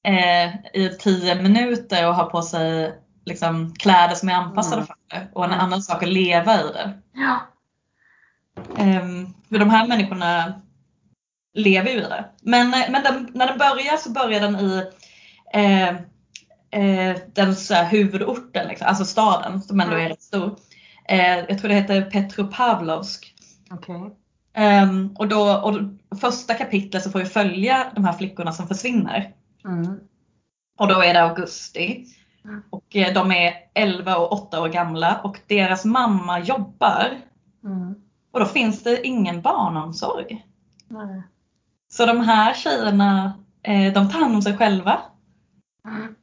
eh, 0.08 0.56
i 0.74 0.98
tio 1.00 1.42
minuter 1.42 2.08
och 2.08 2.16
ha 2.16 2.24
på 2.24 2.42
sig 2.42 2.96
liksom, 3.26 3.74
kläder 3.76 4.16
som 4.16 4.30
är 4.30 4.34
anpassade 4.34 4.76
Mm. 4.76 4.88
för 4.88 4.96
det 5.10 5.28
och 5.34 5.46
en 5.46 5.52
Mm. 5.52 5.66
annan 5.66 5.82
sak 5.82 6.04
att 6.04 6.10
leva 6.10 6.54
i 6.54 6.64
det. 6.74 7.02
Ja. 7.14 7.40
Ehm, 8.78 9.34
för 9.50 9.58
de 9.60 9.70
här 9.70 9.88
människorna 9.88 10.62
lever 11.58 11.92
ju 11.92 11.98
i 11.98 12.02
det. 12.02 12.26
Men, 12.42 12.74
eh, 12.74 12.90
men 12.90 13.04
den, 13.04 13.30
när 13.34 13.48
den 13.48 13.58
börjar 13.58 13.98
så 13.98 14.12
börjar 14.12 14.40
den 14.40 14.56
i 14.56 14.84
eh, 15.54 15.90
eh, 16.82 17.18
den 17.34 17.56
så 17.56 17.74
här, 17.74 17.86
huvudorten, 17.90 18.68
liksom, 18.68 18.88
alltså 18.88 19.06
staden 19.06 19.62
som 19.62 19.80
ändå 19.80 19.96
är 19.96 20.10
rätt 20.10 20.22
stor. 20.22 20.56
Eh, 21.08 21.38
jag 21.38 21.60
tror 21.60 21.70
det 21.70 21.76
heter 21.76 22.02
Petropavlovsk. 22.02 23.34
Okej. 23.72 24.16
Ehm, 24.54 25.16
och, 25.16 25.28
då, 25.28 25.54
och 25.54 25.80
första 26.20 26.54
kapitlet 26.54 27.04
så 27.04 27.12
får 27.12 27.20
vi 27.20 27.26
följa 27.26 27.92
de 27.96 28.06
här 28.06 28.14
flickorna 28.14 28.52
som 28.52 28.68
försvinner. 28.68 29.34
Mm. 29.66 30.00
Och 30.78 30.88
då 30.88 31.02
är 31.02 31.14
det 31.14 31.24
augusti. 31.24 32.06
Mm. 32.46 32.64
Och 32.70 32.96
eh, 32.96 33.14
de 33.14 33.32
är 33.32 33.54
11 33.74 34.18
och 34.18 34.34
8 34.34 34.62
år 34.62 34.70
gamla 34.70 35.22
och 35.24 35.40
deras 35.48 35.86
mamma 35.86 36.40
jobbar. 36.40 37.18
Mm. 37.64 37.96
Och 38.32 38.40
då 38.40 38.46
finns 38.46 38.84
det 38.84 39.08
ingen 39.08 39.42
barnomsorg. 39.42 40.46
Nej. 40.88 41.24
Så 41.90 42.06
de 42.06 42.20
här 42.20 42.54
tjejerna, 42.54 43.34
eh, 43.64 43.94
de 43.94 44.10
tar 44.10 44.20
hand 44.20 44.36
om 44.36 44.42
sig 44.42 44.58
själva. 44.58 45.00
Mm. 45.88 46.16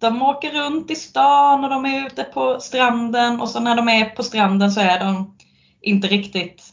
De 0.00 0.22
åker 0.22 0.50
runt 0.50 0.90
i 0.90 0.94
stan 0.94 1.64
och 1.64 1.70
de 1.70 1.86
är 1.86 2.06
ute 2.06 2.24
på 2.24 2.60
stranden 2.60 3.40
och 3.40 3.48
så 3.48 3.60
när 3.60 3.76
de 3.76 3.88
är 3.88 4.04
på 4.04 4.22
stranden 4.22 4.72
så 4.72 4.80
är 4.80 5.00
de 5.00 5.36
inte 5.80 6.08
riktigt, 6.08 6.64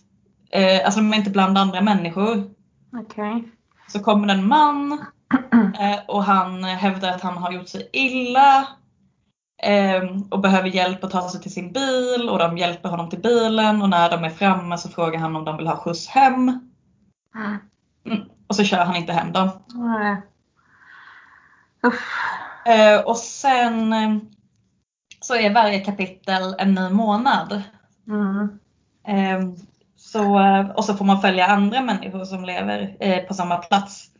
eh, 0.52 0.86
alltså 0.86 1.00
de 1.00 1.14
är 1.14 1.18
inte 1.18 1.30
bland 1.30 1.58
andra 1.58 1.82
människor. 1.82 2.52
Okej. 2.94 3.44
Så 3.88 4.00
kommer 4.00 4.34
en 4.34 4.48
man 4.48 4.92
eh, 5.80 6.00
och 6.08 6.24
han 6.24 6.64
hävdar 6.64 7.12
att 7.12 7.22
han 7.22 7.38
har 7.38 7.52
gjort 7.52 7.70
sig 7.70 7.90
illa 7.94 8.68
och 10.32 10.40
behöver 10.40 10.70
hjälp 10.70 11.04
att 11.04 11.12
ta 11.12 11.30
sig 11.30 11.42
till 11.42 11.54
sin 11.54 11.72
bil 11.72 12.30
och 12.30 12.40
de 12.40 12.58
hjälper 12.58 12.90
honom 12.90 13.10
till 13.10 13.22
bilen 13.22 13.82
och 13.82 13.90
när 13.90 14.10
de 14.10 14.24
är 14.24 14.30
framme 14.30 14.78
så 14.78 14.90
frågar 14.90 15.20
han 15.20 15.36
om 15.36 15.46
de 15.46 15.58
vill 15.58 15.68
ha 15.68 15.78
skjuts 15.78 16.08
hem. 16.08 16.48
Mm. 17.36 17.58
Mm. 18.06 18.20
Och 18.48 18.56
så 18.56 18.64
kör 18.64 18.86
han 18.86 18.96
inte 18.96 19.14
hem 19.14 19.32
dem. 19.32 19.50
Nej. 19.74 20.22
Eh, 22.66 23.02
och 23.02 23.18
sen 23.18 23.94
eh, 23.94 24.18
så 25.22 25.36
är 25.36 25.54
varje 25.54 25.80
kapitel 25.80 26.56
en 26.60 26.74
ny 26.74 26.90
månad. 26.90 27.62
Mm. 28.08 28.60
Eh, 29.08 29.50
så, 29.96 30.40
och 30.76 30.86
så 30.86 30.94
får 30.94 31.06
man 31.06 31.22
följa 31.22 31.48
andra 31.48 31.82
människor 31.82 32.26
som 32.26 32.46
lever 32.46 32.98
eh, 33.00 33.24
på 33.24 33.34
samma 33.34 33.58
plats. 33.58 34.12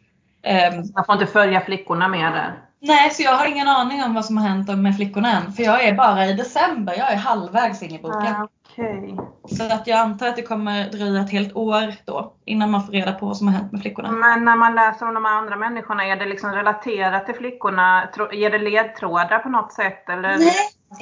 Man 0.96 1.06
får 1.06 1.14
inte 1.14 1.26
följa 1.26 1.62
flickorna 1.62 2.08
med 2.08 2.34
där. 2.34 2.54
Nej, 2.88 3.10
så 3.10 3.24
jag 3.24 3.32
har 3.32 3.46
ingen 3.46 3.68
aning 3.68 4.04
om 4.04 4.14
vad 4.14 4.26
som 4.26 4.38
har 4.38 4.48
hänt 4.48 4.78
med 4.78 4.96
flickorna 4.96 5.32
än. 5.32 5.54
För 5.54 5.64
jag 5.64 5.84
är 5.84 5.94
bara 5.94 6.26
i 6.26 6.34
december, 6.34 6.94
jag 6.98 7.12
är 7.12 7.18
halvvägs 7.18 7.84
in 7.84 7.92
i 7.92 8.00
boken. 8.00 8.36
Ah, 8.36 8.48
Okej. 8.78 9.18
Så 9.58 9.64
att 9.74 9.88
jag 9.88 10.00
antar 10.00 10.28
att 10.28 10.36
det 10.36 10.42
kommer 10.42 10.90
dröja 10.90 11.22
ett 11.22 11.32
helt 11.32 11.56
år 11.56 11.94
då 12.06 12.34
innan 12.46 12.72
man 12.72 12.86
får 12.86 12.94
reda 12.94 13.14
på 13.14 13.26
vad 13.26 13.38
som 13.38 13.48
har 13.48 13.56
hänt 13.56 13.72
med 13.72 13.82
flickorna. 13.82 14.12
Men 14.12 14.46
när 14.46 14.56
man 14.56 14.76
läser 14.76 15.08
om 15.08 15.14
de 15.14 15.26
andra 15.26 15.56
människorna, 15.56 16.06
är 16.06 16.16
det 16.16 16.26
liksom 16.26 16.52
relaterat 16.52 17.26
till 17.26 17.36
flickorna? 17.36 18.10
Ger 18.34 18.50
det 18.50 18.58
ledtrådar 18.58 19.40
på 19.40 19.50
något 19.50 19.74
sätt? 19.74 20.10
Eller? 20.10 20.38
Nej, 20.38 20.56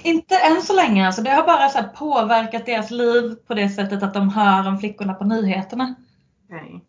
inte 0.04 0.36
än 0.36 0.62
så 0.62 0.76
länge. 0.76 1.06
Alltså, 1.06 1.22
det 1.22 1.32
har 1.32 1.44
bara 1.44 1.70
så 1.70 1.84
påverkat 1.96 2.66
deras 2.66 2.92
liv 2.92 3.36
på 3.48 3.54
det 3.54 3.70
sättet 3.70 4.04
att 4.04 4.14
de 4.14 4.30
hör 4.30 4.68
om 4.68 4.80
flickorna 4.80 5.14
på 5.14 5.24
nyheterna. 5.24 5.96
Okej. 6.46 6.84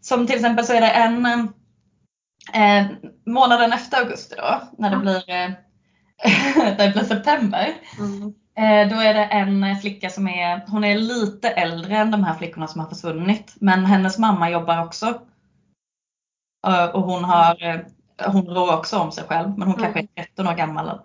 Som 0.00 0.26
till 0.26 0.36
exempel 0.36 0.64
så 0.64 0.72
är 0.72 0.80
det 0.80 0.90
en 0.90 1.52
eh, 2.54 2.86
månaden 3.26 3.72
efter 3.72 3.98
augusti 3.98 4.34
då, 4.38 4.60
när 4.78 4.90
det 4.90 4.96
blir, 4.96 5.30
eh, 5.30 5.50
det 6.78 6.92
blir 6.92 7.04
september. 7.04 7.74
Mm. 7.98 8.34
Eh, 8.58 8.88
då 8.96 9.02
är 9.02 9.14
det 9.14 9.24
en 9.24 9.76
flicka 9.76 10.10
som 10.10 10.28
är, 10.28 10.64
hon 10.66 10.84
är 10.84 10.98
lite 10.98 11.50
äldre 11.50 11.96
än 11.96 12.10
de 12.10 12.24
här 12.24 12.34
flickorna 12.34 12.66
som 12.66 12.80
har 12.80 12.88
försvunnit. 12.88 13.54
Men 13.60 13.86
hennes 13.86 14.18
mamma 14.18 14.50
jobbar 14.50 14.84
också. 14.84 15.06
Eh, 16.66 16.84
och 16.84 17.02
hon, 17.02 17.24
har, 17.24 17.84
hon 18.26 18.46
rår 18.46 18.76
också 18.76 18.98
om 18.98 19.12
sig 19.12 19.24
själv, 19.24 19.58
men 19.58 19.68
hon 19.68 19.78
Mm. 19.78 19.92
kanske 19.92 20.00
är 20.14 20.24
13 20.24 20.48
år 20.48 20.54
gammal. 20.54 21.00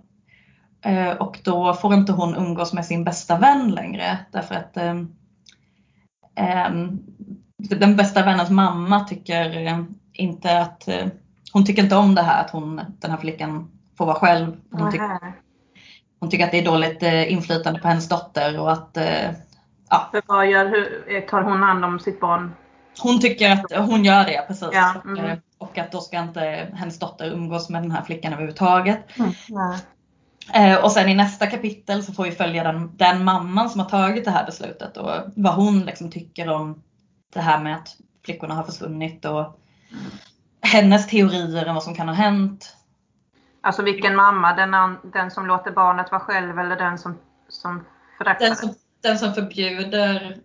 Och 1.20 1.40
då 1.44 1.74
får 1.74 1.94
inte 1.94 2.12
hon 2.12 2.36
umgås 2.36 2.74
med 2.74 2.86
sin 2.86 3.04
bästa 3.04 3.38
vän 3.38 3.72
längre 3.72 4.18
därför 4.32 4.56
att 4.56 4.78
eh, 6.38 6.70
den 7.58 7.96
bästa 7.96 8.26
vännens 8.26 8.50
mamma 8.50 9.00
tycker 9.00 9.86
inte 10.14 10.60
att 10.60 10.88
hon 11.56 11.66
tycker 11.66 11.84
inte 11.84 11.96
om 11.96 12.16
det 12.16 12.22
här 12.22 12.44
att 12.44 12.50
hon, 12.50 12.82
den 13.00 13.12
här 13.12 13.18
flickan 13.18 13.72
får 13.98 14.06
vara 14.06 14.16
själv. 14.16 14.58
Hon, 14.72 14.92
tycker, 14.92 15.08
Nähä. 15.08 15.34
hon 16.20 16.30
tycker 16.30 16.46
att 16.46 16.52
det 16.52 16.60
är 16.60 16.66
dåligt 16.66 17.04
eh, 17.04 17.32
inflytande 17.32 17.80
på 17.80 17.88
hennes 17.88 18.10
dotter 18.10 18.60
och 18.60 18.72
att 18.72 18.98
eh, 18.98 19.32
ja, 19.90 20.08
För 20.12 20.22
vad 20.26 20.50
gör, 20.50 20.66
hur, 20.66 21.22
tar 21.22 21.42
hon 21.42 21.62
hand 21.62 21.86
om 21.86 22.00
sitt 22.00 22.20
barn? 22.20 22.52
hon 23.00 23.22
tycker 23.22 23.52
att 23.52 23.88
hon 23.88 24.06
gör 24.06 24.26
det 24.26 24.46
precis. 24.48 24.70
Ja, 24.72 24.96
mm. 25.06 25.26
Eh, 25.26 25.38
Och 25.58 25.78
att 25.78 25.92
då 25.92 26.02
ska 26.02 26.20
inte 26.20 26.68
hennes 26.74 27.00
dotter 27.00 27.32
umgås 27.32 27.70
med 27.70 27.84
den 27.84 27.92
här 27.92 28.04
flickan 28.04 28.34
överhuvudtaget. 28.34 29.00
Nej. 29.50 29.80
Eh, 30.54 30.84
och 30.84 30.92
sen 30.92 31.10
i 31.10 31.16
nästa 31.16 31.48
kapitel 31.48 32.04
så 32.04 32.14
får 32.14 32.24
vi 32.24 32.32
följa 32.32 32.64
den, 32.64 32.98
den 32.98 33.24
mamman 33.24 33.70
som 33.70 33.80
har 33.80 33.90
tagit 33.90 34.26
det 34.26 34.32
här 34.32 34.46
beslutet 34.46 34.98
och 34.98 35.12
vad 35.36 35.54
hon 35.54 35.80
liksom 35.80 36.12
tycker 36.12 36.50
om 36.50 36.82
det 37.34 37.42
här 37.42 37.64
med 37.64 37.76
att 37.76 37.96
flickorna 38.26 38.54
har 38.54 38.64
försvunnit 38.64 39.26
och 39.26 39.60
hennes 40.66 41.08
teorier 41.08 41.68
om 41.68 41.74
vad 41.76 41.84
som 41.84 41.96
kan 41.96 42.08
ha 42.08 42.16
hänt. 42.16 42.76
Alltså 43.62 43.84
vilken 43.84 44.16
mamma? 44.16 44.56
Den, 44.56 44.98
den 45.14 45.32
som 45.32 45.46
låter 45.46 45.72
barnet 45.72 46.12
vara 46.12 46.22
själv 46.22 46.60
eller 46.60 46.76
den 46.76 46.98
som, 46.98 47.18
som 47.50 47.86
föraktar 48.18 48.46
Den 48.46 48.56
som, 48.56 48.74
den 49.04 49.18
som 49.18 49.34
förbjuder 49.34 50.38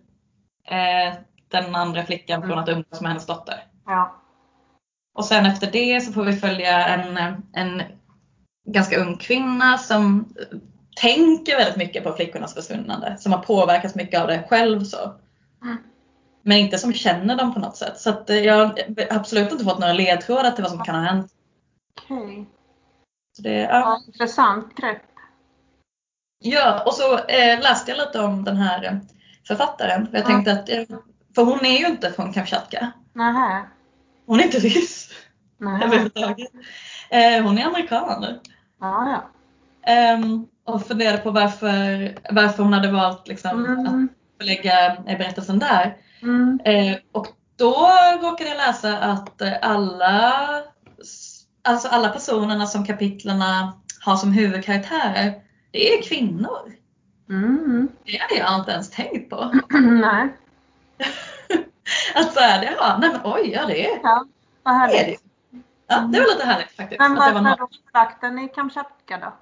eh, 0.67 1.13
den 1.47 1.75
andra 1.75 2.03
flickan 2.03 2.41
från 2.41 2.51
Mm. 2.51 2.63
att 2.63 2.69
umgås 2.69 3.01
med 3.01 3.09
hennes 3.09 3.25
dotter. 3.25 3.63
Ja. 3.85 4.21
Och 5.13 5.25
sen 5.25 5.45
efter 5.45 5.71
det 5.71 6.01
så 6.01 6.13
får 6.13 6.23
vi 6.23 6.33
följa 6.33 6.85
en, 6.87 7.17
en 7.53 7.81
ganska 8.67 8.97
ung 8.97 9.17
kvinna 9.17 9.77
som 9.77 10.33
tänker 10.95 11.57
väldigt 11.57 11.77
mycket 11.77 12.03
på 12.03 12.13
flickornas 12.13 12.53
försvinnande. 12.53 13.17
Som 13.19 13.31
har 13.31 13.39
påverkats 13.39 13.95
mycket 13.95 14.21
av 14.21 14.27
det 14.27 14.43
själv. 14.49 14.83
Så. 14.83 14.97
Mm. 15.63 15.77
Men 16.43 16.57
inte 16.57 16.77
som 16.77 16.93
känner 16.93 17.35
dem 17.35 17.53
på 17.53 17.59
något 17.59 17.77
sätt. 17.77 17.99
Så 17.99 18.09
att 18.09 18.29
eh, 18.29 18.39
jag 18.39 18.55
har 18.65 18.75
absolut 19.09 19.51
inte 19.51 19.63
fått 19.63 19.79
några 19.79 19.93
ledtrådar 19.93 20.51
till 20.51 20.63
vad 20.63 20.71
som 20.71 20.83
kan 20.83 20.95
ha 20.95 21.01
hänt. 21.01 21.31
Okej. 22.01 22.45
Så 23.37 23.41
det, 23.41 23.53
ja. 23.53 24.01
Intressant 24.07 24.75
grepp. 24.75 25.01
ja, 26.43 26.83
och 26.85 26.93
så 26.93 27.17
eh, 27.17 27.59
läste 27.61 27.91
jag 27.91 27.97
lite 27.97 28.19
om 28.19 28.43
den 28.43 28.57
här 28.57 28.83
eh, 28.85 28.93
författaren. 29.47 30.07
Jag 30.11 30.21
Ja. 30.21 30.25
tänkte 30.25 30.51
att, 30.51 30.69
eh, 30.69 30.83
för 31.35 31.43
hon 31.43 31.65
är 31.65 31.77
ju 31.79 31.85
inte 31.87 32.11
från 32.11 32.33
Kamchatka. 32.33 32.91
Nähä. 33.13 33.63
Hon 34.25 34.39
är 34.39 34.43
inte 34.43 34.59
ryss 34.59 35.09
överhuvudtaget. 35.83 36.51
Eh, 37.09 37.43
hon 37.43 37.57
är 37.57 37.65
amerikan. 37.65 38.25
Ja, 38.79 39.09
ja. 39.11 39.23
Ehm, 39.91 40.47
och 40.63 40.85
funderade 40.87 41.17
på 41.17 41.31
varför, 41.31 42.15
varför 42.31 42.63
hon 42.63 42.73
hade 42.73 42.91
valt 42.91 43.27
liksom, 43.27 43.65
att 43.65 44.20
Mm. 44.41 44.55
förlägga 44.55 44.95
eh, 44.95 45.17
berättelsen 45.17 45.59
där. 45.59 45.97
Mm. 46.21 46.59
Eh, 46.65 46.97
och 47.11 47.27
då 47.55 47.87
råkade 48.21 48.49
jag 48.49 48.57
läsa 48.57 48.97
att 48.97 49.41
eh, 49.41 49.53
alla, 49.61 50.33
alltså 51.63 51.87
alla 51.87 52.09
personerna 52.09 52.67
som 52.67 52.85
kapitlerna 52.85 53.73
har 54.05 54.15
som 54.15 54.31
huvudkaraktärer, 54.31 55.33
det 55.71 55.93
är 55.97 56.01
kvinnor. 56.03 56.73
Mm. 57.29 57.87
Det 58.05 58.17
hade 58.17 58.35
jag 58.35 58.59
inte 58.59 58.71
ens 58.71 58.89
tänkt 58.89 59.29
på. 59.29 59.51
Nej. 59.79 60.27
Att 62.15 62.33
så 62.33 62.39
här, 62.39 62.61
det, 62.61 62.73
ja, 62.79 62.97
nej 63.01 63.09
men 63.11 63.21
oj, 63.23 63.51
ja 63.53 63.65
det 63.65 63.85
är, 63.91 63.99
Ja, 64.03 64.25
vad 64.63 64.75
det 64.75 64.79
är 64.83 64.89
det. 64.89 64.97
härligt. 64.97 65.21
Ja, 65.87 65.97
det 65.99 66.19
var 66.19 66.27
lite 66.33 66.45
härligt 66.45 66.71
faktiskt. 66.71 66.99
Men 66.99 67.11
det 67.11 67.19
var 67.19 67.25
varför 67.25 67.39
någon- 67.41 67.57
har 67.59 67.69
lagt 67.93 68.21
den 68.21 68.39
i 68.39 68.47
Kamchatka 68.47 69.17
då? 69.17 69.33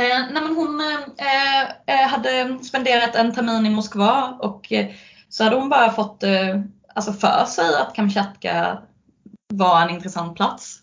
Eh, 0.00 0.26
nej 0.32 0.42
men 0.42 0.56
hon 0.56 0.80
eh, 1.18 1.62
eh, 1.86 2.08
hade 2.08 2.58
spenderat 2.64 3.14
en 3.14 3.34
termin 3.34 3.66
i 3.66 3.70
Moskva 3.70 4.38
och 4.40 4.72
eh, 4.72 4.86
så 5.28 5.44
hade 5.44 5.56
hon 5.56 5.68
bara 5.68 5.90
fått 5.90 6.22
eh, 6.22 6.60
alltså 6.94 7.12
för 7.12 7.44
sig 7.44 7.74
att 7.80 7.94
Kamchatka 7.94 8.78
var 9.52 9.82
en 9.82 9.90
intressant 9.90 10.36
plats. 10.36 10.78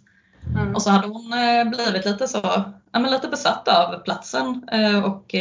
Mm. 0.56 0.76
Och 0.76 0.82
så 0.82 0.90
hade 0.90 1.08
hon 1.08 1.34
eh, 1.34 1.70
blivit 1.70 2.06
lite 2.06 2.28
så, 2.28 2.42
ja, 2.92 3.00
men 3.00 3.12
lite 3.12 3.28
besatt 3.28 3.68
av 3.68 4.00
platsen 4.04 4.70
och 5.04 5.36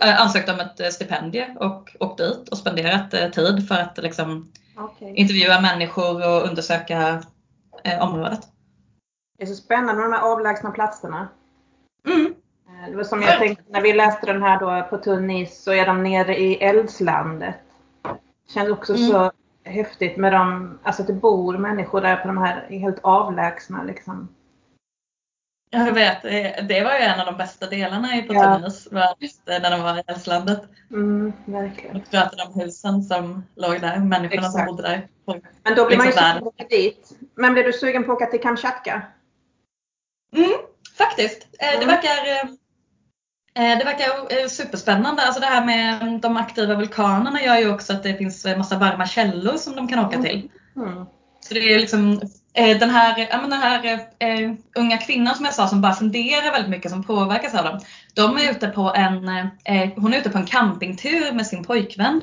ansökt 0.00 0.48
om 0.48 0.60
ett 0.60 0.94
stipendie 0.94 1.56
och 1.60 1.96
åkt 2.00 2.18
dit 2.18 2.48
och 2.48 2.58
spenderat 2.58 3.10
tid 3.10 3.68
för 3.68 3.74
att 3.74 3.98
liksom, 3.98 4.52
Okej. 4.76 5.14
intervjua 5.16 5.60
människor 5.60 6.28
och 6.28 6.48
undersöka 6.48 7.22
området. 8.00 8.40
Det 9.38 9.44
är 9.44 9.46
så 9.46 9.54
spännande 9.54 9.94
med 9.94 10.04
de 10.04 10.12
här 10.12 10.32
avlägsna 10.32 10.70
platserna. 10.70 11.28
Mm. 12.08 12.34
Det 12.90 12.96
var 12.96 13.04
som 13.04 13.22
jag 13.22 13.38
tänkte 13.38 13.64
när 13.68 13.80
vi 13.80 13.92
läste 13.92 14.26
den 14.26 14.42
här 14.42 14.60
då 14.60 14.88
på 14.90 14.98
tunn 14.98 15.30
is 15.30 15.62
så 15.62 15.72
är 15.72 15.86
de 15.86 16.02
nere 16.02 16.36
i 16.36 16.54
eldslandet. 16.54 17.54
Det 18.02 18.52
känns 18.52 18.70
också 18.70 18.94
mm. 18.94 19.10
så 19.10 19.32
häftigt 19.64 20.16
med 20.16 20.32
de, 20.32 20.78
alltså 20.82 21.02
att 21.02 21.08
det 21.08 21.14
bor 21.14 21.58
människor 21.58 22.00
där 22.00 22.16
på 22.16 22.26
de 22.26 22.38
här 22.38 22.66
helt 22.70 22.98
avlägsna 23.02 23.82
liksom. 23.82 24.28
Jag 25.70 25.92
vet, 25.92 26.22
det 26.68 26.84
var 26.84 26.92
ju 26.92 26.98
en 26.98 27.20
av 27.20 27.26
de 27.26 27.36
bästa 27.36 27.66
delarna 27.66 28.16
i 28.16 28.22
på 28.22 28.34
ja. 28.34 28.56
Tunis, 28.56 28.88
när 29.46 29.70
de 29.70 29.82
var 29.82 29.98
i 29.98 30.02
Eldslandet. 30.06 30.62
Mm, 30.90 31.32
verkligen. 31.44 31.96
Och 31.96 32.10
pratade 32.10 32.42
om 32.42 32.60
husen 32.60 33.02
som 33.02 33.44
låg 33.56 33.80
där, 33.80 33.98
människorna 33.98 34.46
Exakt. 34.46 34.54
som 34.54 34.66
bodde 34.66 34.82
där. 34.82 35.08
Men 35.62 35.74
då 35.76 35.86
blir 35.86 35.96
man 35.96 36.06
ju 36.06 36.12
liksom 36.12 36.24
sugen 36.24 36.42
på 36.42 36.48
att 36.48 36.54
åka 36.54 36.64
dit. 36.64 37.18
Men 37.34 37.52
blir 37.52 37.64
du 37.64 37.72
sugen 37.72 38.04
på 38.04 38.12
att 38.12 38.16
åka 38.16 38.26
till 38.26 38.40
Kamchatka? 38.40 39.02
Mm, 40.36 40.50
faktiskt. 40.98 41.48
Mm. 41.58 41.80
Det 41.80 41.86
verkar 41.86 42.10
eh, 42.10 42.54
det 43.54 43.84
verkar 43.84 44.48
superspännande. 44.48 45.22
Alltså 45.22 45.40
det 45.40 45.46
här 45.46 45.64
med 45.64 46.20
de 46.20 46.36
aktiva 46.36 46.74
vulkanerna 46.74 47.42
gör 47.42 47.58
ju 47.58 47.74
också 47.74 47.92
att 47.92 48.02
det 48.02 48.14
finns 48.14 48.46
massa 48.56 48.78
varma 48.78 49.06
källor 49.06 49.56
som 49.56 49.76
de 49.76 49.88
kan 49.88 49.98
åka 49.98 50.22
till. 50.22 50.50
Mm. 50.76 51.04
Så 51.40 51.54
det 51.54 51.74
är 51.74 51.78
liksom 51.78 52.20
Eh, 52.56 52.78
den 52.78 52.90
här, 52.90 53.28
ja, 53.30 53.38
den 53.38 53.52
här 53.52 54.00
eh, 54.18 54.52
unga 54.74 54.98
kvinnan 54.98 55.34
som 55.34 55.44
jag 55.44 55.54
sa 55.54 55.68
som 55.68 55.80
bara 55.80 55.92
funderar 55.92 56.52
väldigt 56.52 56.70
mycket, 56.70 56.90
som 56.90 57.04
påverkas 57.04 57.54
av 57.54 57.64
dem. 57.64 57.80
De 58.14 58.36
är 58.36 58.50
ute 58.50 58.68
på 58.68 58.92
en, 58.96 59.28
eh, 59.64 59.90
hon 59.96 60.14
är 60.14 60.18
ute 60.18 60.30
på 60.30 60.38
en 60.38 60.46
campingtur 60.46 61.32
med 61.32 61.46
sin 61.46 61.64
pojkvän. 61.64 62.20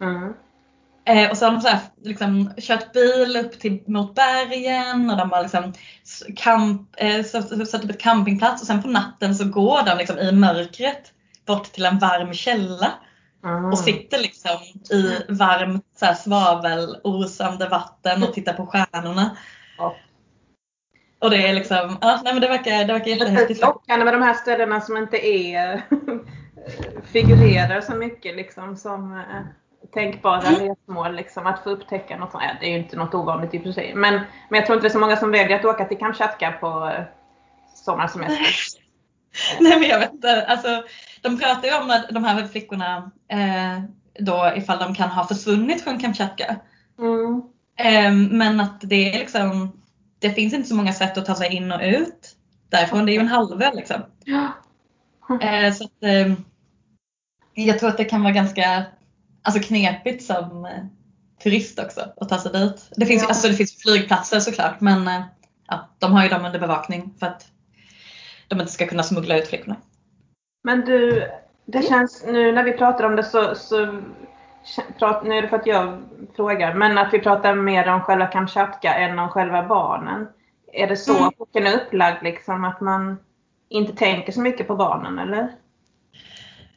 Mm. 0.00 0.32
Eh, 1.04 1.30
och 1.30 1.36
så 1.36 1.44
har 1.44 1.52
de 1.52 1.60
så 1.60 1.68
här, 1.68 1.80
liksom, 2.02 2.52
kört 2.56 2.92
bil 2.92 3.36
upp 3.36 3.60
till, 3.60 3.82
mot 3.86 4.14
bergen 4.14 5.10
och 5.10 5.16
de 5.16 5.30
har 5.30 5.42
liksom 5.42 5.72
camp, 6.36 6.94
eh, 6.96 7.24
satt 7.24 7.84
upp 7.84 7.90
ett 7.90 8.00
campingplats 8.00 8.62
och 8.62 8.66
sen 8.66 8.82
på 8.82 8.88
natten 8.88 9.34
så 9.34 9.44
går 9.48 9.86
de 9.86 9.98
liksom 9.98 10.18
i 10.18 10.32
mörkret 10.32 11.12
bort 11.46 11.64
till 11.64 11.84
en 11.84 11.98
varm 11.98 12.34
källa. 12.34 12.92
Mm. 13.44 13.64
Och 13.64 13.78
sitter 13.78 14.18
liksom 14.18 14.58
i 14.90 15.16
varmt 15.28 15.86
så 15.96 16.06
här, 16.06 16.14
svavelosande 16.14 17.68
vatten 17.68 18.22
och 18.22 18.34
tittar 18.34 18.52
på 18.52 18.66
stjärnorna. 18.66 19.36
Ja. 19.78 19.96
Och 21.18 21.30
det 21.30 21.48
är 21.48 21.52
liksom, 21.52 21.98
ja, 22.00 22.20
nej 22.24 22.32
men 22.32 22.42
det 22.42 22.48
verkar, 22.48 22.84
det 22.84 22.92
verkar 22.92 23.10
jättehäftigt. 23.10 23.60
Lockande 23.60 24.04
med 24.04 24.14
de 24.14 24.22
här 24.22 24.34
ställena 24.34 24.80
som 24.80 24.96
inte 24.96 25.26
är 25.26 25.82
figurerar 27.12 27.80
så 27.80 27.94
mycket 27.94 28.36
liksom 28.36 28.76
som 28.76 29.12
eh, 29.12 29.42
tänkbara 29.94 30.42
mm. 30.42 30.68
resmål. 30.68 31.14
Liksom, 31.14 31.46
att 31.46 31.64
få 31.64 31.70
upptäcka 31.70 32.16
något 32.16 32.32
sånt. 32.32 32.44
Det 32.60 32.66
är 32.66 32.70
ju 32.70 32.78
inte 32.78 32.96
något 32.96 33.14
ovanligt 33.14 33.54
i 33.54 33.58
och 33.58 33.62
för 33.62 33.72
sig. 33.72 33.94
Men, 33.94 34.14
men 34.48 34.58
jag 34.58 34.66
tror 34.66 34.76
inte 34.76 34.86
det 34.86 34.90
är 34.90 34.92
så 34.92 34.98
många 34.98 35.16
som 35.16 35.30
väljer 35.30 35.58
att 35.58 35.64
åka 35.64 35.84
till 35.84 35.98
Kamchatka 35.98 36.52
på 36.52 36.92
eh, 36.96 37.04
sommarsemester. 37.74 38.46
Nej 39.60 39.78
men 39.80 39.88
jag 39.88 39.98
vet 39.98 40.12
inte. 40.12 40.46
Alltså, 40.46 40.82
de 41.22 41.38
pratar 41.38 41.68
ju 41.68 41.74
om 41.74 42.02
de 42.10 42.24
här 42.24 42.46
flickorna 42.46 43.10
eh, 43.28 43.82
då 44.18 44.52
ifall 44.56 44.78
de 44.78 44.94
kan 44.94 45.08
ha 45.08 45.26
försvunnit 45.26 45.84
från 45.84 45.98
Kamchatka. 45.98 46.56
Mm. 46.98 47.42
Ehm, 47.76 48.24
men 48.24 48.60
att 48.60 48.80
det 48.80 49.14
är 49.14 49.18
liksom, 49.18 49.80
det 50.18 50.30
finns 50.30 50.54
inte 50.54 50.68
så 50.68 50.74
många 50.74 50.92
sätt 50.92 51.18
att 51.18 51.26
ta 51.26 51.34
sig 51.34 51.56
in 51.56 51.72
och 51.72 51.80
ut 51.82 52.36
därifrån. 52.68 53.06
Det 53.06 53.12
är 53.12 53.14
ju 53.14 53.20
en 53.20 53.28
halvö 53.28 53.70
liksom. 53.74 54.02
Ja. 54.24 54.52
Ehm, 55.40 55.72
så 55.72 55.84
att, 55.84 56.02
ehm, 56.02 56.36
jag 57.54 57.78
tror 57.78 57.88
att 57.88 57.96
det 57.96 58.04
kan 58.04 58.22
vara 58.22 58.32
ganska 58.32 58.84
alltså 59.42 59.62
knepigt 59.62 60.24
som 60.24 60.64
eh, 60.64 60.84
turist 61.42 61.78
också 61.78 62.00
att 62.16 62.28
ta 62.28 62.38
sig 62.38 62.52
dit. 62.52 62.90
Det 62.96 63.06
finns, 63.06 63.22
ja. 63.22 63.28
alltså, 63.28 63.48
det 63.48 63.54
finns 63.54 63.82
flygplatser 63.82 64.40
såklart 64.40 64.80
men 64.80 65.08
eh, 65.08 65.22
ja, 65.68 65.88
de 65.98 66.12
har 66.12 66.22
ju 66.22 66.28
dem 66.28 66.44
under 66.44 66.60
bevakning 66.60 67.14
för 67.18 67.26
att 67.26 67.46
de 68.48 68.60
inte 68.60 68.72
ska 68.72 68.86
kunna 68.86 69.02
smuggla 69.02 69.38
ut 69.38 69.48
flickorna. 69.48 69.76
Men 70.64 70.80
du, 70.80 71.28
det 71.66 71.88
känns 71.88 72.24
nu 72.26 72.52
när 72.52 72.62
vi 72.62 72.72
pratar 72.72 73.04
om 73.04 73.16
det 73.16 73.24
så, 73.24 73.54
så 73.54 73.86
nu 75.24 75.34
är 75.38 75.42
det 75.42 75.48
för 75.48 75.56
att 75.56 75.66
jag 75.66 76.02
frågar, 76.36 76.74
men 76.74 76.98
att 76.98 77.14
vi 77.14 77.20
pratar 77.20 77.54
mer 77.54 77.88
om 77.88 78.00
själva 78.00 78.26
Kamchatka 78.26 78.94
än 78.94 79.18
om 79.18 79.28
själva 79.28 79.62
barnen. 79.62 80.28
Är 80.72 80.86
det 80.86 80.96
så 80.96 81.18
mm. 81.18 81.30
boken 81.38 81.66
är 81.66 81.76
upplagd, 81.76 82.22
liksom, 82.22 82.64
att 82.64 82.80
man 82.80 83.18
inte 83.68 83.96
tänker 83.96 84.32
så 84.32 84.40
mycket 84.40 84.66
på 84.66 84.76
barnen, 84.76 85.18
eller? 85.18 85.52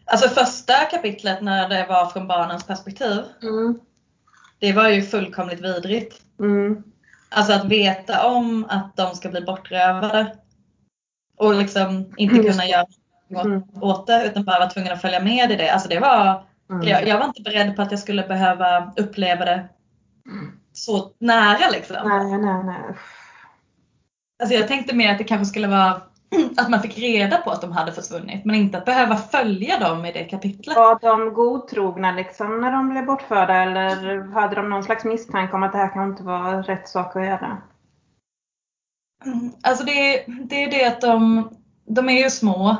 Alltså 0.05 0.29
första 0.29 0.73
kapitlet 0.73 1.41
när 1.41 1.69
det 1.69 1.85
var 1.89 2.05
från 2.05 2.27
barnens 2.27 2.67
perspektiv, 2.67 3.23
mm. 3.41 3.79
det 4.59 4.73
var 4.73 4.89
ju 4.89 5.01
fullkomligt 5.01 5.61
vidrigt. 5.61 6.21
Mm. 6.39 6.83
Alltså 7.29 7.53
att 7.53 7.65
veta 7.65 8.27
om 8.27 8.65
att 8.69 8.97
de 8.97 9.15
ska 9.15 9.29
bli 9.29 9.41
bortrövade 9.41 10.35
och 11.37 11.55
liksom 11.55 12.13
inte 12.17 12.49
kunna 12.51 12.65
göra 12.65 12.85
något 13.27 13.45
mm. 13.45 13.63
åt 13.81 14.07
det 14.07 14.25
utan 14.25 14.43
bara 14.43 14.59
vara 14.59 14.69
tvungen 14.69 14.93
att 14.93 15.01
följa 15.01 15.19
med 15.19 15.51
i 15.51 15.55
det. 15.55 15.69
Alltså 15.69 15.89
det 15.89 15.99
var 15.99 16.45
Mm. 16.69 16.87
Jag, 16.87 17.07
jag, 17.07 17.17
var 17.17 17.25
inte 17.25 17.41
beredd 17.41 17.75
på 17.75 17.81
att 17.81 17.91
jag 17.91 17.99
skulle 17.99 18.23
behöva 18.23 18.93
uppleva 18.97 19.45
det 19.45 19.67
mm. 20.25 20.51
så 20.73 21.11
nära 21.19 21.69
liksom. 21.71 21.97
Nej, 22.03 22.37
nej, 22.37 22.63
nej. 22.63 22.95
Alltså 24.39 24.55
jag 24.55 24.67
tänkte 24.67 24.95
mer 24.95 25.11
att 25.11 25.17
det 25.17 25.23
kanske 25.23 25.45
skulle 25.45 25.67
vara 25.67 26.01
att 26.57 26.69
man 26.69 26.81
fick 26.81 26.97
reda 26.97 27.37
på 27.37 27.51
att 27.51 27.61
de 27.61 27.71
hade 27.71 27.91
försvunnit 27.91 28.45
men 28.45 28.55
inte 28.55 28.77
att 28.77 28.85
behöva 28.85 29.15
följa 29.15 29.79
dem 29.79 30.05
i 30.05 30.11
det 30.11 30.23
kapitlet. 30.23 30.77
Var 30.77 30.99
de 31.01 31.33
godtrogna 31.33 32.11
liksom 32.11 32.61
när 32.61 32.71
de 32.71 32.89
blev 32.89 33.05
bortförda 33.05 33.53
eller 33.53 34.21
hade 34.33 34.55
de 34.55 34.69
någon 34.69 34.83
slags 34.83 35.05
misstanke 35.05 35.53
om 35.53 35.63
att 35.63 35.71
det 35.71 35.77
här 35.77 35.93
kan 35.93 36.09
inte 36.09 36.23
vara 36.23 36.61
rätt 36.61 36.89
sak 36.89 37.15
att 37.15 37.25
göra? 37.25 37.57
Mm, 39.25 39.51
alltså 39.61 39.85
det, 39.85 40.25
det 40.27 40.63
är 40.63 40.71
det 40.71 40.85
att 40.85 41.01
de, 41.01 41.49
de 41.85 42.09
är 42.09 42.23
ju 42.23 42.29
små. 42.29 42.75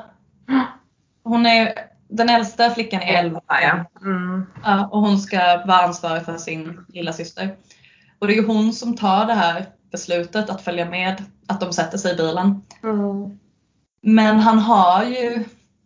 Hon 1.24 1.46
är 1.46 1.74
den 2.08 2.30
äldsta 2.30 2.70
flickan 2.70 3.02
är 3.02 3.24
11 3.24 3.42
ja. 3.48 3.86
Mm. 4.02 4.46
och 4.92 5.02
hon 5.02 5.18
ska 5.18 5.38
vara 5.66 5.78
ansvarig 5.78 6.24
för 6.24 6.38
sin 6.38 6.86
lilla 6.88 7.14
syster. 7.14 7.56
Och 8.20 8.28
det 8.28 8.34
är 8.34 8.38
ju 8.38 8.48
hon 8.48 8.74
som 8.74 8.96
tar 8.96 9.26
det 9.26 9.34
här 9.34 9.66
beslutet 9.92 10.50
att 10.50 10.62
följa 10.62 10.90
med, 10.90 11.24
att 11.48 11.62
de 11.62 11.74
sätter 11.74 11.98
sig 11.98 12.14
i 12.14 12.18
bilen. 12.18 12.62
Mm. 12.84 13.40
Men 14.06 14.40
han 14.40 14.60
har 14.60 15.04
ju 15.04 15.44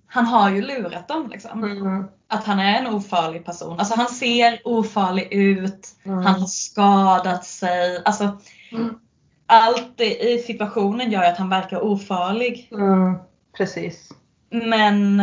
han 0.07 0.25
har 0.25 0.49
ju 0.49 0.61
lurat 0.61 1.07
dem. 1.07 1.29
Liksom. 1.29 1.63
Mm. 1.63 2.07
Att 2.27 2.43
han 2.43 2.59
är 2.59 2.79
en 2.79 2.87
ofarlig 2.87 3.45
person. 3.45 3.79
Alltså 3.79 3.95
han 3.95 4.07
ser 4.07 4.61
ofarlig 4.63 5.33
ut, 5.33 5.87
mm. 6.03 6.25
han 6.25 6.39
har 6.39 6.47
skadat 6.47 7.45
sig. 7.45 8.01
Alltså, 8.05 8.37
mm. 8.71 8.99
Allt 9.45 10.01
i 10.01 10.43
situationen 10.47 11.11
gör 11.11 11.23
att 11.23 11.37
han 11.37 11.49
verkar 11.49 11.83
ofarlig. 11.83 12.69
Mm. 12.71 13.15
Precis. 13.57 14.09
Men 14.49 15.21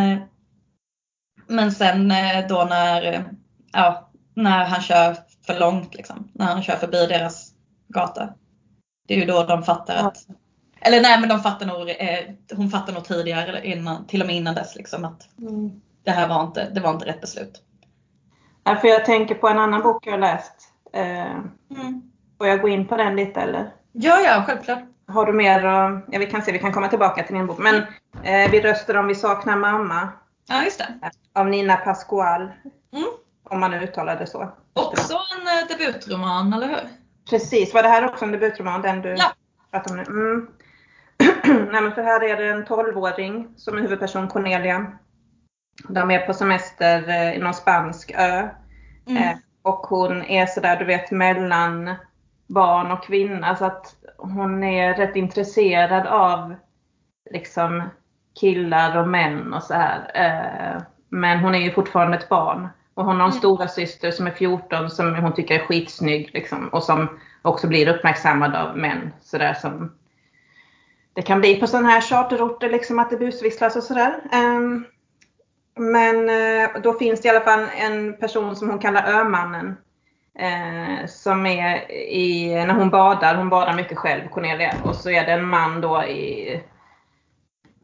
men 1.47 1.73
sen 1.73 2.11
eh, 2.11 2.47
då 2.49 2.65
när, 2.65 3.25
ja, 3.73 4.11
när 4.35 4.65
han 4.65 4.81
kör 4.81 5.17
för 5.47 5.61
långt, 5.61 5.95
liksom, 5.95 6.29
när 6.33 6.47
han 6.47 6.63
kör 6.63 6.77
förbi 6.77 7.07
deras 7.07 7.53
gata. 7.89 8.35
Det 9.09 9.15
är 9.15 9.19
ju 9.19 9.27
då 9.27 9.43
de 9.43 9.63
fattar 9.63 9.97
att, 9.97 10.27
eller 10.87 11.01
nej 11.01 11.21
men 11.21 11.29
de 11.29 11.41
fattar 11.41 11.67
nog, 11.67 11.89
eh, 11.89 12.21
hon 12.57 12.71
fattar 12.71 12.93
nog 12.93 13.05
tidigare, 13.05 13.67
innan, 13.67 14.07
till 14.07 14.21
och 14.21 14.27
med 14.27 14.37
innan 14.37 14.55
dess 14.55 14.77
liksom 14.77 15.05
att 15.05 15.39
mm. 15.39 15.81
det 16.05 16.11
här 16.11 16.29
var 16.29 16.43
inte, 16.43 16.71
det 16.71 16.81
var 16.81 16.91
inte 16.91 17.07
rätt 17.07 17.21
beslut. 17.21 17.63
Ja, 18.65 18.77
för 18.77 18.89
jag 18.89 19.05
tänker 19.05 19.35
på 19.35 19.49
en 19.49 19.59
annan 19.59 19.83
bok 19.83 20.07
jag 20.07 20.21
läst. 20.21 20.53
Eh, 20.93 21.31
mm. 21.71 22.03
Får 22.39 22.47
jag 22.47 22.63
gå 22.63 22.69
in 22.69 22.87
på 22.87 22.97
den 22.97 23.17
lite 23.17 23.41
eller? 23.41 23.73
Ja, 23.93 24.21
ja, 24.21 24.45
självklart. 24.47 24.83
Har 25.09 25.27
du 25.27 25.33
mer, 25.33 25.65
ja 26.13 26.19
vi 26.19 26.27
kan 26.27 26.43
se, 26.43 26.53
vi 26.53 26.59
kan 26.59 26.73
komma 26.73 26.89
tillbaka 26.89 27.23
till 27.23 27.35
din 27.35 27.47
bok. 27.47 27.59
Men 27.59 27.77
eh, 28.23 28.51
Vi 28.51 28.61
röstar 28.61 28.95
om 28.95 29.07
vi 29.07 29.15
saknar 29.15 29.57
mamma. 29.57 30.09
Ja, 30.49 30.65
just 30.65 30.79
det. 30.79 31.11
Av 31.33 31.47
Nina 31.47 31.77
Pascual. 31.77 32.43
Mm. 32.93 33.09
Om 33.45 33.61
man 33.61 33.75
uttalar 33.75 34.19
det 34.19 34.27
så. 34.27 34.53
Också 34.73 35.15
en 35.15 35.47
eh, 35.47 35.79
debutroman, 35.79 36.53
eller 36.53 36.69
hur? 36.69 36.89
Precis. 37.31 37.75
Var 37.75 37.83
det 37.83 37.89
här 37.89 38.05
också 38.05 38.25
en 38.25 38.33
debutroman? 38.33 38.83
Den 38.83 39.03
du 39.03 39.15
ja. 39.19 39.33
pratade 39.71 40.01
om 40.01 40.05
nu? 40.15 40.21
Mm. 40.21 40.49
Nej, 41.73 41.83
men 41.83 41.93
för 41.93 42.03
här 42.03 42.25
är 42.25 42.37
det 42.37 42.49
en 42.49 42.67
12-åring 42.67 43.49
som 43.57 43.77
är 43.77 43.83
huvudperson, 43.83 44.29
Cornelia. 44.29 44.87
De 45.89 46.11
är 46.11 46.27
på 46.27 46.35
semester 46.35 47.09
eh, 47.09 47.37
i 47.37 47.39
någon 47.39 47.55
spansk 47.55 48.13
ö. 48.19 48.49
Mm. 49.07 49.23
Eh, 49.23 49.37
och 49.63 49.87
hon 49.87 50.23
är 50.23 50.47
sådär, 50.47 50.77
du 50.77 50.85
vet, 50.85 51.11
mellan 51.11 51.95
barn 52.47 52.91
och 52.91 53.05
kvinna. 53.05 53.57
Så 53.57 53.65
att 53.65 53.95
hon 54.17 54.65
är 54.65 54.95
rätt 54.95 55.17
intresserad 55.17 56.07
av 56.07 56.55
liksom 57.31 57.83
killar 58.41 58.97
och 58.97 59.09
män 59.09 59.55
och 59.55 59.63
så 59.63 59.75
här. 59.75 60.11
Eh, 60.15 60.83
men 61.09 61.39
hon 61.39 61.55
är 61.55 61.59
ju 61.59 61.71
fortfarande 61.71 62.17
ett 62.17 62.29
barn. 62.29 62.69
Och 62.95 63.05
hon 63.05 63.17
har 63.17 63.25
en 63.25 63.31
mm. 63.31 63.39
stora 63.39 63.69
syster 63.69 64.11
som 64.11 64.27
är 64.27 64.31
14 64.31 64.91
som 64.91 65.15
hon 65.15 65.35
tycker 65.35 65.55
är 65.55 65.67
skitsnygg 65.67 66.31
liksom, 66.35 66.69
och 66.69 66.83
som 66.83 67.09
också 67.43 67.67
blir 67.69 67.89
uppmärksammad 67.89 68.55
av 68.55 68.77
män. 68.77 69.13
Sådär 69.21 69.55
som 69.55 69.93
det 71.17 71.23
kan 71.23 71.41
bli 71.41 71.61
på 71.61 71.67
sådana 71.67 71.89
här 71.89 72.01
charterorter, 72.01 72.71
liksom 72.71 72.99
att 72.99 73.11
det 73.11 73.17
busvisslas 73.17 73.77
och 73.77 73.83
sådär. 73.83 74.21
Um, 74.33 74.87
men 75.77 76.31
uh, 76.31 76.83
då 76.83 76.93
finns 76.93 77.21
det 77.21 77.29
i 77.29 77.31
alla 77.31 77.41
fall 77.41 77.67
en 77.77 78.17
person 78.17 78.57
som 78.57 78.71
hon 78.71 78.79
kallar 78.79 79.21
Ömannen. 79.21 79.77
Uh, 80.43 81.07
som 81.07 81.47
är 81.47 81.93
i, 81.93 82.55
när 82.55 82.75
hon 82.75 82.91
badar, 82.91 83.35
hon 83.35 83.49
badar 83.49 83.77
mycket 83.77 83.99
själv, 83.99 84.29
Cornelia. 84.29 84.75
Och 84.85 84.95
så 84.95 85.11
är 85.11 85.27
det 85.27 85.33
en 85.33 85.49
man 85.49 85.81
då 85.81 86.05
i 86.05 86.63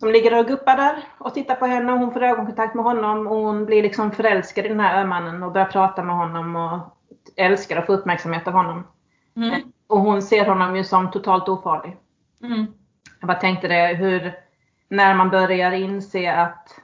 som 0.01 0.13
ligger 0.13 0.39
och 0.39 0.47
guppar 0.47 0.77
där 0.77 1.05
och 1.19 1.35
tittar 1.35 1.55
på 1.55 1.67
henne 1.67 1.93
och 1.93 1.99
hon 1.99 2.13
får 2.13 2.23
ögonkontakt 2.23 2.75
med 2.75 2.85
honom 2.85 3.27
och 3.27 3.37
hon 3.37 3.65
blir 3.65 3.83
liksom 3.83 4.13
förälskad 4.13 4.67
i 4.67 4.69
den 4.69 4.81
här 4.81 5.03
ömannen 5.03 5.43
och 5.43 5.53
börjar 5.53 5.67
prata 5.67 6.03
med 6.03 6.17
honom 6.17 6.57
och 6.57 6.81
älskar 7.37 7.77
att 7.77 7.87
få 7.87 7.93
uppmärksamhet 7.93 8.47
av 8.47 8.53
honom. 8.53 8.87
Mm. 9.37 9.61
Och 9.87 10.01
hon 10.01 10.23
ser 10.23 10.47
honom 10.47 10.77
ju 10.77 10.85
som 10.85 11.11
totalt 11.11 11.49
ofarlig. 11.49 11.97
Mm. 12.45 12.67
Jag 13.23 13.27
bara 13.29 13.39
tänkte 13.39 13.69
det, 13.69 13.95
hur, 13.95 14.35
när 14.89 15.15
man 15.15 15.31
börjar 15.31 15.73
inse 15.73 16.33
att, 16.33 16.81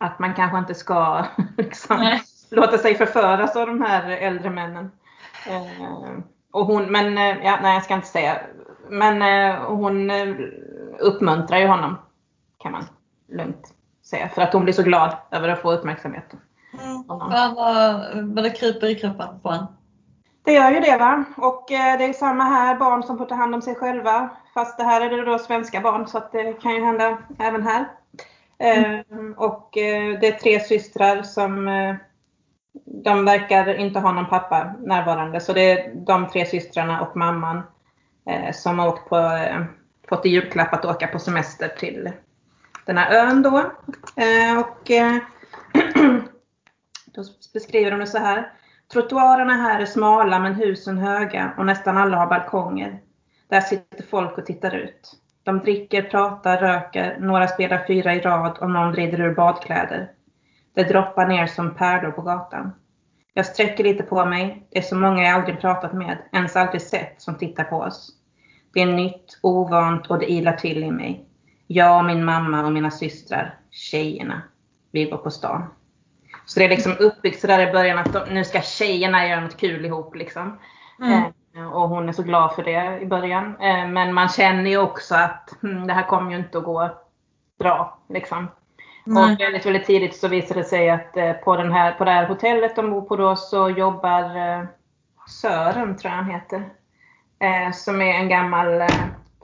att 0.00 0.18
man 0.18 0.34
kanske 0.34 0.58
inte 0.58 0.74
ska 0.74 1.24
liksom, 1.56 2.18
låta 2.50 2.78
sig 2.78 2.94
förföras 2.94 3.56
av 3.56 3.66
de 3.66 3.82
här 3.82 4.10
äldre 4.10 4.50
männen. 4.50 4.90
Eh, 5.48 6.18
och 6.52 6.66
hon, 6.66 6.92
men 6.92 7.18
eh, 7.18 7.44
ja, 7.44 7.58
nej 7.62 7.74
jag 7.74 7.84
ska 7.84 7.94
inte 7.94 8.06
säga. 8.06 8.40
Men 8.88 9.22
eh, 9.22 9.62
hon 9.64 10.10
eh, 10.10 10.34
uppmuntrar 10.98 11.58
ju 11.58 11.66
honom. 11.66 11.96
Kan 12.58 12.72
man 12.72 12.84
lugnt 13.28 13.74
säga. 14.04 14.28
För 14.28 14.42
att 14.42 14.52
hon 14.52 14.64
blir 14.64 14.74
så 14.74 14.82
glad 14.82 15.16
över 15.30 15.48
att 15.48 15.62
få 15.62 15.72
uppmärksamheten. 15.72 16.40
Mm. 16.72 17.04
Vad, 17.06 17.54
vad 18.34 18.44
det 18.44 18.50
kryper 18.50 18.86
i 18.86 18.94
kroppen 18.94 19.40
på 19.42 19.48
en. 19.48 19.66
Det 20.46 20.52
gör 20.52 20.70
ju 20.70 20.80
det 20.80 20.96
va. 20.96 21.24
Och 21.36 21.72
eh, 21.72 21.98
det 21.98 22.04
är 22.04 22.12
samma 22.12 22.44
här, 22.44 22.74
barn 22.78 23.02
som 23.02 23.18
får 23.18 23.26
ta 23.26 23.34
hand 23.34 23.54
om 23.54 23.62
sig 23.62 23.74
själva. 23.74 24.28
Fast 24.54 24.78
det 24.78 24.84
här 24.84 25.00
är 25.00 25.10
det 25.10 25.24
då 25.24 25.38
svenska 25.38 25.80
barn 25.80 26.06
så 26.06 26.18
att 26.18 26.32
det 26.32 26.52
kan 26.52 26.74
ju 26.74 26.84
hända 26.84 27.18
även 27.38 27.62
här. 27.62 27.86
Mm. 28.58 29.32
och 29.32 29.76
eh, 29.76 30.20
det 30.20 30.26
är 30.26 30.38
tre 30.38 30.60
systrar 30.60 31.22
som 31.22 31.68
eh, 31.68 31.94
de 32.84 33.24
verkar 33.24 33.74
inte 33.74 33.98
ha 33.98 34.12
någon 34.12 34.26
pappa 34.26 34.74
närvarande. 34.80 35.40
Så 35.40 35.52
det 35.52 35.70
är 35.70 35.94
de 35.94 36.28
tre 36.28 36.46
systrarna 36.46 37.00
och 37.00 37.16
mamman 37.16 37.62
som 38.52 38.78
har 38.78 38.88
åkt 38.88 39.08
på, 39.08 39.38
fått 40.08 40.26
i 40.26 40.28
julklapp 40.28 40.74
att 40.74 40.84
åka 40.84 41.06
på 41.06 41.18
semester 41.18 41.68
till 41.68 42.10
den 42.84 42.98
här 42.98 43.12
ön 43.12 43.42
då. 43.42 43.58
och 44.60 44.90
då 47.06 47.24
beskriver 47.54 47.90
de 47.90 48.00
det 48.00 48.06
så 48.06 48.18
här. 48.18 48.52
Trottoarerna 48.92 49.52
här 49.52 49.80
är 49.80 49.86
smala 49.86 50.38
men 50.38 50.54
husen 50.54 50.98
höga 50.98 51.54
och 51.58 51.66
nästan 51.66 51.96
alla 51.96 52.16
har 52.16 52.26
balkonger. 52.26 53.00
Där 53.48 53.60
sitter 53.60 54.02
folk 54.02 54.38
och 54.38 54.46
tittar 54.46 54.74
ut. 54.74 55.12
De 55.42 55.58
dricker, 55.58 56.02
pratar, 56.02 56.58
röker, 56.58 57.18
några 57.20 57.48
spelar 57.48 57.86
fyra 57.86 58.14
i 58.14 58.20
rad 58.20 58.58
och 58.58 58.70
någon 58.70 58.92
vrider 58.92 59.20
ur 59.20 59.34
badkläder. 59.34 60.10
Det 60.74 60.84
droppar 60.84 61.26
ner 61.26 61.46
som 61.46 61.74
pärlor 61.74 62.10
på 62.10 62.22
gatan. 62.22 62.72
Jag 63.34 63.46
sträcker 63.46 63.84
lite 63.84 64.02
på 64.02 64.24
mig. 64.24 64.66
Det 64.70 64.78
är 64.78 64.82
så 64.82 64.96
många 64.96 65.22
jag 65.22 65.34
aldrig 65.34 65.60
pratat 65.60 65.92
med, 65.92 66.18
ens 66.32 66.56
aldrig 66.56 66.82
sett, 66.82 67.22
som 67.22 67.38
tittar 67.38 67.64
på 67.64 67.76
oss. 67.76 68.12
Det 68.74 68.80
är 68.82 68.86
nytt, 68.86 69.38
ovant 69.42 70.06
och 70.06 70.18
det 70.18 70.32
ilar 70.32 70.52
till 70.52 70.84
i 70.84 70.90
mig. 70.90 71.28
Jag 71.66 71.98
och 71.98 72.04
min 72.04 72.24
mamma 72.24 72.64
och 72.66 72.72
mina 72.72 72.90
systrar, 72.90 73.58
tjejerna. 73.70 74.42
Vi 74.90 75.04
går 75.04 75.18
på 75.18 75.30
stan. 75.30 75.62
Så 76.46 76.58
det 76.60 76.64
är 76.64 76.68
liksom 76.68 76.96
uppbyggt 76.98 77.40
sådär 77.40 77.68
i 77.68 77.72
början 77.72 77.98
att 77.98 78.12
de, 78.12 78.34
nu 78.34 78.44
ska 78.44 78.60
tjejerna 78.60 79.28
göra 79.28 79.40
något 79.40 79.56
kul 79.56 79.84
ihop 79.84 80.14
liksom. 80.14 80.58
Mm. 81.00 81.22
Eh, 81.56 81.72
och 81.72 81.88
hon 81.88 82.08
är 82.08 82.12
så 82.12 82.22
glad 82.22 82.54
för 82.54 82.62
det 82.62 83.00
i 83.00 83.06
början. 83.06 83.56
Eh, 83.60 83.88
men 83.88 84.14
man 84.14 84.28
känner 84.28 84.70
ju 84.70 84.78
också 84.78 85.14
att 85.14 85.50
hm, 85.62 85.86
det 85.86 85.92
här 85.92 86.02
kommer 86.06 86.30
ju 86.30 86.36
inte 86.36 86.58
att 86.58 86.64
gå 86.64 86.90
bra. 87.58 87.98
Liksom. 88.08 88.48
Mm. 89.06 89.22
Och 89.22 89.40
väldigt, 89.40 89.66
väldigt 89.66 89.86
tidigt 89.86 90.16
så 90.16 90.28
visar 90.28 90.54
det 90.54 90.64
sig 90.64 90.90
att 90.90 91.16
eh, 91.16 91.32
på, 91.32 91.56
den 91.56 91.72
här, 91.72 91.92
på 91.92 92.04
det 92.04 92.10
här 92.10 92.26
hotellet 92.26 92.76
de 92.76 92.90
bor 92.90 93.02
på 93.02 93.16
då 93.16 93.36
så 93.36 93.70
jobbar 93.70 94.36
eh, 94.36 94.64
Sören, 95.28 95.96
tror 95.96 96.12
jag 96.12 96.22
han 96.22 96.30
heter. 96.30 96.68
Eh, 97.38 97.72
som 97.72 98.02
är 98.02 98.14
en 98.14 98.28
gammal 98.28 98.80
eh, 98.80 98.88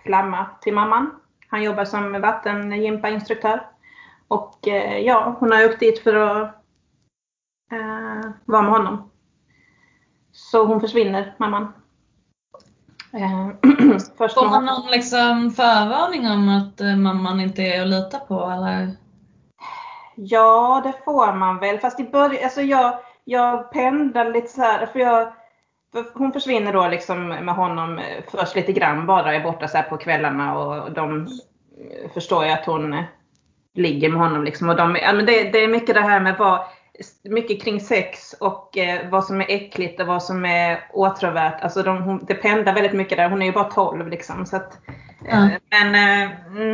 flamma 0.02 0.46
till 0.60 0.74
mamman. 0.74 1.10
Han 1.48 1.62
jobbar 1.62 1.84
som 1.84 2.20
vattengympainstruktör. 2.20 3.66
Och 4.28 4.58
ja, 5.02 5.36
hon 5.38 5.52
har 5.52 5.64
åkt 5.64 5.80
dit 5.80 6.02
för 6.02 6.14
att 6.14 6.62
eh, 7.72 8.30
vara 8.44 8.62
med 8.62 8.72
honom. 8.72 9.11
Så 10.32 10.64
hon 10.64 10.80
försvinner, 10.80 11.35
mamman. 11.38 11.72
Eh, 13.12 13.48
Får 14.35 14.50
man 14.50 14.64
någon 14.64 14.90
liksom 14.90 15.50
förvarning 15.50 16.30
om 16.30 16.48
att 16.48 16.80
eh, 16.80 16.96
mamman 16.96 17.40
inte 17.40 17.62
är 17.62 17.82
att 17.82 17.88
lita 17.88 18.18
på 18.18 18.50
eller? 18.50 18.90
Ja, 20.14 20.80
det 20.85 21.04
får 21.04 21.35
man 21.35 21.58
väl. 21.58 21.78
Fast 21.78 22.00
i 22.00 22.04
början, 22.04 22.44
alltså 22.44 22.62
jag, 22.62 22.98
jag 23.24 23.72
pendlar 23.72 24.32
lite 24.32 24.48
så 24.48 24.62
här, 24.62 24.87
för 24.87 24.98
jag 24.98 25.32
för 25.92 26.06
hon 26.14 26.32
försvinner 26.32 26.72
då 26.72 26.88
liksom 26.88 27.28
med 27.28 27.54
honom 27.54 27.98
eh, 27.98 28.24
först 28.30 28.56
lite 28.56 28.72
grann 28.72 29.06
bara, 29.06 29.35
är 29.35 29.44
borta 29.44 29.68
så 29.68 29.82
på 29.88 29.96
kvällarna 29.96 30.58
och 30.58 30.92
de 30.92 31.28
förstår 32.14 32.44
ju 32.44 32.50
att 32.50 32.66
hon 32.66 33.04
ligger 33.74 34.08
med 34.08 34.20
honom. 34.20 34.44
Liksom. 34.44 34.68
Och 34.68 34.76
de, 34.76 34.96
ja, 34.96 35.12
men 35.12 35.26
det, 35.26 35.42
det 35.42 35.58
är 35.58 35.68
mycket 35.68 35.94
det 35.94 36.00
här 36.00 36.20
med 36.20 36.38
vad, 36.38 36.64
mycket 37.22 37.62
kring 37.62 37.81
sex 37.81 38.33
och 38.40 38.78
eh, 38.78 39.11
vad 39.11 39.24
som 39.24 39.40
är 39.40 39.46
äckligt 39.48 40.00
och 40.00 40.07
vad 40.07 40.22
som 40.22 40.44
är 40.44 40.88
åtråvärt. 40.92 41.62
Alltså 41.62 41.83
de, 41.83 42.02
hon, 42.02 42.24
det 42.24 42.35
pendlar 42.35 42.74
väldigt 42.74 42.92
mycket 42.92 43.18
där. 43.18 43.31
Hon 43.31 43.42
är 43.42 43.46
ju 43.46 43.52
bara 43.52 43.70
12 43.70 44.09
liksom. 44.09 44.46
Så 44.46 44.57
att, 44.57 44.78
mm. 45.28 45.50
eh, 45.50 45.59
men 45.70 45.94
eh, 45.94 46.31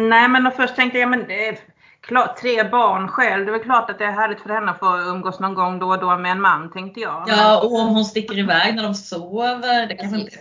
nej 0.09 0.29
men 0.29 0.53
först 0.53 0.77
tänkte 0.77 0.99
jag, 0.99 1.11
men 1.11 1.25
det 1.29 1.49
är 1.49 1.59
klart, 2.01 2.37
tre 2.37 2.65
barn 2.65 3.09
själv. 3.09 3.47
Det 3.47 3.53
är 3.53 3.63
klart 3.63 3.91
att 3.91 3.99
det 3.99 4.05
är 4.05 4.13
härligt 4.13 4.41
för 4.41 4.51
henne 4.51 4.71
att 4.71 4.79
få 4.79 4.99
umgås 4.99 5.41
någon 5.41 5.55
gång 5.55 5.79
då 5.79 5.89
och 5.89 6.01
då 6.01 6.17
med 6.17 6.33
en 6.33 6.41
man 6.41 6.71
tänkte 6.71 7.01
jag. 7.01 7.25
Ja 7.27 7.61
och 7.65 7.81
om 7.81 7.89
hon 7.89 8.05
sticker 8.05 8.39
iväg 8.39 8.75
när 8.75 8.83
de 8.83 8.95
sover. 8.95 9.87
Det 9.87 9.95
kanske 9.95 10.19
inte 10.19 10.37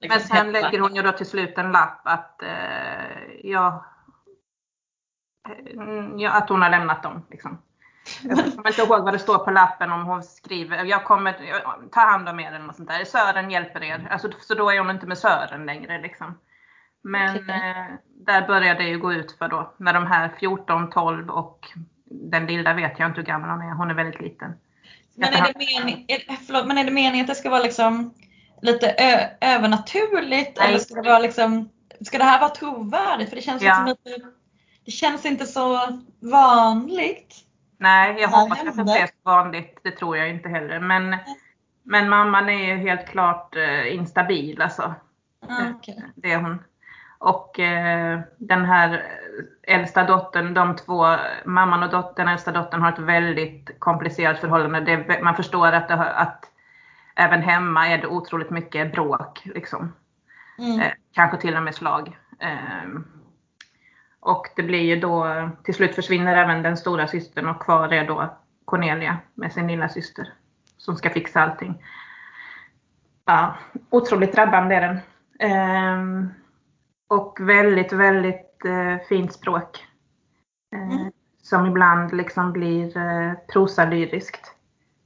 är. 0.00 0.08
Men 0.08 0.20
sen 0.20 0.52
lägger 0.52 0.78
hon 0.78 0.94
ju 0.94 1.02
då 1.02 1.12
till 1.12 1.26
slut 1.26 1.58
en 1.58 1.72
lapp 1.72 2.00
att 2.04 2.42
eh, 2.42 2.48
ja, 3.42 3.84
eh, 5.48 6.08
ja, 6.16 6.30
att 6.30 6.48
hon 6.48 6.62
har 6.62 6.70
lämnat 6.70 7.02
dem. 7.02 7.26
Liksom. 7.30 7.58
Jag 8.22 8.38
kommer 8.38 8.68
inte 8.68 8.82
ihåg 8.82 9.04
vad 9.04 9.12
det 9.12 9.18
står 9.18 9.38
på 9.38 9.50
lappen 9.50 9.92
om 9.92 10.04
hon 10.04 10.22
skriver, 10.22 10.84
jag 10.84 11.04
kommer 11.04 11.36
ta 11.92 12.00
hand 12.00 12.28
om 12.28 12.40
er 12.40 12.48
eller 12.48 12.66
något 12.66 12.76
sånt 12.76 12.88
där. 12.88 13.04
Sören 13.04 13.50
hjälper 13.50 13.82
er. 13.82 14.08
Alltså, 14.10 14.30
så 14.40 14.54
då 14.54 14.70
är 14.70 14.78
hon 14.78 14.90
inte 14.90 15.06
med 15.06 15.18
Sören 15.18 15.66
längre 15.66 16.02
liksom. 16.02 16.38
Men 17.02 17.36
okay. 17.36 17.70
eh, 17.70 17.86
där 18.26 18.46
började 18.46 18.82
det 18.82 18.88
ju 18.88 18.98
gå 18.98 19.12
ut 19.12 19.32
för 19.38 19.48
då, 19.48 19.74
när 19.76 19.94
de 19.94 20.06
här 20.06 20.30
14, 20.40 20.90
12 20.90 21.30
och 21.30 21.68
den 22.04 22.46
lilla 22.46 22.74
vet 22.74 22.98
jag 22.98 23.08
inte 23.08 23.20
hur 23.20 23.26
gammal 23.26 23.50
hon 23.50 23.62
är, 23.62 23.74
hon 23.74 23.90
är 23.90 23.94
väldigt 23.94 24.20
liten. 24.20 24.52
Men 25.14 25.34
är, 25.34 25.52
det 25.52 25.58
mening, 25.58 26.04
är, 26.08 26.36
förlåt, 26.46 26.66
men 26.66 26.78
är 26.78 26.84
det 26.84 26.90
meningen 26.90 27.24
att 27.24 27.28
det 27.28 27.34
ska 27.34 27.50
vara 27.50 27.62
liksom 27.62 28.14
lite 28.62 28.90
övernaturligt 29.40 30.58
Nej. 30.58 30.68
eller 30.68 30.78
ska 30.78 30.94
det 30.94 31.08
vara 31.08 31.18
liksom, 31.18 31.68
ska 32.00 32.18
det 32.18 32.24
här 32.24 32.40
vara 32.40 32.50
trovärdigt? 32.50 33.28
För 33.28 33.36
det 33.36 33.42
känns, 33.42 33.62
ja. 33.62 33.84
liksom 33.86 34.10
lite, 34.12 34.26
det 34.84 34.90
känns 34.90 35.26
inte 35.26 35.46
så 35.46 35.98
vanligt. 36.20 37.34
Nej, 37.78 38.16
jag 38.20 38.28
hoppas 38.28 38.78
att 38.78 38.86
det 38.86 38.98
är 38.98 39.10
vanligt. 39.22 39.80
Det 39.82 39.90
tror 39.90 40.16
jag 40.16 40.30
inte 40.30 40.48
heller. 40.48 40.80
Men, 40.80 41.16
men 41.82 42.08
mamman 42.08 42.48
är 42.48 42.64
ju 42.64 42.76
helt 42.76 43.08
klart 43.08 43.56
eh, 43.56 43.94
instabil 43.94 44.62
alltså. 44.62 44.94
Okay. 45.76 45.94
Det 46.14 46.32
är 46.32 46.38
hon. 46.38 46.58
Och 47.18 47.60
eh, 47.60 48.20
den 48.36 48.64
här 48.64 49.04
äldsta 49.62 50.04
dottern, 50.04 50.54
de 50.54 50.76
två, 50.76 51.16
mamman 51.44 51.82
och 51.82 51.90
dottern, 51.90 52.14
den 52.16 52.28
äldsta 52.28 52.52
dottern 52.52 52.82
har 52.82 52.92
ett 52.92 52.98
väldigt 52.98 53.70
komplicerat 53.78 54.38
förhållande. 54.38 54.80
Det, 54.80 55.22
man 55.22 55.36
förstår 55.36 55.72
att, 55.72 55.88
det, 55.88 55.94
att 55.94 56.44
även 57.14 57.42
hemma 57.42 57.88
är 57.88 57.98
det 57.98 58.06
otroligt 58.06 58.50
mycket 58.50 58.92
bråk. 58.92 59.42
Liksom. 59.44 59.92
Mm. 60.58 60.80
Eh, 60.80 60.92
kanske 61.12 61.36
till 61.36 61.56
och 61.56 61.62
med 61.62 61.74
slag. 61.74 62.18
Eh, 62.38 62.88
och 64.20 64.46
det 64.56 64.62
blir 64.62 64.82
ju 64.82 65.00
då, 65.00 65.48
till 65.64 65.74
slut 65.74 65.94
försvinner 65.94 66.36
även 66.36 66.62
den 66.62 66.76
stora 66.76 67.06
systern 67.06 67.48
och 67.48 67.62
kvar 67.62 67.92
är 67.92 68.06
då 68.06 68.36
Cornelia 68.64 69.18
med 69.34 69.52
sin 69.52 69.66
lilla 69.66 69.88
syster 69.88 70.32
som 70.76 70.96
ska 70.96 71.10
fixa 71.10 71.40
allting. 71.40 71.82
Ja, 73.24 73.54
otroligt 73.90 74.32
drabbande 74.32 74.74
är 74.74 74.80
den. 74.80 74.98
Ehm, 75.38 76.28
och 77.08 77.38
väldigt, 77.40 77.92
väldigt 77.92 78.64
eh, 78.64 79.06
fint 79.08 79.32
språk. 79.32 79.86
Eh, 80.74 80.98
mm. 80.98 81.12
Som 81.42 81.66
ibland 81.66 82.16
liksom 82.16 82.52
blir 82.52 82.96
eh, 82.96 83.32
prosalyriskt. 83.52 84.54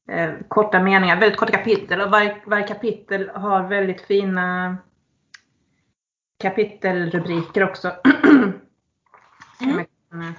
Eh, 0.09 0.31
korta 0.49 0.81
meningar, 0.81 1.21
väldigt 1.21 1.39
korta 1.39 1.53
kapitel 1.53 2.01
och 2.01 2.11
varje, 2.11 2.37
varje 2.47 2.67
kapitel 2.67 3.31
har 3.35 3.63
väldigt 3.63 4.01
fina 4.01 4.77
kapitelrubriker 6.43 7.65
också. 7.65 7.93
Mm. 10.13 10.35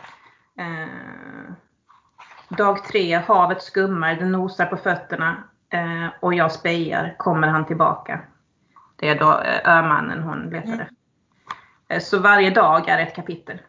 Eh, 0.57 1.53
dag 2.57 2.83
tre, 2.83 3.15
havet 3.15 3.63
skummar, 3.63 4.15
det 4.15 4.25
nosar 4.25 4.65
på 4.65 4.77
fötterna 4.77 5.43
eh, 5.69 6.07
och 6.19 6.33
jag 6.33 6.51
spejar, 6.51 7.15
kommer 7.17 7.47
han 7.47 7.65
tillbaka? 7.65 8.19
Det 8.95 9.09
är 9.09 9.19
då 9.19 9.39
eh, 9.39 9.77
ömannen 9.77 10.23
hon 10.23 10.49
letade. 10.49 10.73
Mm. 10.73 10.87
Eh, 11.87 11.99
så 11.99 12.19
varje 12.19 12.49
dag 12.49 12.89
är 12.89 12.99
ett 12.99 13.15
kapitel. 13.15 13.61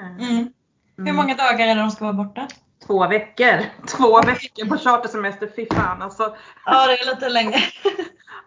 Eh, 0.00 0.26
mm. 0.28 0.48
Hur 0.96 1.04
mm. 1.04 1.16
många 1.16 1.34
dagar 1.34 1.66
är 1.66 1.74
det 1.74 1.80
de 1.80 1.90
ska 1.90 2.04
vara 2.04 2.24
borta? 2.24 2.48
Två 2.86 3.08
veckor. 3.08 3.64
Två 3.96 4.22
veckor 4.22 4.68
på 4.68 4.78
chartersemester, 4.78 5.52
fy 5.56 5.66
fan 5.70 6.02
alltså. 6.02 6.36
Ja, 6.64 6.86
det 6.86 6.92
är 6.92 7.14
lite 7.14 7.28
länge. 7.28 7.58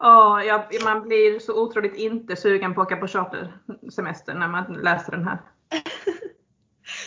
Ja, 0.03 0.43
jag, 0.43 0.83
man 0.83 1.07
blir 1.07 1.39
så 1.39 1.63
otroligt 1.63 1.95
inte 1.95 2.35
sugen 2.35 2.73
på 2.73 2.81
att 2.81 2.87
åka 2.87 2.97
på 2.97 3.07
chartersemester 3.07 4.33
när 4.33 4.47
man 4.47 4.73
läser 4.73 5.11
den 5.11 5.27
här. 5.27 5.37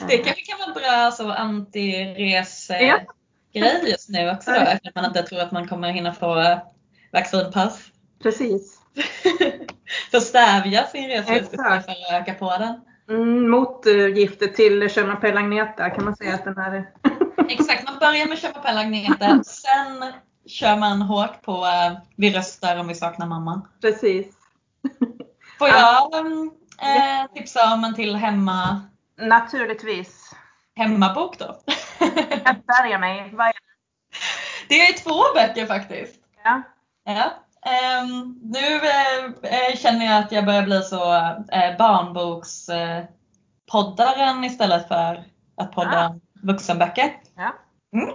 Det 0.08 0.18
kanske 0.18 0.42
kan 0.42 0.58
vara 0.58 0.74
bra 0.74 1.10
så 1.10 1.32
anti-resegrej 1.32 3.06
ja. 3.52 3.88
just 3.88 4.08
nu 4.08 4.30
också 4.30 4.50
då, 4.50 4.56
eftersom 4.56 4.92
man 4.94 5.04
inte 5.04 5.22
tror 5.22 5.40
att 5.40 5.52
man 5.52 5.68
kommer 5.68 5.90
hinna 5.90 6.14
få 6.14 6.58
vaccinpass. 7.12 7.78
Precis. 8.22 8.80
för 10.10 10.16
att 10.16 10.22
stävja 10.22 10.86
sin 10.86 11.08
reserisk 11.08 11.50
för 11.50 11.70
att 11.70 11.86
öka 12.12 12.34
på 12.34 12.50
den. 12.58 12.80
Mm, 13.08 13.50
motgiftet 13.50 14.54
till 14.54 14.88
Chemapel 14.88 15.36
Agneta 15.36 15.90
kan 15.90 16.04
man 16.04 16.16
säga 16.16 16.34
att 16.34 16.44
den 16.44 16.58
är. 16.58 16.90
Exakt, 17.48 17.84
man 17.84 17.98
börjar 17.98 18.26
med 18.26 18.38
Chemapel 18.38 18.78
Agneta, 18.78 19.44
sen 19.44 20.12
kör 20.46 20.76
man 20.76 21.02
hårt 21.02 21.42
på 21.42 21.52
uh, 21.52 21.98
Vi 22.16 22.32
röstar 22.32 22.76
om 22.76 22.88
vi 22.88 22.94
saknar 22.94 23.26
mamma. 23.26 23.62
Precis. 23.80 24.26
Får 25.58 25.68
jag 25.68 26.14
äh, 26.14 27.32
tipsa 27.34 27.74
om 27.74 27.84
en 27.84 27.94
till 27.94 28.16
hemma? 28.16 28.82
Naturligtvis. 29.16 30.34
Hemmabok 30.76 31.38
då? 31.38 31.60
jag 32.44 32.56
börjar 32.56 32.98
mig. 32.98 33.34
Det? 34.68 34.86
är 34.86 34.92
två 34.92 35.22
böcker 35.34 35.66
faktiskt. 35.66 36.20
Ja. 36.44 36.62
ja. 37.04 37.32
Um, 38.02 38.40
nu 38.42 38.74
uh, 38.74 38.80
känner 39.76 40.06
jag 40.06 40.18
att 40.18 40.32
jag 40.32 40.44
börjar 40.44 40.62
bli 40.62 40.82
så 40.82 41.14
uh, 41.14 41.38
barnbokspoddaren 41.78 44.38
uh, 44.38 44.46
istället 44.46 44.88
för 44.88 45.24
att 45.56 45.72
podda 45.72 45.94
ja. 45.94 46.16
vuxenböcker. 46.42 47.20
Ja. 47.36 47.54
Mm. 47.92 48.14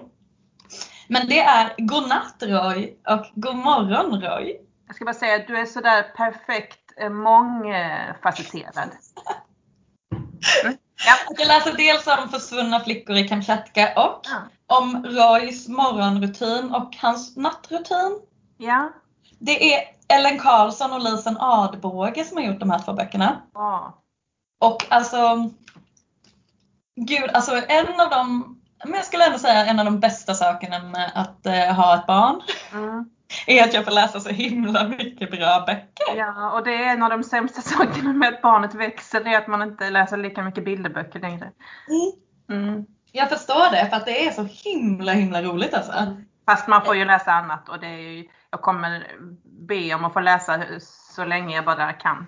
Men 1.08 1.28
det 1.28 1.40
är 1.40 1.74
Godnatt 1.78 2.36
Roy 2.42 2.98
och 3.08 3.26
Godmorgon 3.36 4.22
Roy. 4.22 4.62
Jag 4.88 4.96
ska 4.96 5.06
bara 5.06 5.14
säga 5.14 5.36
att 5.36 5.48
du 5.48 5.58
är 5.58 5.66
sådär 5.66 6.04
perfekt 6.04 6.80
mångfacetterad. 7.12 8.90
Mm. 10.66 10.78
Ja. 11.06 11.16
Jag 11.38 11.48
läser 11.48 11.74
dels 11.74 12.08
om 12.08 12.30
försvunna 12.30 12.80
flickor 12.80 13.16
i 13.16 13.28
Kamchatka 13.28 13.94
och 13.96 14.22
ja. 14.24 14.42
om 14.78 15.06
Roys 15.06 15.68
morgonrutin 15.68 16.74
och 16.74 16.96
hans 16.96 17.38
nattrutin. 17.38 18.20
Ja. 18.58 18.90
Det 19.40 19.74
är 19.74 19.84
Ellen 20.08 20.40
Karlsson 20.40 20.94
och 20.94 21.04
Lisen 21.04 21.38
Adbåge 21.40 22.24
som 22.26 22.38
har 22.38 22.44
gjort 22.44 22.60
de 22.60 22.70
här 22.70 22.80
två 22.80 22.94
böckerna. 22.94 23.42
Ja. 23.54 24.02
Och 24.60 24.86
alltså, 24.90 25.50
gud, 26.96 27.30
alltså 27.34 27.62
en 27.68 28.02
av 28.02 28.10
de, 28.10 28.56
men 28.86 28.94
jag 28.94 29.06
skulle 29.06 29.26
ändå 29.26 29.40
säga 29.40 29.66
en 29.66 29.80
av 29.80 29.86
de 29.86 30.00
bästa 30.00 30.34
sakerna 30.34 30.80
med 30.80 31.12
att 31.16 31.46
uh, 31.46 31.74
ha 31.76 31.96
ett 31.96 32.08
barn. 32.08 32.42
Mm 32.74 33.10
är 33.48 33.64
att 33.64 33.74
jag 33.74 33.86
får 33.86 33.92
läsa 33.92 34.20
så 34.20 34.30
himla 34.30 34.88
mycket 34.88 35.32
bra 35.32 35.64
böcker. 35.68 36.18
Ja, 36.18 36.52
och 36.52 36.64
det 36.64 36.74
är 36.74 36.94
en 36.94 37.04
av 37.04 37.10
de 37.10 37.24
sämsta 37.24 37.62
sakerna 37.76 38.14
med 38.14 38.30
att 38.30 38.42
barnet 38.42 38.74
växer, 38.74 39.24
det 39.24 39.34
är 39.34 39.38
att 39.38 39.48
man 39.48 39.62
inte 39.62 39.90
läser 39.90 40.18
lika 40.18 40.44
mycket 40.44 40.66
bilderböcker 40.66 41.20
längre. 41.20 41.52
Mm. 41.88 42.64
Mm. 42.64 42.86
Jag 43.12 43.30
förstår 43.30 43.72
det, 43.72 43.90
för 43.90 43.98
att 43.98 44.06
det 44.06 44.28
är 44.28 44.32
så 44.32 44.44
himla 44.44 45.12
himla 45.12 45.42
roligt 45.42 45.74
alltså. 45.74 45.94
Fast 46.46 46.68
man 46.68 46.86
får 46.86 46.96
ju 46.96 47.06
läsa 47.06 47.32
annat 47.32 47.70
och 47.70 47.80
det 47.80 47.88
är 47.88 47.98
ju, 47.98 48.28
jag 48.52 48.62
kommer 48.62 49.08
be 49.44 49.94
om 49.94 50.06
att 50.06 50.14
få 50.14 50.20
läsa 50.20 50.64
så 50.80 51.26
länge 51.26 51.56
jag 51.56 51.66
bara 51.66 51.94
kan. 51.94 52.26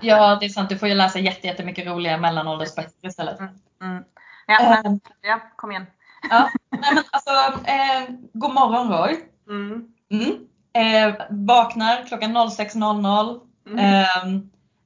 Ja, 0.00 0.36
det 0.40 0.46
är 0.46 0.48
sant. 0.50 0.68
Du 0.68 0.78
får 0.78 0.88
ju 0.88 0.94
läsa 0.94 1.18
jättemycket 1.18 1.86
roliga 1.86 2.18
mellanåldersböcker 2.18 3.08
istället. 3.08 3.40
Mm. 3.40 3.52
Mm. 3.82 4.04
Ja, 4.46 4.80
men, 4.84 5.00
ja, 5.22 5.40
kom 5.56 5.70
igen. 5.70 5.86
Ja, 6.30 6.50
nej 6.70 6.94
men 6.94 7.04
alltså, 7.10 7.30
eh, 7.70 8.14
god 8.32 8.54
morgon 8.54 8.92
Roy. 8.92 9.16
Mm. 9.48 9.93
Mm. 10.12 10.46
Eh, 10.74 11.14
vaknar 11.30 12.04
klockan 12.06 12.36
06.00. 12.36 13.40
Mm. 13.66 13.78
Eh, 13.78 14.42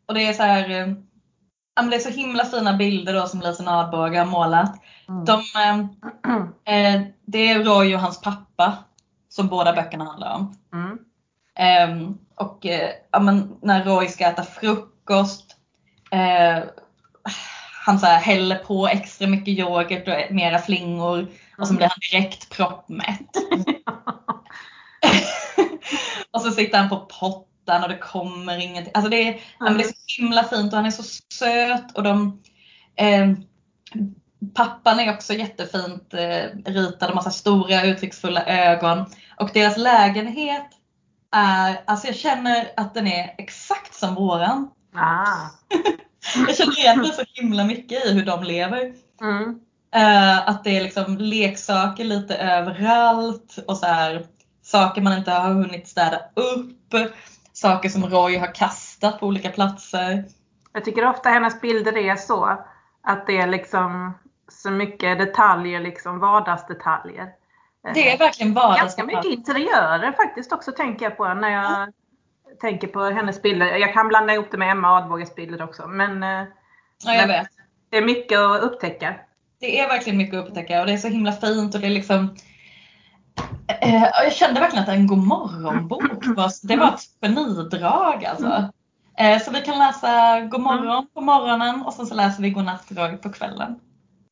och 0.07 0.15
det 0.15 0.27
är 0.27 0.33
så 0.33 0.43
här, 0.43 0.71
eh, 0.71 1.89
det 1.91 1.97
är 1.97 2.01
så 2.01 2.11
himla 2.11 2.45
fina 2.45 2.77
bilder 2.77 3.15
då 3.15 3.27
som 3.27 3.41
Lisen 3.41 3.69
Adbåge 3.69 4.19
har 4.19 4.27
målat. 4.27 4.83
Mm. 5.09 5.25
De, 5.25 5.43
eh, 5.57 5.79
eh, 6.75 7.03
det 7.27 7.49
är 7.49 7.65
Roy 7.65 7.95
och 7.95 8.01
hans 8.01 8.21
pappa 8.21 8.77
som 9.29 9.49
båda 9.49 9.73
böckerna 9.73 10.05
handlar 10.05 10.35
om. 10.35 10.57
Mm. 10.73 10.99
Ehm, 11.59 12.19
och 12.35 12.67
eh, 12.67 12.91
ja, 13.11 13.21
men 13.21 13.57
när 13.63 13.85
Roy 13.85 14.09
ska 14.09 14.27
äta 14.27 14.43
frukost 14.43 15.57
eh, 16.11 16.65
han 17.85 17.99
så 17.99 18.07
här 18.07 18.21
häller 18.21 18.57
på 18.57 18.89
extra 18.89 19.29
mycket 19.29 19.59
yoghurt 19.59 20.09
och 20.09 20.35
mera 20.35 20.59
flingor 20.59 21.27
och 21.59 21.67
så 21.67 21.73
mm. 21.73 21.77
blir 21.77 21.89
han 21.89 21.99
direkt 22.11 22.51
proppmätt. 22.51 23.31
och 26.33 26.41
så 26.41 26.51
sitter 26.51 26.79
han 26.79 26.89
på 26.89 26.97
pottan 26.97 27.83
och 27.83 27.89
det 27.89 27.99
kommer 27.99 28.59
ingenting. 28.59 28.93
Alltså 28.95 29.11
det, 29.11 29.29
är, 29.29 29.41
mm. 29.61 29.79
det 29.79 29.85
är 29.85 29.89
så 29.89 30.23
himla 30.23 30.45
fint 30.45 30.73
och 30.73 30.77
han 30.77 30.87
är 30.87 30.91
så 30.91 31.03
söt. 31.35 31.97
Och 31.97 32.03
de, 32.03 32.43
eh, 32.97 33.33
pappan 34.55 35.01
är 35.01 35.15
också 35.15 35.35
jättefint 35.35 36.15
eh, 36.15 36.73
ritad, 36.73 37.15
massa 37.15 37.31
stora 37.31 37.85
uttrycksfulla 37.85 38.47
ögon. 38.47 39.07
Och 39.39 39.51
deras 39.55 39.77
lägenhet 39.77 40.67
är, 41.33 41.83
alltså 41.85 42.07
jag 42.07 42.17
känner 42.17 42.73
att 42.77 42.95
den 42.95 43.07
är 43.07 43.35
exakt 43.39 43.95
som 43.95 44.15
våran. 44.15 44.71
Ah. 44.95 45.49
jag 46.47 46.57
känner 46.57 46.79
igen 46.79 46.99
mig 46.99 47.13
så 47.13 47.23
himla 47.35 47.65
mycket 47.65 48.07
i 48.07 48.13
hur 48.13 48.25
de 48.25 48.45
lever. 48.45 48.95
Mm. 49.21 49.61
Uh, 49.97 50.49
att 50.49 50.65
det 50.65 50.77
är 50.77 50.83
liksom 50.83 51.19
leksaker 51.19 52.05
lite 52.05 52.37
överallt 52.37 53.59
och 53.67 53.77
så 53.77 53.87
här, 53.87 54.27
saker 54.71 55.03
man 55.03 55.19
inte 55.19 55.31
har 55.31 55.53
hunnit 55.53 55.89
städa 55.89 56.21
upp, 56.35 56.95
saker 57.53 57.89
som 57.89 58.07
Roy 58.07 58.37
har 58.37 58.55
kastat 58.55 59.21
på 59.21 59.27
olika 59.27 59.51
platser. 59.51 60.25
Jag 60.73 60.85
tycker 60.85 61.07
ofta 61.07 61.29
hennes 61.29 61.61
bilder 61.61 61.97
är 61.97 62.17
så, 62.17 62.65
att 63.03 63.27
det 63.27 63.39
är 63.39 63.47
liksom 63.47 64.15
så 64.49 64.71
mycket 64.71 65.19
detaljer, 65.19 65.81
liksom 65.81 66.19
vardagsdetaljer. 66.19 67.29
Det 67.95 68.13
är 68.13 68.19
verkligen 68.19 68.55
vardagsdetaljer. 68.55 69.15
Ganska 69.15 69.29
mycket 69.29 69.39
interiörer 69.39 70.13
faktiskt 70.13 70.53
också 70.53 70.73
tänker 70.73 71.05
jag 71.05 71.17
på 71.17 71.35
när 71.35 71.51
jag 71.51 71.83
mm. 71.83 71.93
tänker 72.61 72.89
på 72.89 73.05
hennes 73.05 73.43
bilder. 73.43 73.67
Jag 73.67 73.93
kan 73.93 74.09
blanda 74.09 74.35
ihop 74.35 74.51
det 74.51 74.59
med 74.59 74.71
Emma 74.71 74.97
Adbåges 74.97 75.35
bilder 75.35 75.63
också. 75.63 75.87
Men, 75.87 76.23
eh, 76.23 76.49
ja, 77.05 77.15
jag 77.15 77.27
vet. 77.27 77.49
det 77.91 77.97
är 77.97 78.03
mycket 78.03 78.39
att 78.39 78.63
upptäcka. 78.63 79.15
Det 79.61 79.81
är 79.81 79.89
verkligen 79.89 80.19
mycket 80.19 80.39
att 80.39 80.49
upptäcka 80.49 80.81
och 80.81 80.87
det 80.87 80.93
är 80.93 80.97
så 80.97 81.09
himla 81.09 81.33
fint 81.33 81.75
och 81.75 81.81
det 81.81 81.87
är 81.87 81.91
liksom 81.91 82.37
Eh, 83.81 84.03
jag 84.25 84.33
kände 84.33 84.61
verkligen 84.61 84.83
att 84.83 84.89
en 84.89 85.07
godmorgonbok 85.07 86.27
var, 86.27 86.67
det 86.69 86.77
var 86.77 86.89
ett 86.89 87.01
genidrag 87.21 88.25
alltså. 88.25 88.71
Eh, 89.19 89.43
så 89.43 89.51
vi 89.51 89.61
kan 89.61 89.79
läsa 89.79 90.41
Godmorgon 90.41 91.07
på 91.15 91.21
morgonen 91.21 91.83
och 91.83 91.95
sen 91.95 92.07
så 92.07 92.15
läser 92.15 92.43
vi 92.43 92.51
Godnattdrag 92.51 93.23
på 93.23 93.33
kvällen. 93.33 93.81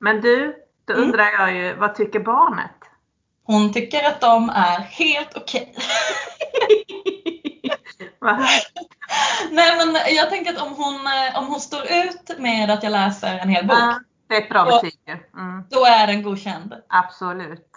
Men 0.00 0.20
du, 0.20 0.54
då 0.84 0.92
mm. 0.92 1.04
undrar 1.04 1.24
jag 1.24 1.54
ju, 1.54 1.74
vad 1.74 1.94
tycker 1.94 2.20
barnet? 2.20 2.70
Hon 3.44 3.72
tycker 3.72 4.08
att 4.08 4.20
de 4.20 4.50
är 4.50 4.78
helt 4.80 5.36
okej. 5.36 5.74
Nej 9.50 9.76
men 9.76 9.96
jag 10.16 10.30
tänker 10.30 10.52
att 10.52 10.62
om 10.62 10.74
hon, 10.74 10.94
eh, 10.94 11.38
om 11.38 11.46
hon 11.46 11.60
står 11.60 11.82
ut 11.82 12.38
med 12.38 12.70
att 12.70 12.82
jag 12.82 12.92
läser 12.92 13.38
en 13.38 13.48
hel 13.48 13.66
bok. 13.66 13.78
Ja, 13.78 14.00
det 14.28 14.36
är 14.36 14.42
ett 14.42 14.48
bra 14.48 14.64
betyg. 14.64 14.98
Mm. 15.36 15.64
Då 15.70 15.84
är 15.84 16.06
den 16.06 16.22
godkänd. 16.22 16.74
Absolut. 16.88 17.75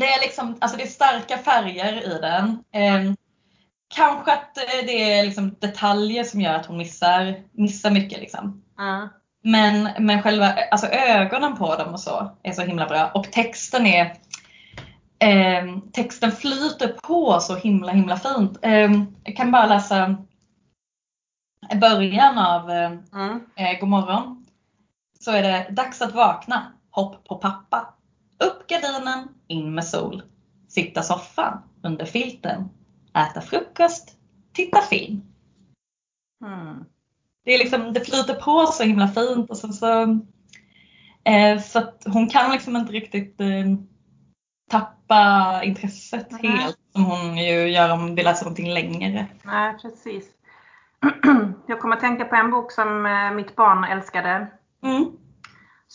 Det 0.00 0.06
är 0.06 0.20
liksom, 0.20 0.56
alltså 0.60 0.76
det 0.76 0.82
är 0.82 0.88
starka 0.88 1.38
färger 1.38 2.16
i 2.16 2.18
den. 2.20 2.64
Eh, 2.72 3.12
kanske 3.88 4.32
att 4.32 4.58
eh, 4.58 4.86
det 4.86 5.12
är 5.12 5.24
liksom 5.24 5.56
detaljer 5.60 6.24
som 6.24 6.40
gör 6.40 6.54
att 6.54 6.66
hon 6.66 6.76
missar, 6.76 7.34
missar 7.52 7.90
mycket. 7.90 8.20
Liksom. 8.20 8.62
Mm. 8.78 9.08
Men, 9.42 9.88
men 9.98 10.22
själva 10.22 10.54
alltså 10.70 10.86
ögonen 10.86 11.56
på 11.56 11.76
dem 11.76 11.92
och 11.92 12.00
så 12.00 12.36
är 12.42 12.52
så 12.52 12.62
himla 12.62 12.86
bra. 12.86 13.10
Och 13.14 13.32
texten 13.32 13.86
är 13.86 14.04
eh, 15.18 15.78
Texten 15.92 16.32
flyter 16.32 16.88
på 16.88 17.40
så 17.40 17.56
himla 17.56 17.92
himla 17.92 18.16
fint. 18.16 18.58
Eh, 18.62 18.90
jag 19.24 19.36
kan 19.36 19.50
bara 19.50 19.66
läsa 19.66 20.16
början 21.80 22.38
av 22.38 22.70
eh, 22.70 22.92
mm. 23.12 23.40
eh, 23.56 23.80
Godmorgon. 23.80 24.46
Så 25.20 25.30
är 25.30 25.42
det 25.42 25.66
dags 25.70 26.02
att 26.02 26.14
vakna. 26.14 26.72
Hopp 26.90 27.28
på 27.28 27.34
pappa. 27.34 27.94
Upp 28.44 28.66
gardinen, 28.66 29.28
in 29.46 29.74
med 29.74 29.84
sol. 29.84 30.22
Sitta 30.68 31.02
soffan, 31.02 31.58
under 31.82 32.04
filten. 32.04 32.68
Äta 33.14 33.40
frukost, 33.40 34.16
titta 34.52 34.80
film. 34.80 35.22
Mm. 36.44 36.84
Det, 37.44 37.54
är 37.54 37.58
liksom, 37.58 37.92
det 37.92 38.00
flyter 38.00 38.34
på 38.34 38.66
så 38.66 38.82
himla 38.82 39.08
fint 39.08 39.50
och 39.50 39.56
så, 39.56 39.68
så, 39.68 40.02
eh, 41.24 41.60
så 41.60 41.78
att 41.78 42.02
hon 42.06 42.28
kan 42.28 42.52
liksom 42.52 42.76
inte 42.76 42.92
riktigt 42.92 43.40
eh, 43.40 43.66
tappa 44.70 45.60
intresset 45.64 46.32
mm. 46.32 46.52
helt 46.52 46.78
som 46.92 47.04
hon 47.04 47.38
ju 47.38 47.68
gör 47.68 47.92
om 47.92 48.14
vi 48.14 48.22
läser 48.22 48.44
någonting 48.44 48.70
längre. 48.70 49.26
Nej, 49.42 49.76
precis. 49.82 50.24
Jag 51.66 51.80
kommer 51.80 51.96
att 51.96 52.00
tänka 52.00 52.24
på 52.24 52.36
en 52.36 52.50
bok 52.50 52.72
som 52.72 53.06
eh, 53.06 53.30
mitt 53.30 53.56
barn 53.56 53.84
älskade. 53.84 54.46
Mm 54.82 55.16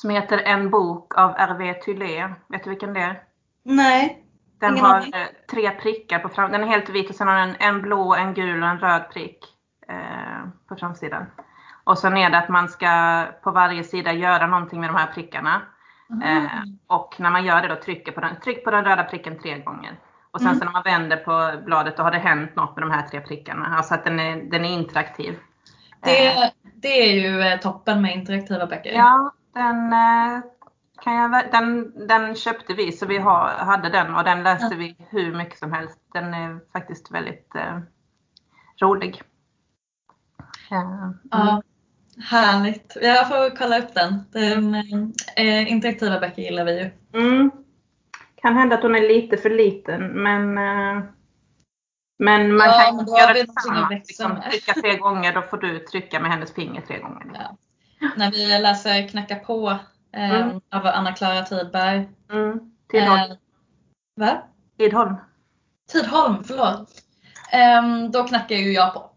som 0.02 0.10
heter 0.10 0.41
En 0.45 0.70
bok 0.70 1.18
av 1.18 1.36
R.V. 1.38 1.74
Thylé. 1.74 2.34
Vet 2.47 2.64
du 2.64 2.70
vilken 2.70 2.93
det 2.93 2.99
är? 2.99 3.24
Nej. 3.64 4.26
Den 4.60 4.78
har 4.78 4.95
aning. 4.95 5.14
Eh, 5.14 5.28
tre 5.52 5.72
prickar 5.72 6.20
på 6.20 6.30
fram. 6.30 6.52
Den 6.52 6.64
är 6.64 6.68
helt 6.68 6.89
vit 6.89 7.10
och 7.10 7.16
sen 7.16 7.28
har 7.28 7.36
den 7.36 7.56
en 7.60 7.82
blå, 7.82 8.16
en 8.16 8.34
gul 8.34 8.64
och 8.64 8.70
en 8.70 8.80
röd 8.80 9.10
prick 9.14 9.45
eh, 9.89 10.47
på 10.70 10.76
framsidan. 10.76 11.26
Och 11.84 11.97
sen 11.97 12.18
är 12.18 12.30
det 12.30 12.38
att 12.38 12.49
man 12.49 12.70
ska 12.70 13.24
på 13.43 13.52
varje 13.52 13.84
sida 13.84 14.14
göra 14.14 14.47
någonting 14.47 14.80
med 14.80 14.89
de 14.89 14.95
här 14.95 15.08
prickarna. 15.14 15.62
Mm. 16.10 16.45
Eh, 16.45 16.52
och 16.88 17.16
när 17.20 17.30
man 17.32 17.45
gör 17.45 17.62
det 17.62 17.68
då 17.68 17.76
trycker 17.76 18.12
på 18.12 18.22
den, 18.22 18.39
tryck 18.39 18.64
på 18.64 18.72
den 18.72 18.86
röda 18.86 19.04
pricken 19.04 19.39
tre 19.39 19.60
gånger. 19.60 19.99
Och 20.32 20.39
sen 20.39 20.47
Mm. 20.47 20.60
så 20.60 20.66
när 20.66 20.72
man 20.72 20.84
vänder 20.84 21.18
på 21.18 21.52
bladet 21.66 21.97
då 21.97 22.04
har 22.04 22.12
det 22.12 22.18
hänt 22.18 22.56
något 22.56 22.76
med 22.76 22.84
de 22.84 22.91
här 22.91 23.08
tre 23.08 23.22
prickarna. 23.22 23.76
Alltså 23.78 23.93
att 23.93 24.04
den 24.04 24.20
är, 24.20 24.36
den 24.36 24.66
är 24.66 24.70
interaktiv. 24.70 25.34
Eh, 25.34 25.38
Det, 26.02 26.52
det 26.76 26.88
är 26.88 27.14
ju 27.14 27.41
eh, 27.41 27.60
toppen 27.60 28.02
med 28.02 28.16
interaktiva 28.16 28.66
böcker. 28.66 28.91
Ja, 28.93 29.32
den, 29.54 29.93
eh, 29.93 30.41
kan 31.02 31.14
jag, 31.16 31.52
den, 31.52 31.93
den 32.08 32.36
köpte 32.36 32.74
vi 32.74 32.91
så 32.91 33.06
vi 33.06 33.18
har, 33.18 33.49
hade 33.49 33.89
den 33.89 34.16
och 34.16 34.24
den 34.24 34.43
läste 34.43 34.76
vi 34.76 34.95
hur 35.10 35.36
mycket 35.36 35.60
som 35.60 35.72
helst. 35.74 35.99
Den 36.14 36.34
är 36.34 36.60
faktiskt 36.74 37.12
väldigt 37.12 37.56
eh, 37.56 37.80
rolig. 38.82 39.22
Eh, 40.72 41.04
mm. 41.04 41.14
Ja, 41.32 41.62
härligt. 42.30 42.97
Jag 43.02 43.28
får 43.28 43.56
kolla 43.58 43.80
upp 43.80 43.93
den. 43.93 44.24
den 44.32 44.76
eh, 45.36 45.72
interaktiva 45.72 46.20
böcker 46.20 46.41
gillar 46.41 46.66
vi 46.66 46.80
ju. 46.80 46.91
Mm. 47.22 47.52
Kan 48.36 48.58
hända 48.58 48.76
att 48.76 48.84
hon 48.84 48.95
är 48.95 49.02
lite 49.08 49.38
för 49.38 49.49
liten 49.49 50.24
men 50.24 50.58
eh, 50.58 51.04
men 52.20 52.56
man 52.56 52.68
Ja, 52.68 52.74
kan 52.86 52.95
men 52.95 53.06
göra 53.08 53.34
vi 53.34 53.41
det 53.41 53.47
någonting 53.47 53.84
att 53.84 53.89
tillsammans. 53.89 53.91
växa 53.91 54.28
Liksom, 54.28 54.52
trycka 54.52 54.74
tre 54.82 54.97
gånger, 54.97 55.34
då 55.34 55.41
får 55.41 55.58
du 55.58 55.80
trycka 55.80 56.20
med 56.20 56.32
hennes 56.32 56.54
finger 56.54 56.82
tre 56.82 56.99
gånger. 56.99 57.26
Ja. 57.34 57.58
När 58.16 58.32
vi 58.32 58.60
läser 58.60 59.08
Knacka 59.08 59.36
på 59.36 59.70
eh, 60.14 60.32
Mm. 60.41 60.62
av 60.72 60.86
Anna-Klara 60.86 61.41
Tidberg. 61.45 62.10
Mm. 62.32 62.60
Tidholm. 62.91 63.32
Eh, 63.32 63.38
va? 64.16 64.41
Tidholm. 64.78 65.16
Tidholm, 65.91 66.43
förlåt. 66.43 66.89
Ehm, 67.52 68.12
då 68.12 68.24
knackar 68.24 68.56
ju 68.56 68.74
jag 68.74 68.93
på. 68.93 69.10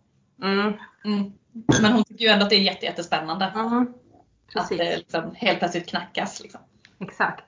Mm. 0.42 0.72
Mm. 1.04 1.32
Men 1.82 1.92
hon 1.92 2.04
tycker 2.04 2.24
ju 2.24 2.30
ändå 2.30 2.44
att 2.44 2.50
det 2.50 2.56
är 2.56 2.60
jätte, 2.60 2.86
jättespännande. 2.86 3.52
Mm. 3.54 3.94
Att 4.54 4.68
det 4.68 4.96
liksom 4.96 5.34
helt 5.34 5.58
plötsligt 5.58 5.88
knackas. 5.88 6.40
Liksom. 6.42 6.60
Exakt. 7.00 7.44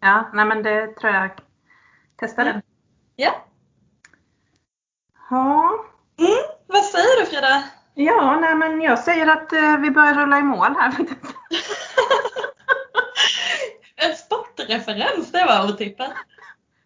Ja, 0.00 0.30
nej 0.34 0.44
men 0.44 0.62
det 0.62 0.86
tror 0.96 1.12
jag. 1.12 1.30
Testa 2.16 2.44
den. 2.44 2.62
Ja. 3.16 3.44
Ja, 5.30 5.70
Vad 6.66 6.84
säger 6.84 7.20
du 7.20 7.26
Frida? 7.26 7.64
Ja, 7.94 8.38
nej, 8.40 8.54
men 8.54 8.80
jag 8.80 8.98
säger 8.98 9.26
att 9.26 9.52
eh, 9.52 9.78
vi 9.78 9.90
börjar 9.90 10.14
rulla 10.14 10.38
i 10.38 10.42
mål 10.42 10.74
här 10.78 10.94
en 13.96 14.16
sportreferens, 14.16 15.32
det 15.32 15.44
var 15.44 15.68
otippat. 15.68 16.12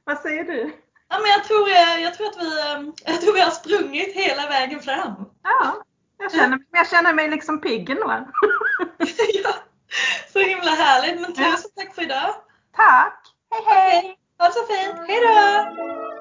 Vad 0.04 0.18
säger 0.18 0.44
du? 0.44 0.72
Ja, 1.08 1.18
men 1.18 1.30
jag, 1.30 1.44
tror, 1.44 1.68
eh, 1.68 2.02
jag, 2.02 2.14
tror 2.14 2.26
att 2.26 2.42
vi, 2.42 2.60
eh, 2.60 3.12
jag 3.12 3.20
tror 3.20 3.34
vi 3.34 3.40
har 3.40 3.50
sprungit 3.50 4.14
hela 4.14 4.48
vägen 4.48 4.80
fram. 4.80 5.14
Ja, 5.42 5.82
jag 6.18 6.32
känner, 6.32 6.58
jag 6.72 6.88
känner 6.88 7.14
mig 7.14 7.28
liksom 7.28 7.60
pigg 7.60 7.90
ändå. 7.90 8.08
ja, 9.44 9.54
så 10.32 10.38
himla 10.38 10.70
härligt. 10.70 11.20
Men 11.20 11.32
tusen 11.32 11.70
ja. 11.74 11.82
tack 11.82 11.94
för 11.94 12.02
idag. 12.02 12.34
Tack. 12.76 13.22
Hej 13.50 13.62
hej. 13.66 13.98
Okay. 13.98 14.14
Ha 14.38 14.46
det 14.46 14.52
så 14.52 14.66
fint. 14.66 15.08
Hej 15.08 15.20
då. 15.20 16.17